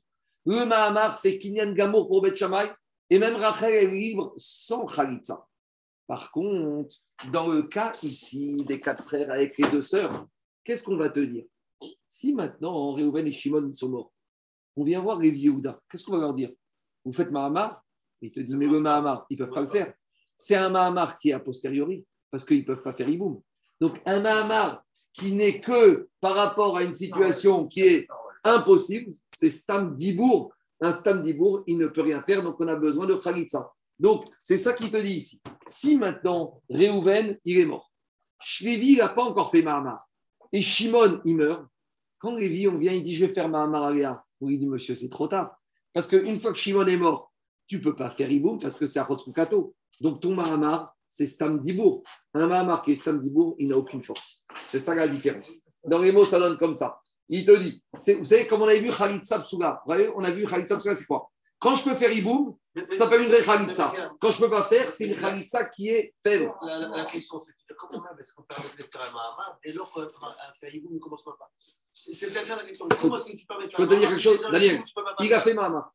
[0.45, 2.71] Le Mahamar, c'est Kinyan Gamour pour Bet Shammai,
[3.09, 5.45] et même Rachel est libre sans Khalitsa.
[6.07, 6.95] Par contre,
[7.33, 10.25] dans le cas ici des quatre frères avec les deux sœurs,
[10.63, 11.43] qu'est-ce qu'on va te dire?
[12.07, 14.13] Si maintenant Réhouven et Shimon sont morts,
[14.77, 16.51] on vient voir les Yehuda, qu'est-ce qu'on va leur dire?
[17.03, 17.83] Vous faites Mahamar
[18.21, 19.93] Ils te disent, mais le Mahamar, ils ne peuvent pas le faire.
[20.37, 23.41] C'est un Mahamar qui est a posteriori, parce qu'ils ne peuvent pas faire Iboum.
[23.81, 28.07] Donc, un Mahamar qui n'est que par rapport à une situation qui est
[28.43, 30.53] impossible, c'est Stam Dibour.
[30.81, 33.71] Un Stam Dibour, il ne peut rien faire, donc on a besoin de Khalitsa.
[33.99, 35.41] Donc, c'est ça qu'il te dit ici.
[35.67, 37.91] Si maintenant, Réhouven, il est mort,
[38.39, 40.09] Shlevi, il n'a pas encore fait Mahamar,
[40.51, 41.65] et Shimon, il meurt,
[42.23, 44.23] quand Lévi, on vient, il dit, je vais faire Mahamar à Léa.
[44.39, 45.57] On lui dit, monsieur, c'est trop tard.
[45.91, 47.33] Parce qu'une fois que Shimon est mort,
[47.67, 49.75] tu ne peux pas faire Iboum parce que c'est à Rotskukato.
[49.99, 52.01] Donc, ton Mahamar, c'est Stam Dibour.
[52.33, 54.45] Un Mahamar qui est Stam Dibour, il n'a aucune force.
[54.55, 55.51] C'est ça la différence.
[55.83, 56.97] Dans les mots, ça donne comme ça.
[57.29, 58.89] Il te dit, c'est- vous savez, comme on avait vu
[59.85, 61.29] vous voyez, on a vu Khalid Sabsuga, c'est quoi?
[61.59, 63.93] Quand je peux faire Iboum, ça s'appelle une vraie Khalitsa.
[64.19, 66.51] Quand je ne peux pas faire, c'est une Khalitsa qui est faible.
[66.61, 69.71] La, la, la question, c'est comment même est-ce qu'on permet de faire un Mahamar dès
[69.73, 70.07] lors qu'un
[70.59, 71.37] Faïbou ne commence pas
[71.93, 72.85] C'est c'est peut-être la question.
[72.99, 74.83] Comment est-ce que tu permets de Je faire peux te un dire quelque chose, Daniel.
[75.21, 75.93] Il faire a fait Mahamar.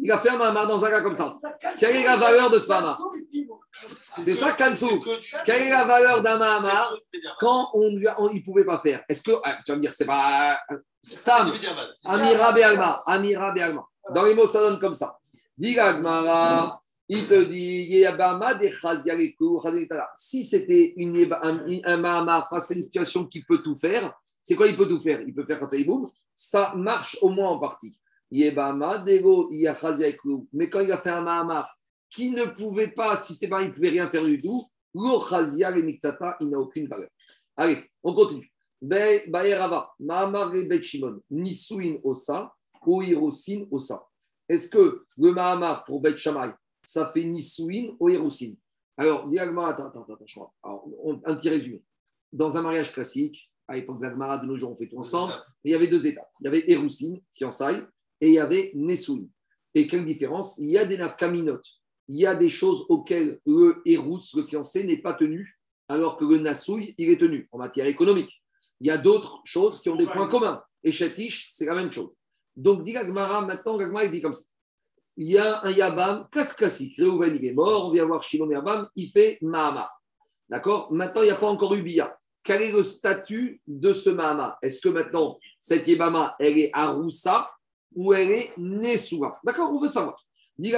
[0.00, 1.32] Il a fait un Mahamar dans un cas comme ça.
[1.78, 2.98] Quelle est la valeur de ce Mahamar
[4.20, 5.00] C'est ça, Kansu.
[5.44, 6.90] Quelle est la valeur d'un Bédiabat.
[7.40, 9.04] quand on ne pouvait pas faire?
[9.08, 11.52] Est-ce que, ah, tu vas me dire, c'est pas euh, Stam.
[12.04, 13.84] Amira Be'alma, Amira Be'alma.
[14.14, 15.18] Dans les mots, ça donne comme ça.
[15.56, 18.04] Dis Gmara, il te dit,
[20.14, 24.54] si c'était une, un, un Mahamar face à une situation qui peut tout faire, c'est
[24.54, 25.20] quoi il peut tout faire?
[25.22, 27.98] Il peut faire Khatsaïboum, ça marche au moins en partie.
[28.30, 28.50] Mais
[30.70, 31.78] quand il a fait un Mahamar
[32.10, 34.62] qui ne pouvait pas, si c'était pas, il ne pouvait rien faire du tout,
[34.94, 37.08] Lo Chazia et Mixata, il n'a aucune valeur.
[37.56, 38.50] Allez, on continue.
[38.80, 42.52] Baerava, Mahamar et Bet Shimon, Nisuin Osa,
[42.86, 44.06] ou Hirosin Osa.
[44.48, 46.16] Est-ce que le Mahamar pour Bet
[46.84, 48.54] ça fait Nisuin ou Hirosin
[48.96, 50.52] Alors, dis Agmara, attends, attends, attends, je crois.
[50.62, 51.82] Alors, on- un petit résumé.
[52.32, 55.72] Dans un mariage classique, à l'époque d'Agmara, de nos jours, on fait tout ensemble, il
[55.72, 56.30] y avait deux étapes.
[56.40, 57.84] Il y avait Hirosin, fiançailles,
[58.20, 59.26] et il y avait Nesuin.
[59.74, 60.58] Et quelle différence?
[60.58, 61.68] Il y a des nafkaminotes.
[62.08, 65.58] Il y a des choses auxquelles le Hérous, le fiancé, n'est pas tenu,
[65.88, 68.30] alors que le Nasouille, il est tenu en matière économique.
[68.80, 70.62] Il y a d'autres choses qui ont des points communs.
[70.82, 72.10] Et Chatish, c'est la même chose.
[72.56, 74.44] Donc, dit Gagmara, maintenant, Gagmara, il dit comme ça.
[75.16, 76.96] Il y a un Yabam, classe classique.
[76.96, 79.90] Réhouven, il est mort, on vient voir Shimon Yabam, il fait Mahama.
[80.48, 80.92] D'accord?
[80.92, 82.16] Maintenant, il n'y a pas encore eu Bia.
[82.42, 87.50] Quel est le statut de ce Mahama Est-ce que maintenant, cette Yabama, elle est Aroussa
[87.94, 90.16] ou elle est Nessoua D'accord On veut savoir.
[90.58, 90.72] Dit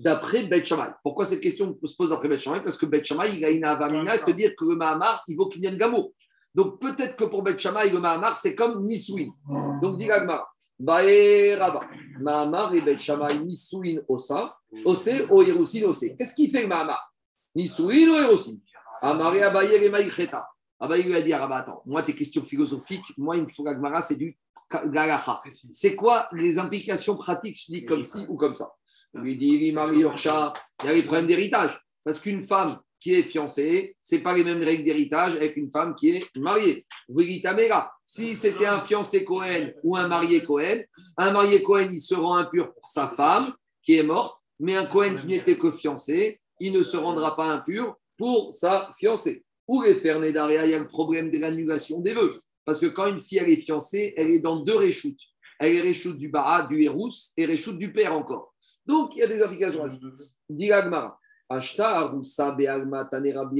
[0.00, 0.90] d'après Bet Shammai.
[1.02, 2.62] Pourquoi cette question se pose d'après Bet Shammai?
[2.62, 5.48] Parce que Bet Shammai, il a une avamina de dire que le Mahamar, il vaut
[5.48, 6.12] Kinyan Gamour.
[6.54, 9.28] Donc peut-être que pour Bet Shammai, le Mahamar, c'est comme Nisouin.
[9.80, 10.48] Donc dit Gagmara,
[10.78, 11.82] Bae Rabba,
[12.18, 16.14] Mahamar et Bet Shammai, Nisouin Osa, Osé, O Hirosin Osé.
[16.16, 17.12] Qu'est-ce qu'il fait le Mahamar?
[17.54, 18.56] Nisouin ou Hirosin
[19.02, 20.46] Amaré Abaye et Maïcheta.
[20.78, 23.62] Abaye lui a dit, ah bah attends, moi tes questions philosophiques, moi il me faut
[23.62, 24.38] Gagmara, c'est du
[25.70, 28.72] C'est quoi les implications pratiques Je dis comme ci ou comme ça?
[29.14, 30.52] Il lui dit, il marie Yorcha,
[30.82, 31.80] il y a les problèmes d'héritage.
[32.04, 35.70] Parce qu'une femme qui est fiancée, ce n'est pas les mêmes règles d'héritage avec une
[35.70, 36.86] femme qui est mariée.
[37.08, 40.82] Dites, Améra, si c'était un fiancé Cohen ou un marié Cohen,
[41.16, 43.52] un marié Cohen, il se rend impur pour sa femme
[43.82, 47.46] qui est morte, mais un Cohen qui n'était que fiancé, il ne se rendra pas
[47.46, 49.44] impur pour sa fiancée.
[49.66, 52.40] Ou les Fernédaria, il y a le problème de l'annulation des vœux.
[52.70, 55.22] Parce que quand une fille elle est fiancée, elle est dans deux réchoutes.
[55.58, 58.54] Elle est réchoute du Bara, du Hérous, et réchoute du père encore.
[58.86, 59.84] Donc, il y a des applications.
[60.48, 61.18] Dit Agmara.
[61.48, 62.56] Arusa
[63.10, 63.50] Tanera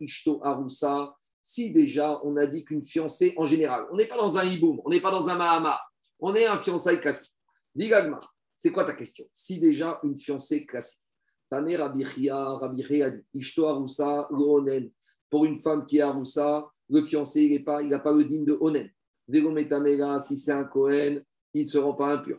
[0.00, 1.14] Ishto Arusa.
[1.40, 4.80] Si déjà on a dit qu'une fiancée en général, on n'est pas dans un hiboum,
[4.84, 5.78] on n'est pas dans un mahama,
[6.18, 7.34] on est un fiançailles classique.
[7.72, 8.18] Dis Gagma,
[8.56, 9.26] c'est quoi ta question?
[9.32, 11.04] Si déjà une fiancée classique,
[11.48, 14.90] Tane Rabichia, Rabichia dit Ishto Arusa, le Onen.
[15.30, 18.56] Pour une femme qui est Arusa, le fiancé, il n'a pas, pas le digne de
[18.60, 18.88] Onen.
[19.28, 22.38] Vegometamera, si c'est un Kohen, il ne se rend pas impur.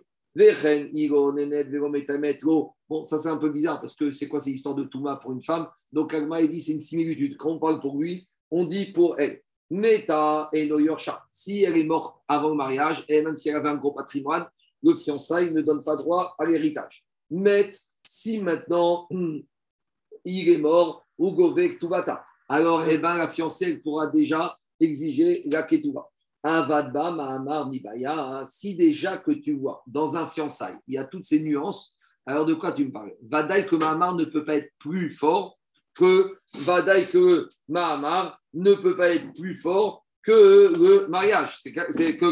[2.89, 5.31] Bon, ça c'est un peu bizarre parce que c'est quoi ces histoires de Touma pour
[5.31, 5.67] une femme?
[5.91, 7.37] Donc Agma, il dit c'est une similitude.
[7.37, 9.41] Quand on parle pour lui, on dit pour elle.
[9.69, 11.25] Meta et Noyorsha.
[11.31, 14.47] Si elle est morte avant le mariage, et même si elle avait un gros patrimoine,
[14.83, 17.03] le fiançailles ne donne pas droit à l'héritage.
[17.31, 17.71] Mais
[18.03, 19.07] si maintenant
[20.25, 25.63] il est mort, ou Govek Tuvata, alors eh ben, la fiancée pourra déjà exiger la
[25.63, 26.07] Ketuva.
[26.43, 28.45] Avadba, Mahamar, Nibaya, hein.
[28.45, 32.45] si déjà que tu vois dans un fiançailles, il y a toutes ces nuances, alors
[32.45, 33.13] de quoi tu me parles?
[33.23, 35.57] Vadaï que Mahamar ne peut pas être plus fort
[35.93, 41.57] que Vadaï que Mahamar ne peut pas être plus fort que le mariage.
[41.59, 42.27] C'est que, que,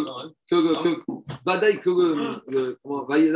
[0.49, 1.01] que,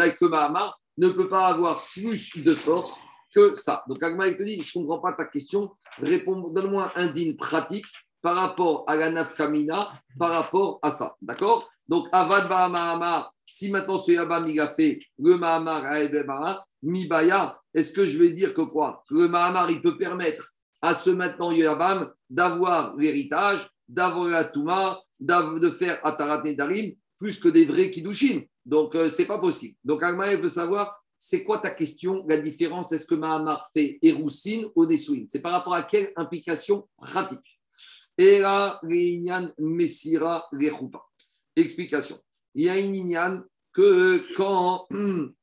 [0.08, 3.00] que Mahamar ne peut pas avoir plus de force
[3.34, 3.84] que ça.
[3.88, 7.86] Donc Agma, te dit, je ne comprends pas ta question, donne-moi un digne pratique
[8.22, 9.80] par rapport à la nafkamina,
[10.18, 11.16] par rapport à ça.
[11.22, 11.70] D'accord?
[11.88, 17.92] Donc, Avad Mahamar, si maintenant ce Yabam il a fait le Mahamar à Mibaya, est-ce
[17.94, 19.04] que je vais dire que quoi?
[19.10, 20.52] Le Mahamar, il peut permettre
[20.82, 27.50] à ce maintenant Yabam d'avoir l'héritage, d'avoir la Touma, de faire Atarat Nedarim, plus que
[27.50, 28.42] des vrais Kiddushin.
[28.66, 29.76] Donc, euh, c'est pas possible.
[29.84, 32.26] Donc, Agma, il veut savoir, c'est quoi ta question?
[32.30, 36.88] La différence, est-ce que Mahamar fait Eroussine ou Nesouine C'est par rapport à quelle implication
[36.98, 37.60] pratique?
[38.18, 41.04] Et là, l'Inyan Messira Rechupa.
[41.58, 42.18] Explication.
[42.56, 43.42] Il y a une Inyan
[43.74, 45.34] que quand, euh,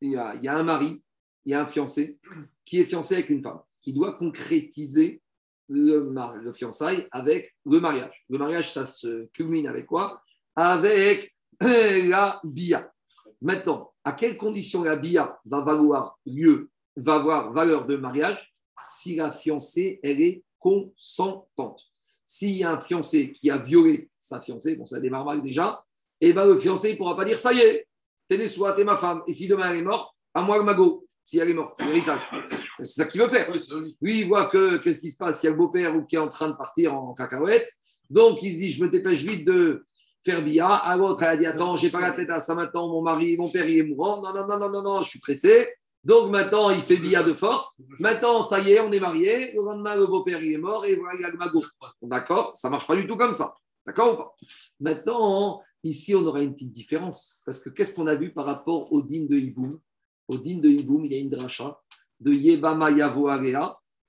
[0.00, 1.00] il, y a, un mari,
[1.44, 2.18] il y a un fiancé
[2.64, 3.60] qui est fiancé avec une femme.
[3.86, 5.22] Il doit concrétiser
[5.68, 8.24] le, mar- le fiançailles avec le mariage.
[8.28, 10.24] Le mariage, ça se culmine avec quoi?
[10.56, 11.32] Avec
[11.62, 12.92] la bia.
[13.40, 19.16] Maintenant, à quelles conditions la bia va valoir lieu, va avoir valeur de mariage si
[19.16, 21.84] la fiancée, elle est consentante?
[22.24, 25.84] S'il y a un fiancé qui a violé sa fiancée, bon, ça démarre mal déjà,
[26.20, 27.86] et ben le fiancé ne pourra pas dire ça y est,
[28.28, 29.22] t'es né soit, t'es ma femme.
[29.26, 31.06] Et si demain elle est morte, à moi le magot.
[31.24, 32.20] Si elle est morte, c'est l'héritage.
[32.78, 33.52] C'est ça qu'il veut faire.
[34.00, 36.16] Lui, il voit que qu'est-ce qui se passe, il y a le beau-père ou qui
[36.16, 37.68] est en train de partir en cacahuète.
[38.10, 39.84] Donc, il se dit, je me dépêche vite de
[40.24, 40.68] faire bia.
[40.68, 43.36] À l'autre, elle a dit, attends, j'ai pas la tête à ça maintenant, mon mari,
[43.36, 44.20] mon père, il est mourant.
[44.20, 45.68] Non, non, non, non, non, non, je suis pressé.
[46.04, 47.76] Donc, maintenant, il fait bia de force.
[48.00, 49.52] Maintenant, ça y est, on est mariés.
[49.54, 51.64] Le lendemain, le beau-père, il est mort et voilà, il y a le magot.
[52.02, 52.50] D'accord?
[52.54, 53.54] Ça marche pas du tout comme ça.
[53.86, 54.34] D'accord ou pas?
[54.80, 57.40] Maintenant, ici, on aura une petite différence.
[57.46, 59.78] Parce que qu'est-ce qu'on a vu par rapport au din de Hiboum?
[60.28, 61.78] Au din de Hiboum, il y a une dracha
[62.18, 63.28] de Yebama Yavo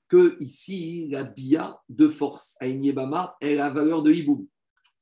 [0.10, 4.48] que ici, la bia de force à une Yebama, a la valeur de Hiboum.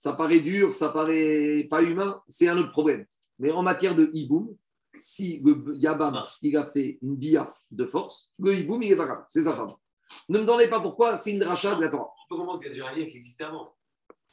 [0.02, 3.06] Ça paraît dur, ça paraît pas humain, c'est un autre problème.
[3.38, 4.58] Mais en matière de Hiboum,
[4.96, 9.06] si le Yabam, il a fait une bia de force, le Hiboum, il est pas
[9.06, 9.70] grave, c'est sa femme.
[10.28, 12.10] Ne me demandez pas pourquoi, c'est une dracha de la Torah.
[12.26, 13.76] On peut comprendre qu'il a déjà rien qui existait avant.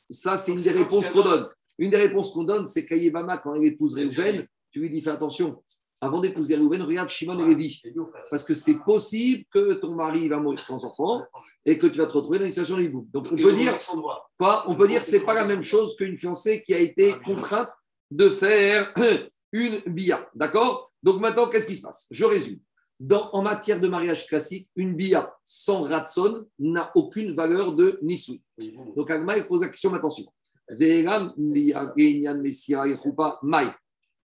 [0.09, 1.51] Ça, c'est une des réponses qu'on donne.
[1.77, 5.11] Une des réponses qu'on donne, c'est qu'Ayebama, quand elle épouse Réhouven, tu lui dis fais
[5.11, 5.63] attention.
[6.01, 7.83] Avant d'épouser Réhouven, regarde Shimon et Lévi.
[8.31, 11.25] Parce que c'est possible que ton mari va mourir sans enfant
[11.67, 12.89] et que tu vas te retrouver dans une situation de.
[13.13, 13.77] Donc on peut dire
[14.39, 14.65] quoi?
[14.69, 17.69] On peut dire que c'est pas la même chose qu'une fiancée qui a été contrainte
[18.11, 18.95] de faire
[19.53, 20.29] une bia.
[20.35, 20.93] D'accord?
[21.03, 22.07] Donc maintenant, qu'est-ce qui se passe?
[22.11, 22.61] Je résume.
[23.01, 28.43] Dans, en matière de mariage classique, une bia sans ratson n'a aucune valeur de nisui.
[28.97, 30.35] Donc Agma pose la question maintenant suivante.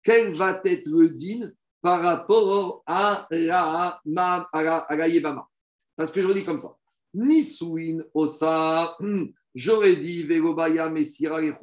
[0.04, 1.52] Quel va être le din
[1.82, 5.48] par rapport à la, la, la
[5.96, 6.76] Parce que je dis comme ça.
[7.14, 11.54] Nisuin osa, hum, j'aurais dit Vegobaya Messira et.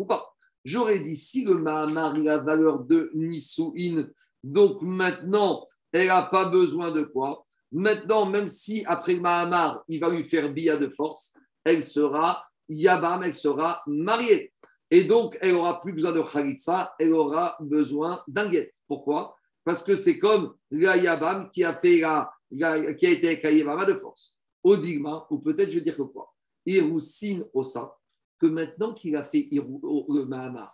[0.65, 4.09] J'aurais dit si le Mahamar il a valeur de Nisuin,
[4.43, 10.01] donc maintenant elle n'a pas besoin de quoi Maintenant, même si après le Mahamar il
[10.01, 14.53] va lui faire Bia de force, elle sera Yabam, elle sera mariée.
[14.91, 18.49] Et donc, elle aura plus besoin de Khalitsa, elle aura besoin d'un.
[18.87, 19.36] Pourquoi?
[19.67, 23.51] Parce que c'est comme la Yabam qui a, fait la, qui a été avec la
[23.51, 24.39] Yabama de force.
[24.63, 26.33] Au Digma, ou peut-être je veux dire que quoi?
[26.65, 27.93] Iroussine Osa,
[28.39, 30.73] que maintenant qu'il a fait au- le Mahamar,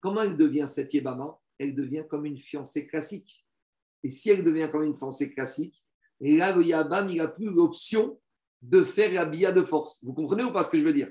[0.00, 1.36] comment elle devient cette Yabama?
[1.58, 3.44] Elle devient comme une fiancée classique.
[4.04, 5.74] Et si elle devient comme une fiancée classique,
[6.20, 8.20] et là, le il n'a plus l'option
[8.62, 10.04] de faire la bia de force.
[10.04, 11.10] Vous comprenez ou pas ce que je veux dire?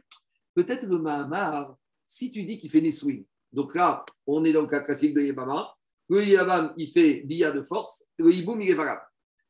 [0.55, 1.75] Peut-être le Mahamar,
[2.05, 5.21] si tu dis qu'il fait Neswing, donc là, on est dans le cas classique de
[5.21, 5.76] Yabama,
[6.09, 9.01] le Yabam, il fait Bia de force, le Hiboum, il est valable.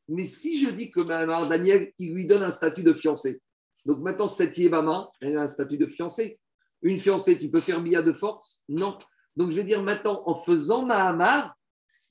[0.08, 3.40] Mais si je dis que Mahamar Daniel, il lui donne un statut de fiancé,
[3.86, 6.38] donc maintenant, cette Yébama, elle a un statut de fiancé.
[6.82, 8.62] Une fiancée, tu peux faire Bia de force?
[8.68, 8.98] Non.
[9.36, 11.54] Donc je vais dire maintenant, en faisant Mahamar,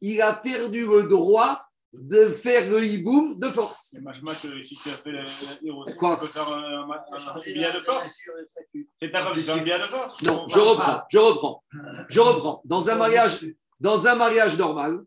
[0.01, 1.61] il a perdu le droit
[1.93, 3.95] de faire le hiboum de force.
[3.95, 6.17] Et si tu as fait la tu Quoi?
[6.17, 8.11] peux faire un, un, un, un billet de force?
[8.11, 9.33] C'est qui fait un
[9.63, 11.63] billet de force Non, je reprends, je reprends,
[12.09, 12.61] je reprends.
[12.65, 13.45] Dans un mariage,
[13.79, 15.01] dans un mariage normal,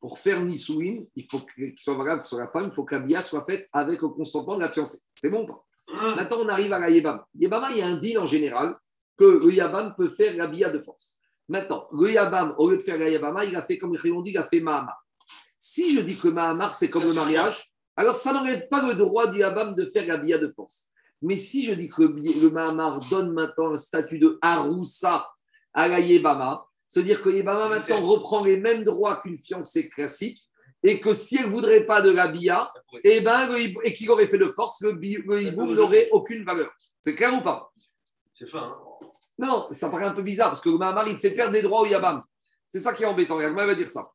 [0.00, 3.02] pour faire Nisouine, il faut qu'il soit valable sur la femme, il faut que la
[3.02, 4.98] bia soit faite avec le consentement de la fiancée.
[5.14, 5.64] C'est bon ou pas?
[6.16, 7.26] Maintenant, on arrive à la Yébama.
[7.34, 8.76] Yébama, il y a un deal en général
[9.16, 11.18] que le Yabam peut faire la bia de force.
[11.48, 14.30] Maintenant, le Yabam, au lieu de faire la Yébama, il a fait comme on dit,
[14.30, 14.96] il a fait Mahama.
[15.58, 18.94] Si je dis que Mahamar, c'est comme Ça le mariage, alors ça n'enlève pas le
[18.94, 20.90] droit du Yabam de faire la bia de force.
[21.20, 25.28] Mais si je dis que le Mahamar donne maintenant un statut de Haroussa
[25.72, 26.00] à la
[26.94, 30.40] Yébama, c'est-à-dire que Yébama maintenant reprend les mêmes droits qu'une fiancée classique,
[30.82, 32.72] et que si elle ne voudrait pas de la bia,
[33.04, 36.70] eh ben, le et qu'il aurait fait de force, le, le hiboum n'aurait aucune valeur.
[37.00, 37.70] C'est clair ou pas?
[38.34, 38.62] C'est fin.
[38.62, 38.76] hein.
[39.38, 41.82] Non, ça paraît un peu bizarre, parce que le Mahamar, il fait perdre des droits
[41.82, 42.20] au Yabam.
[42.68, 43.40] C'est ça qui est embêtant.
[43.40, 44.06] Yagma va dire ça.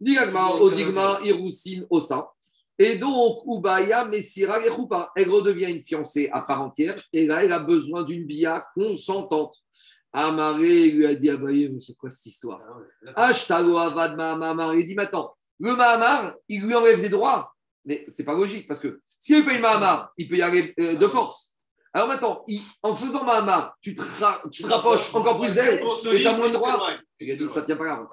[0.00, 2.30] Digagma, Odigma, Irousin, Osa.
[2.78, 5.10] Et donc, Ubaya, Messira, et Choupa.
[5.16, 7.02] Elle redevient une fiancée à part entière.
[7.12, 9.56] Et là, elle a besoin d'une bia consentante.
[10.18, 12.58] Amaré lui a dit Abaye, mais c'est quoi cette histoire?
[13.14, 14.74] Ah Avad Mahamar.
[14.74, 17.52] Il dit maintenant, le Mahamar, il lui enlève des droits.
[17.84, 21.06] Mais c'est pas logique parce que s'il paye Mahamar, il peut y aller euh, de
[21.06, 21.52] force.
[21.92, 25.80] Alors maintenant, il- en faisant Mahamar, tu te, ra- tu te rapproches encore plus d'elle
[26.12, 26.90] et tu as moins de droits.
[27.20, 28.08] Il a dit, ça ne tient pas la route.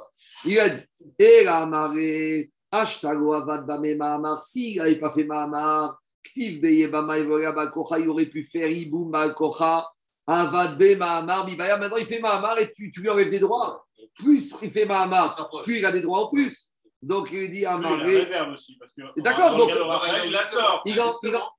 [0.45, 0.83] Il a dit,
[1.19, 8.25] et la marée, Ashtago Avad Bame Mahamar, s'il n'avait pas fait Mahamar, Ktiv il aurait
[8.27, 9.85] pu faire Iboum Bakocha,
[10.27, 11.77] Avad Be Mahamar, Bibaya.
[11.77, 13.85] Maintenant, il fait Mahamar et tu, tu lui enlèves des droits.
[14.15, 16.69] Plus il fait Mahamar, plus il a des droits en plus.
[17.01, 18.25] Donc il dit à Lui,
[18.79, 19.71] parce que- D'accord, on donc-
[20.23, 20.81] il la sort.
[20.85, 20.91] il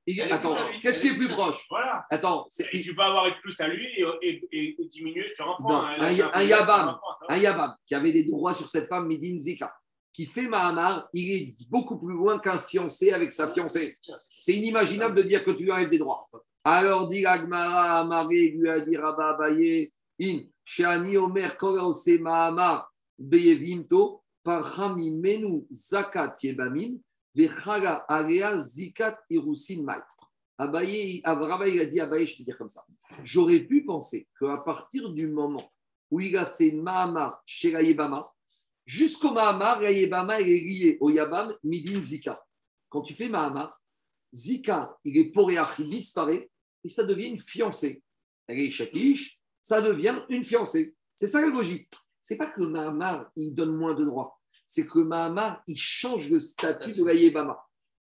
[0.07, 1.66] il il- attends, à qu'est-ce qui est plus à proche?
[1.69, 2.07] Voilà.
[2.11, 5.28] Attends, c'est Et tu peux avoir avec plus à lui et, et, et, et diminuer
[5.35, 5.91] sur un Non, point.
[5.91, 5.97] hein.
[6.01, 7.35] un- un Yabam, sur point, ça va.
[7.35, 9.70] un Yabam qui avait des droits sur cette femme, Midin Zika,
[10.15, 13.99] qui fait Mahamar, il est beaucoup plus loin qu'un fiancé avec sa fiancée.
[14.31, 16.27] C'est inimaginable de dire que tu lui enlèves des droits.
[16.66, 24.23] Alors dit Agmara, Amaré lui a dit Rabba Abaye, In, Shani Omer Korose Mahamar, Beyevimto,
[24.43, 26.99] Parhami Menu Zakat Yebamim,
[27.35, 30.01] Vechaga Alea Zikat Irusin Mai.
[30.57, 32.82] Abaye, Rabba, il a dit Abaye, je te dire comme ça.
[33.24, 35.70] J'aurais pu penser qu'à partir du moment
[36.11, 38.32] où il a fait Mahamar chez la Yebama,
[38.86, 42.43] jusqu'au Mahamar, la Yebama est liée au Yabam Midin Zika.
[42.89, 43.78] Quand tu fais Mahamar,
[44.32, 46.49] Zika, il est poréach, il disparaît
[46.85, 48.02] et ça devient une fiancée.
[48.47, 50.94] Elle est chatiche, ça devient une fiancée.
[51.16, 51.89] C'est ça la logique.
[52.20, 54.39] C'est pas que le Mahamar, il donne moins de droits.
[54.66, 57.59] C'est que le Mahamar, il change le statut de la Yebama.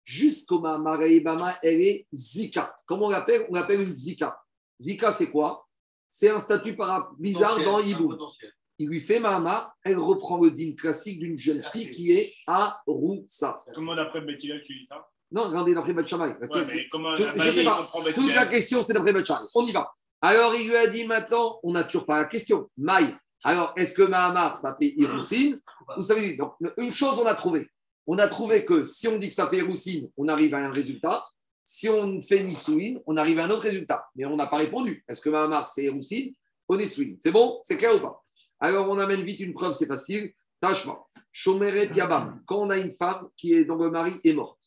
[0.05, 2.75] Jusqu'au Mahamar, la Yebama, elle est Zika.
[2.87, 3.47] Comment on l'appelle?
[3.51, 4.39] On l'appelle une Zika.
[4.81, 5.67] Zika, c'est quoi?
[6.11, 8.53] C'est un statut para- bizarre Potentiel, dans potentiel.
[8.79, 13.61] Il lui fait Mahamar, elle reprend le din classique d'une jeune fille qui est Aroussa.
[13.75, 16.35] Comment d'après Betty tu dis ça Non, regardez d'après Beth Shammai.
[16.41, 16.83] Ouais,
[17.37, 17.87] je sais pas.
[18.15, 19.47] Toute la question, c'est d'après Beth Shammai.
[19.55, 19.93] On y va.
[20.23, 22.69] Alors, il lui a dit maintenant, on n'a toujours pas la question.
[22.77, 23.15] Maï.
[23.45, 25.57] Alors, est-ce que Mahamar, ça fait Hiroussine
[25.97, 27.69] veut dire, donc, une chose, on a trouvé.
[28.07, 30.71] On a trouvé que si on dit que ça fait Hiroussine, on arrive à un
[30.71, 31.25] résultat.
[31.65, 34.05] Si on fait Nisouine, on arrive à un autre résultat.
[34.17, 35.05] Mais on n'a pas répondu.
[35.09, 36.33] Est-ce que Mahamar, c'est Hiroussine
[36.69, 38.21] ou Nisouine C'est bon C'est clair ou pas
[38.59, 40.33] Alors, on amène vite une preuve, c'est facile.
[40.61, 41.07] Tâchement.
[41.33, 42.43] Shomeret Yabam.
[42.47, 44.60] Quand on a une femme qui est, dont le mari est morte.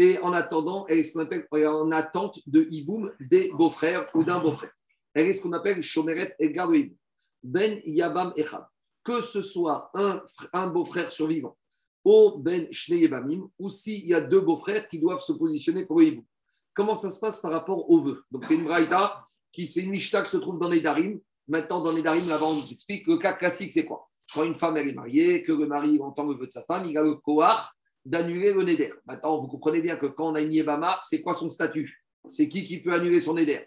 [0.00, 4.24] Et en attendant, elle est ce qu'on appelle en attente de hiboum des beaux-frères ou
[4.24, 4.72] d'un beau-frère.
[5.12, 6.96] Elle est ce qu'on appelle Shomeret et garde hiboum.
[7.42, 8.64] Ben Yabam Echad.
[9.04, 10.22] Que ce soit un,
[10.54, 11.54] un beau-frère survivant
[12.02, 16.00] ou Ben Shnei Yabamim, ou s'il y a deux beaux-frères qui doivent se positionner pour
[16.00, 16.24] le hiboum.
[16.72, 19.22] Comment ça se passe par rapport au vœu Donc c'est une braïta,
[19.52, 21.20] qui c'est une mishta qui se trouve dans les darim.
[21.46, 24.08] Maintenant, dans les darim, là-bas, on nous explique le cas classique, c'est quoi?
[24.32, 26.86] Quand une femme elle est mariée, que le mari entend le vœu de sa femme,
[26.86, 28.92] il a le kohar d'annuler le neder.
[29.06, 32.04] Maintenant, vous comprenez bien que quand on a une yébama, c'est quoi son statut?
[32.26, 33.66] C'est qui qui peut annuler son neder?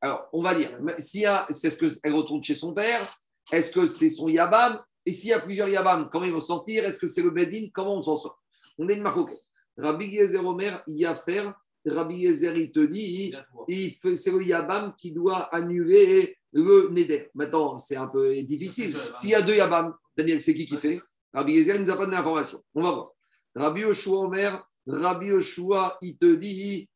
[0.00, 0.78] Alors, on va dire,
[1.26, 3.00] a, c'est ce qu'elle retourne chez son père
[3.52, 4.78] Est-ce que c'est son yabam?
[5.06, 6.84] Et s'il y a plusieurs yabam, comment ils vont sortir?
[6.84, 7.68] Est-ce que c'est le bedin?
[7.72, 8.42] Comment on s'en sort?
[8.78, 9.36] On est une marocaine.
[9.76, 11.54] Rabbi Yezer Omer, il y a faire.
[11.86, 13.34] Rabbi Yezer, il te dit,
[14.16, 17.30] c'est le Yabam qui doit annuler le Neder.
[17.34, 18.98] Maintenant, c'est un peu difficile.
[19.10, 21.00] S'il y a deux Yabam, Daniel, c'est qui qui fait?
[21.34, 22.62] Rabbi Yezer, il ne nous a pas donné l'information.
[22.74, 23.13] On va voir.
[23.54, 26.88] Rabbi Yoshua Omer, Rabbi Yoshua, il te dit.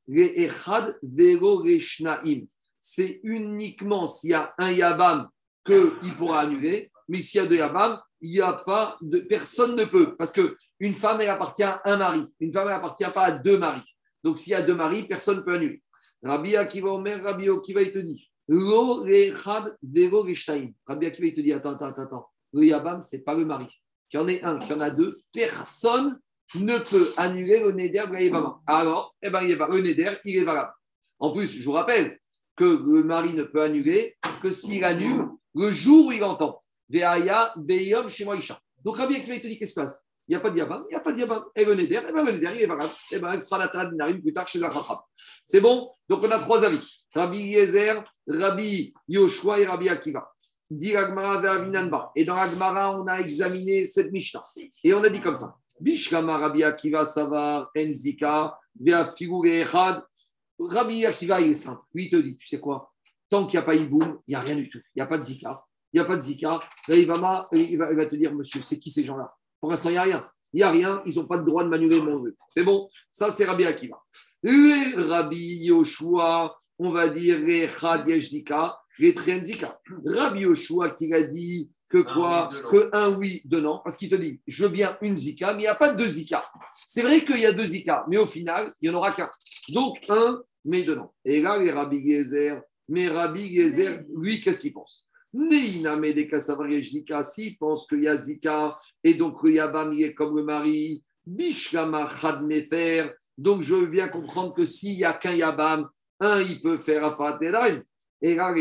[2.81, 5.29] C'est uniquement s'il y a un Yabam
[5.65, 8.01] qu'il pourra annuler, mais s'il y a deux Yabam,
[9.29, 12.75] personne ne peut parce que une femme elle appartient à un mari, une femme elle
[12.75, 13.83] appartient pas à deux maris.
[14.25, 15.83] Donc s'il y a deux maris, personne ne peut annuler.
[16.23, 18.29] Rabbi Akiva Omer, Rabbi Akiva il te dit.
[18.49, 19.31] Rabbi
[21.07, 23.69] Akiva il te dit attends attends attends, le yabam c'est pas le mari.
[24.09, 26.19] Qu'il y en ait un, qu'il y en a deux, personne
[26.57, 28.05] ne peut annuler le neder.
[28.67, 30.73] Alors, eh ben, le neder, il est valable.
[31.19, 32.19] En plus, je vous rappelle
[32.57, 36.63] que le mari ne peut annuler que s'il annule le jour où il entend.
[36.89, 38.07] Veaya, Beyom.
[38.85, 40.03] Donc Rabbi Akiva, il te dit qu'est-ce qui se passe?
[40.27, 41.45] Il n'y a pas de diabam, il n'y a pas de diabam.
[41.57, 42.91] Et le neder, eh ben, le neder, il est valable.
[43.13, 44.99] Eh ben, il fera la trad n'arrive plus tard chez la Chacham.
[45.47, 45.91] C'est bon?
[46.09, 50.31] Donc on a trois avis Rabbi Yezer, Rabbi Yoshua et Rabbi Akiva.
[50.71, 50.95] Dit.
[52.15, 54.45] Et dans l'Agmara, on a examiné cette Mishnah.
[54.85, 60.03] Et on a dit comme ça Bishkama Rabbi Akiva Savar, Enzika, Vea Figure Echad.
[60.59, 61.83] Rabbi Akiva, il est simple.
[61.95, 62.93] Lui, il te dit, tu sais quoi?
[63.31, 64.79] Tant qu'il n'y a pas Iboum, il n'y a rien du tout.
[64.95, 65.65] Il n'y a pas de Zika.
[65.93, 66.61] Il n'y a pas de Zika.
[66.89, 69.33] Il va, il va, te dire, monsieur, c'est qui ces gens-là?
[69.61, 70.29] Pour l'instant, il n'y a rien.
[70.53, 71.03] Il n'y a rien.
[71.05, 72.37] Ils n'ont pas le droit de manuler mon vœu.
[72.49, 72.89] C'est bon?
[73.13, 74.03] Ça, c'est Rabbi Akiva.
[74.43, 79.79] Rabbi Yoshua, on va dire les Chad Zika, les Tren Zika.
[80.05, 82.61] Rabbi Yoshua qui a dit que quoi oui.
[82.71, 83.81] Que un oui, deux non.
[83.83, 86.09] Parce qu'il te dit, je veux bien une Zika, mais il n'y a pas deux
[86.09, 86.45] Zika.
[86.87, 89.29] C'est vrai qu'il y a deux Zika, mais au final, il n'y en aura qu'un.
[89.71, 91.11] Donc, un, mais deux non.
[91.25, 95.09] Et là, les Rabbi Gezer, mais Rabbi Gezer, lui, qu'est-ce qu'il pense?
[95.33, 100.03] Neina Medeka Savariye Zika, s'il pense qu'il y a Zika, et donc le Yabam, il
[100.03, 105.13] est comme le mari, Bishlama Chad Mefer, donc je viens comprendre que s'il n'y a
[105.13, 105.89] qu'un Yabam,
[106.21, 107.83] un, il peut faire Afat Nedarim.
[108.21, 108.55] Et là,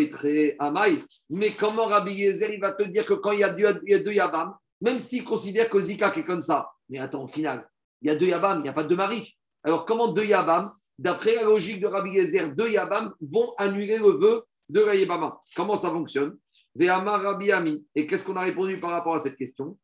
[0.60, 1.04] amaï.
[1.30, 4.56] Mais comment Rabbi Yezer, il va te dire que quand il y a deux, Yabam,
[4.82, 7.68] même s'il considère que Zika est comme ça, mais attends, au final,
[8.02, 9.36] il y a deux Yabam, il n'y a pas de mari.
[9.64, 14.10] Alors comment deux Yabam, d'après la logique de Rabbi Yezer, deux Yabam vont annuler le
[14.10, 16.38] vœu de la Yabama Comment ça fonctionne?
[16.80, 17.86] Rabbi Ami.
[17.96, 19.78] Et qu'est-ce qu'on a répondu par rapport à cette question?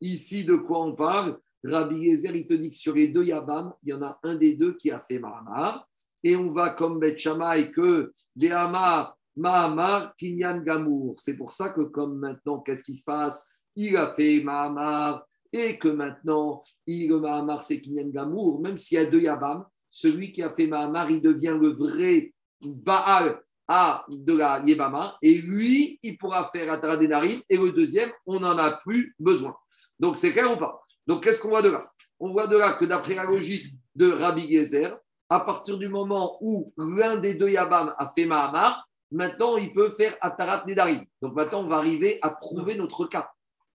[0.00, 1.38] Ici, de quoi on parle?
[1.64, 2.32] Rabbi Yezer,
[2.72, 5.86] sur les deux Yabam, il y en a un des deux qui a fait Mahamar.
[6.22, 11.14] Et on va comme Bet que des Hamar, Mahamar, Kinyan Gamour.
[11.18, 13.48] C'est pour ça que comme maintenant, qu'est-ce qui se passe?
[13.76, 18.60] Il a fait Mahamar et que maintenant, il, Mahamar, c'est Kinyan Gamour.
[18.60, 22.32] Même s'il y a deux Yabam, celui qui a fait Mahamar, il devient le vrai
[22.60, 25.16] Baal à de la Yebama.
[25.22, 27.38] Et lui, il pourra faire Atara Denarim.
[27.48, 29.54] Et le deuxième, on n'en a plus besoin.
[30.00, 30.82] Donc c'est clair ou pas?
[31.08, 31.90] Donc, qu'est-ce qu'on voit de là?
[32.20, 34.96] On voit de là que d'après la logique de Rabbi Gezer,
[35.30, 39.90] à partir du moment où l'un des deux Yabam a fait Mahamar, maintenant il peut
[39.90, 41.06] faire Atarat Nedarim.
[41.22, 43.30] Donc maintenant, on va arriver à prouver notre cas.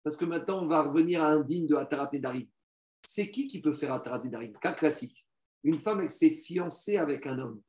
[0.03, 2.47] Parce que maintenant, on va revenir à un digne de Atarat Nedarim.
[3.03, 4.55] C'est qui qui peut faire Atarat Nedarim?
[4.59, 5.27] Cas classique.
[5.65, 7.61] Une femme, elle s'est fiancée avec un homme.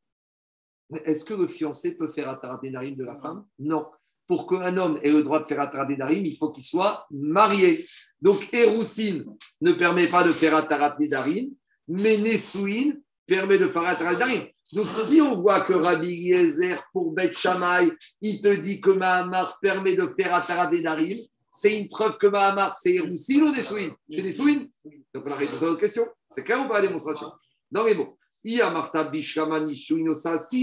[1.04, 3.46] Est-ce que le fiancé peut faire Atarat Nedarim de la femme?
[3.58, 3.90] Non.
[4.30, 7.84] Pour qu'un homme ait le droit de faire Atarat Nedarim, il faut qu'il soit marié.
[8.22, 9.26] Donc, Eroussine
[9.60, 11.50] ne permet pas de faire Atarat Nedarim,
[11.88, 12.94] mais Nesouin
[13.26, 14.44] permet de faire Atarat Nedarim.
[14.74, 17.92] Donc, si on voit que Rabbi Yezer, pour Bet Shammai,
[18.22, 21.18] il te dit que Mahamar permet de faire Atarat Nedarim,
[21.50, 24.68] c'est une preuve que Mahamar, c'est Eroussine ou Nesouin C'est Nesouin
[25.12, 26.06] Donc, on a répondu à notre question.
[26.30, 27.32] C'est clair ou pas la démonstration?
[27.72, 28.16] Dans les mots.
[28.42, 28.58] Si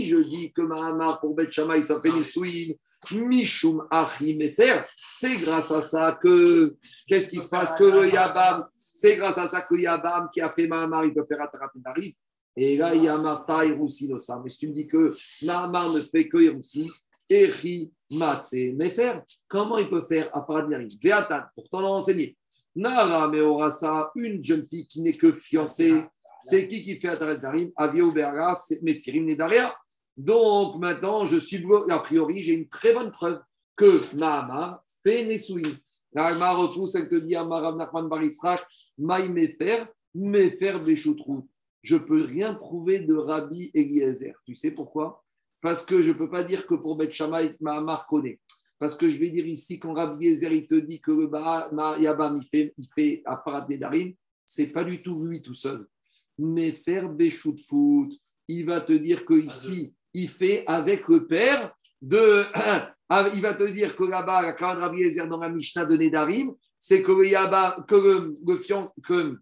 [0.06, 2.72] je dis que Mahamar pour Bet Shammai s'appelle Nisouin,
[3.12, 6.74] Mishum Achim Efer, c'est grâce à ça que,
[7.06, 10.50] qu'est-ce qui se passe Que le Yabam, c'est grâce à ça que Yabam qui a
[10.50, 12.12] fait Mahamar, il peut faire Atarat Nedarim.
[12.56, 14.40] Et là, il y a Martha et Roussinosa.
[14.42, 15.12] Mais si tu me dis que
[15.44, 16.86] Mahamar ne fait que Roussin,
[17.28, 22.38] Eri Matse Mefer, comment il peut faire Atarat Nedarim Veatan, pourtant l'a enseigné.
[22.74, 26.04] Nara Meorasa, une jeune fille qui n'est que fiancée,
[26.40, 29.74] c'est qui qui fait Atarat Nedarim Avio Berga, c'est Mefirim Nedaria.
[30.16, 33.40] Donc maintenant, je suis a priori, j'ai une très bonne preuve
[33.76, 35.70] que Mahamar fait Nesouin.
[36.12, 38.64] La retrouve celle que dit Amarav Nachman Baritzrak,
[38.96, 39.84] Maï Mefer,
[40.14, 41.44] Mefer Beshutrut.
[41.82, 44.34] Je peux rien prouver de Rabbi Eliezer.
[44.46, 45.22] Tu sais pourquoi?
[45.60, 48.40] Parce que je ne peux pas dire que pour Bet Shammai, Mahamar connaît.
[48.78, 52.38] Parce que je vais dire ici, quand Rabbi Eliezer il te dit que le Yabam
[52.38, 54.14] il fait, il fait Afarat Nedarim,
[54.46, 55.86] ce n'est pas du tout lui tout seul.
[56.38, 58.10] Mefer Beshutfut,
[58.48, 62.44] il va te dire que ici, il fait avec le père de.
[63.34, 66.52] Il va te dire que là-bas, la Kavan Rabbi Ezer dans la Mishnah de Nedarim,
[66.76, 69.38] c'est que le Yaba, que le, le fian, que.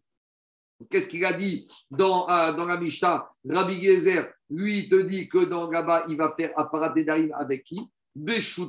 [0.91, 3.27] Qu'est-ce qu'il a dit dans, euh, dans la Mishnah?
[3.49, 7.65] Rabbi Gezer, lui, il te dit que dans là-bas, il va faire Afarat Nedarim avec
[7.65, 7.81] qui?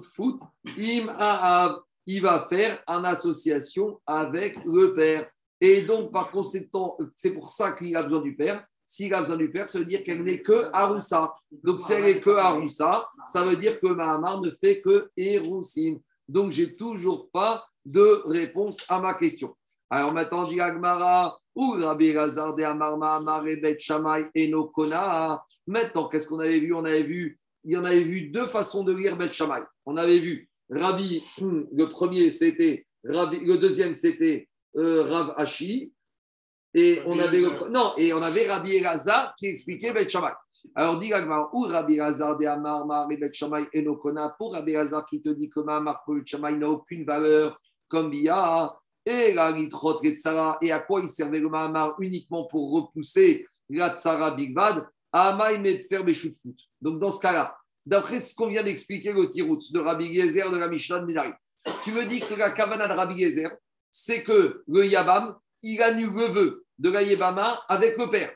[0.02, 0.39] Foot,
[0.77, 1.81] Im Aav.
[2.07, 5.30] Il va faire en association avec le père.
[5.67, 8.63] Et donc, par conséquent, c'est pour ça qu'il a besoin du père.
[8.85, 11.33] S'il a besoin du père, ça veut dire qu'elle n'est que Aroussa.
[11.63, 15.95] Donc, si elle est que Aroussa, ça veut dire que Mahamar ne fait que Erousin.
[16.29, 19.55] Donc, j'ai toujours pas de réponse à ma question.
[19.89, 25.43] Alors maintenant, dit Agmara, ou Rabbi Lazar de Amar Mahamar et Bet Shammai et Nokona.
[25.65, 26.75] Maintenant, qu'est-ce qu'on avait vu?
[26.75, 29.63] On avait vu, il y en avait vu deux façons de lire Bet Shammai.
[29.87, 34.47] On avait vu Rabbi, le premier c'était Rabbi, le deuxième c'était
[34.77, 35.91] euh, Rav Ashi,
[36.73, 40.34] et on avait le- non, et on avait Rabbi Elazar qui expliquait Bet Shammai.
[40.76, 44.53] Alors dit Agmara, ou Rabbi Elazar de Amar Mahamar et Bet Shammai et Nokona, pour
[44.53, 48.73] Rabbi Elazar qui te dit que Mahamar pour Bet Shammai n'a aucune valeur comme Bia,
[49.06, 53.47] et la litrot et tsara, et à quoi il servait le Mahamar uniquement pour repousser
[53.69, 56.57] la tsara bigvad, Amaï met faire mes choux de foot.
[56.81, 60.57] Donc dans ce cas-là, d'après ce qu'on vient d'expliquer le tirout de Rabbi Gezer de
[60.57, 61.31] la Mishnah de Nedari,
[61.84, 63.52] tu me dis que la kavana de Rabbi Gezer,
[63.97, 68.35] c'est que le Yabam, il annule le vœu de la Yébama avec le père.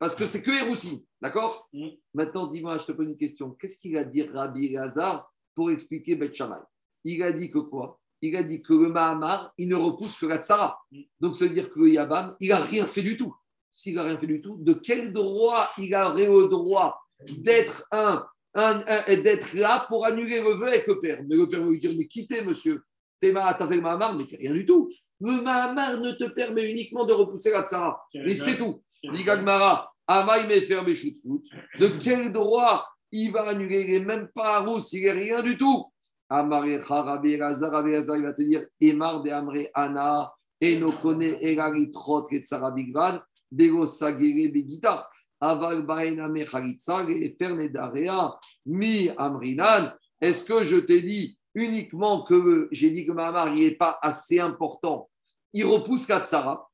[0.00, 1.88] Parce que c'est que Héroussi, d'accord Mm.
[2.14, 3.52] Maintenant, dis-moi, je te pose une question.
[3.52, 6.58] Qu'est-ce qu'il a dit Rabbi Lazar pour expliquer Bet Shammai?
[7.04, 8.00] Il a dit que quoi?
[8.22, 10.76] Il a dit que le Mahamar, il ne repousse que la Tsara.
[10.90, 11.02] Mm.
[11.20, 13.32] Donc, ça veut dire que le Yabam, il n'a rien fait du tout.
[13.70, 17.00] S'il n'a rien fait du tout, de quel droit il aurait le droit
[17.44, 21.22] d'être un, un, un- d'être là pour annuler le vœu avec le père?
[21.28, 22.80] Mais le père va lui dire, mais quittez, monsieur.
[23.20, 24.88] T'es ma- T'as fait le Mahamar, mais rien du tout.
[25.20, 28.00] Le Mahamar ne te permet uniquement de repousser la Tsara.
[28.14, 28.82] Mais c'est tout.
[29.12, 31.42] Dit Gagmara, Amaï mes choux de foot.
[31.78, 35.42] De quel droit il va annuler Il n'est même pas à rousse, il n'est rien
[35.42, 35.86] du tout?
[36.30, 40.30] Amarecha, Rabbi Rabbi Elazar, il va te dire Emar de Amre Ana,
[40.62, 43.20] Enokone, Erari Trot, Ketsara Bigvan,
[43.50, 45.08] Bego Sagere Begita,
[45.40, 48.34] Aval Baena Mechalitza, Eferne Darea,
[48.66, 49.92] Mi Amrinan.
[50.20, 55.10] Est-ce que je t'ai dit uniquement que j'ai dit que Mahamar n'est pas assez important
[55.52, 56.68] Il repousse Katsara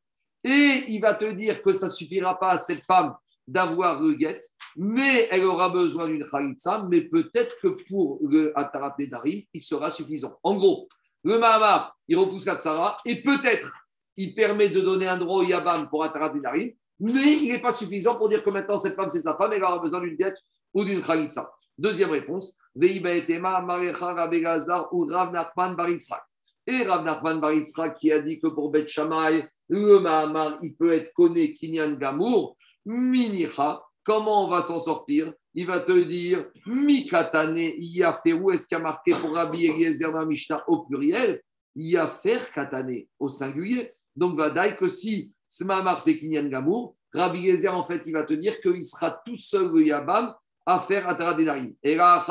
[0.45, 3.15] et il va te dire que ça suffira pas à cette femme
[3.47, 4.41] d'avoir le guet,
[4.77, 10.39] mais elle aura besoin d'une khalitsa, mais peut-être que pour le Atarat il sera suffisant.
[10.43, 10.89] En gros,
[11.23, 13.73] le Mahamar, il repousse Katsara, et peut-être
[14.17, 16.33] il permet de donner un droit au Yabam pour Atarat
[17.01, 19.65] mais il n'est pas suffisant pour dire que maintenant cette femme, c'est sa femme, elle
[19.65, 20.35] aura besoin d'une guet
[20.73, 21.51] ou d'une khalitsa.
[21.77, 22.81] Deuxième réponse, ou
[25.07, 25.77] Rav Nachman.
[26.67, 27.53] Et Rav Nachman Bar
[27.99, 32.57] qui a dit que pour Bet Shammai, le Mahamar, il peut être connu Kinyan Gamour,
[32.85, 33.83] Minicha.
[34.05, 35.33] Comment on va s'en sortir?
[35.55, 38.35] Il va te dire Mikatane Yafer.
[38.35, 41.41] Où est-ce qu'il y a marqué pour Rabbi Eliezer dans Mishnah au pluriel?
[41.75, 43.93] Yafer Katane au singulier.
[44.15, 48.25] Donc, Vadaï que si ce Mahamar c'est Kinyan Gamour, Rabbi Eliezer en fait il va
[48.25, 50.35] te dire qu'il sera tout seul le Yabam
[50.67, 51.75] à faire Atara Denarim.
[51.83, 52.25] Et là,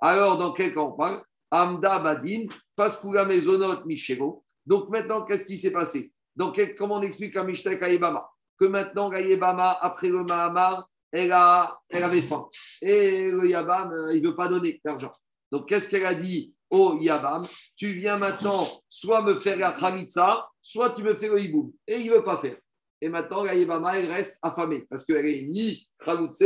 [0.00, 1.22] alors dans quel cas on parle?
[1.50, 4.44] Amda Badin, Paskula Mezonot Michego.
[4.64, 6.12] Donc maintenant, qu'est-ce qui s'est passé?
[6.36, 8.28] Donc, comment on explique à Mishnah Kaïbama
[8.58, 12.46] Que maintenant, Kaïbama, après le Mahamar, elle, a, elle avait faim.
[12.82, 15.12] Et le Yabam, euh, il ne veut pas donner d'argent.
[15.50, 17.42] Donc, qu'est-ce qu'elle a dit au Yabam?
[17.76, 21.72] Tu viens maintenant soit me faire la Khalitsa, soit tu me fais le Hiboum.
[21.86, 22.56] Et il ne veut pas faire.
[23.00, 26.44] Et maintenant, la Yabama, elle reste affamée parce qu'elle est ni Khaloutse,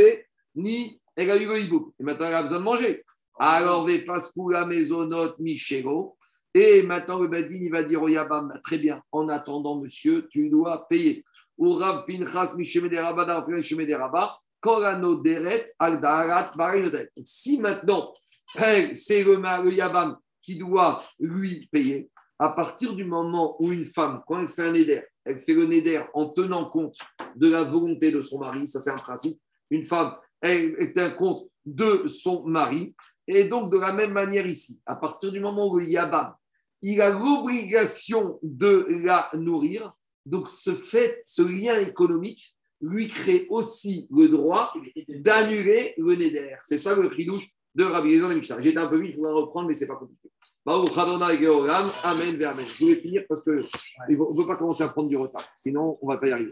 [0.55, 1.91] ni elle a eu le Hiboum.
[1.99, 3.03] Et maintenant, elle a besoin de manger.
[3.37, 6.17] Alors, ve paskula mezonot michego.
[6.53, 10.49] Et maintenant, le Badin, il va dire au Yabam, très bien, en attendant, monsieur, tu
[10.49, 11.23] dois payer.
[11.57, 15.73] Ou Rav Pinchas Mishemederaba, Dar Mishemederaba, Korano Deret.
[17.23, 18.13] Si maintenant,
[18.45, 24.21] c'est le, le Yabam qui doit lui payer, à partir du moment où une femme,
[24.27, 26.97] quand elle fait un éder, elle fait le néder en tenant compte
[27.35, 29.39] de la volonté de son mari, ça c'est un principe.
[29.69, 32.95] Une femme, est un compte de son mari.
[33.27, 36.33] Et donc, de la même manière ici, à partir du moment où le Yabam,
[36.81, 39.91] il a l'obligation de la nourrir,
[40.25, 44.73] donc ce fait, ce lien économique, lui crée aussi le droit
[45.07, 46.55] d'annuler le Neder.
[46.61, 48.61] C'est ça le chidouche de Rabbi Eliezer de Mishnah.
[48.61, 50.29] J'étais un peu vite, il faudra reprendre, mais ce n'est pas compliqué.
[52.03, 52.65] Amen, Amen.
[52.65, 56.07] Je voulais finir parce qu'on ne veut pas commencer à prendre du retard, sinon on
[56.07, 56.51] ne va pas y arriver.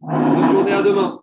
[0.00, 1.22] Bonne journée, à demain.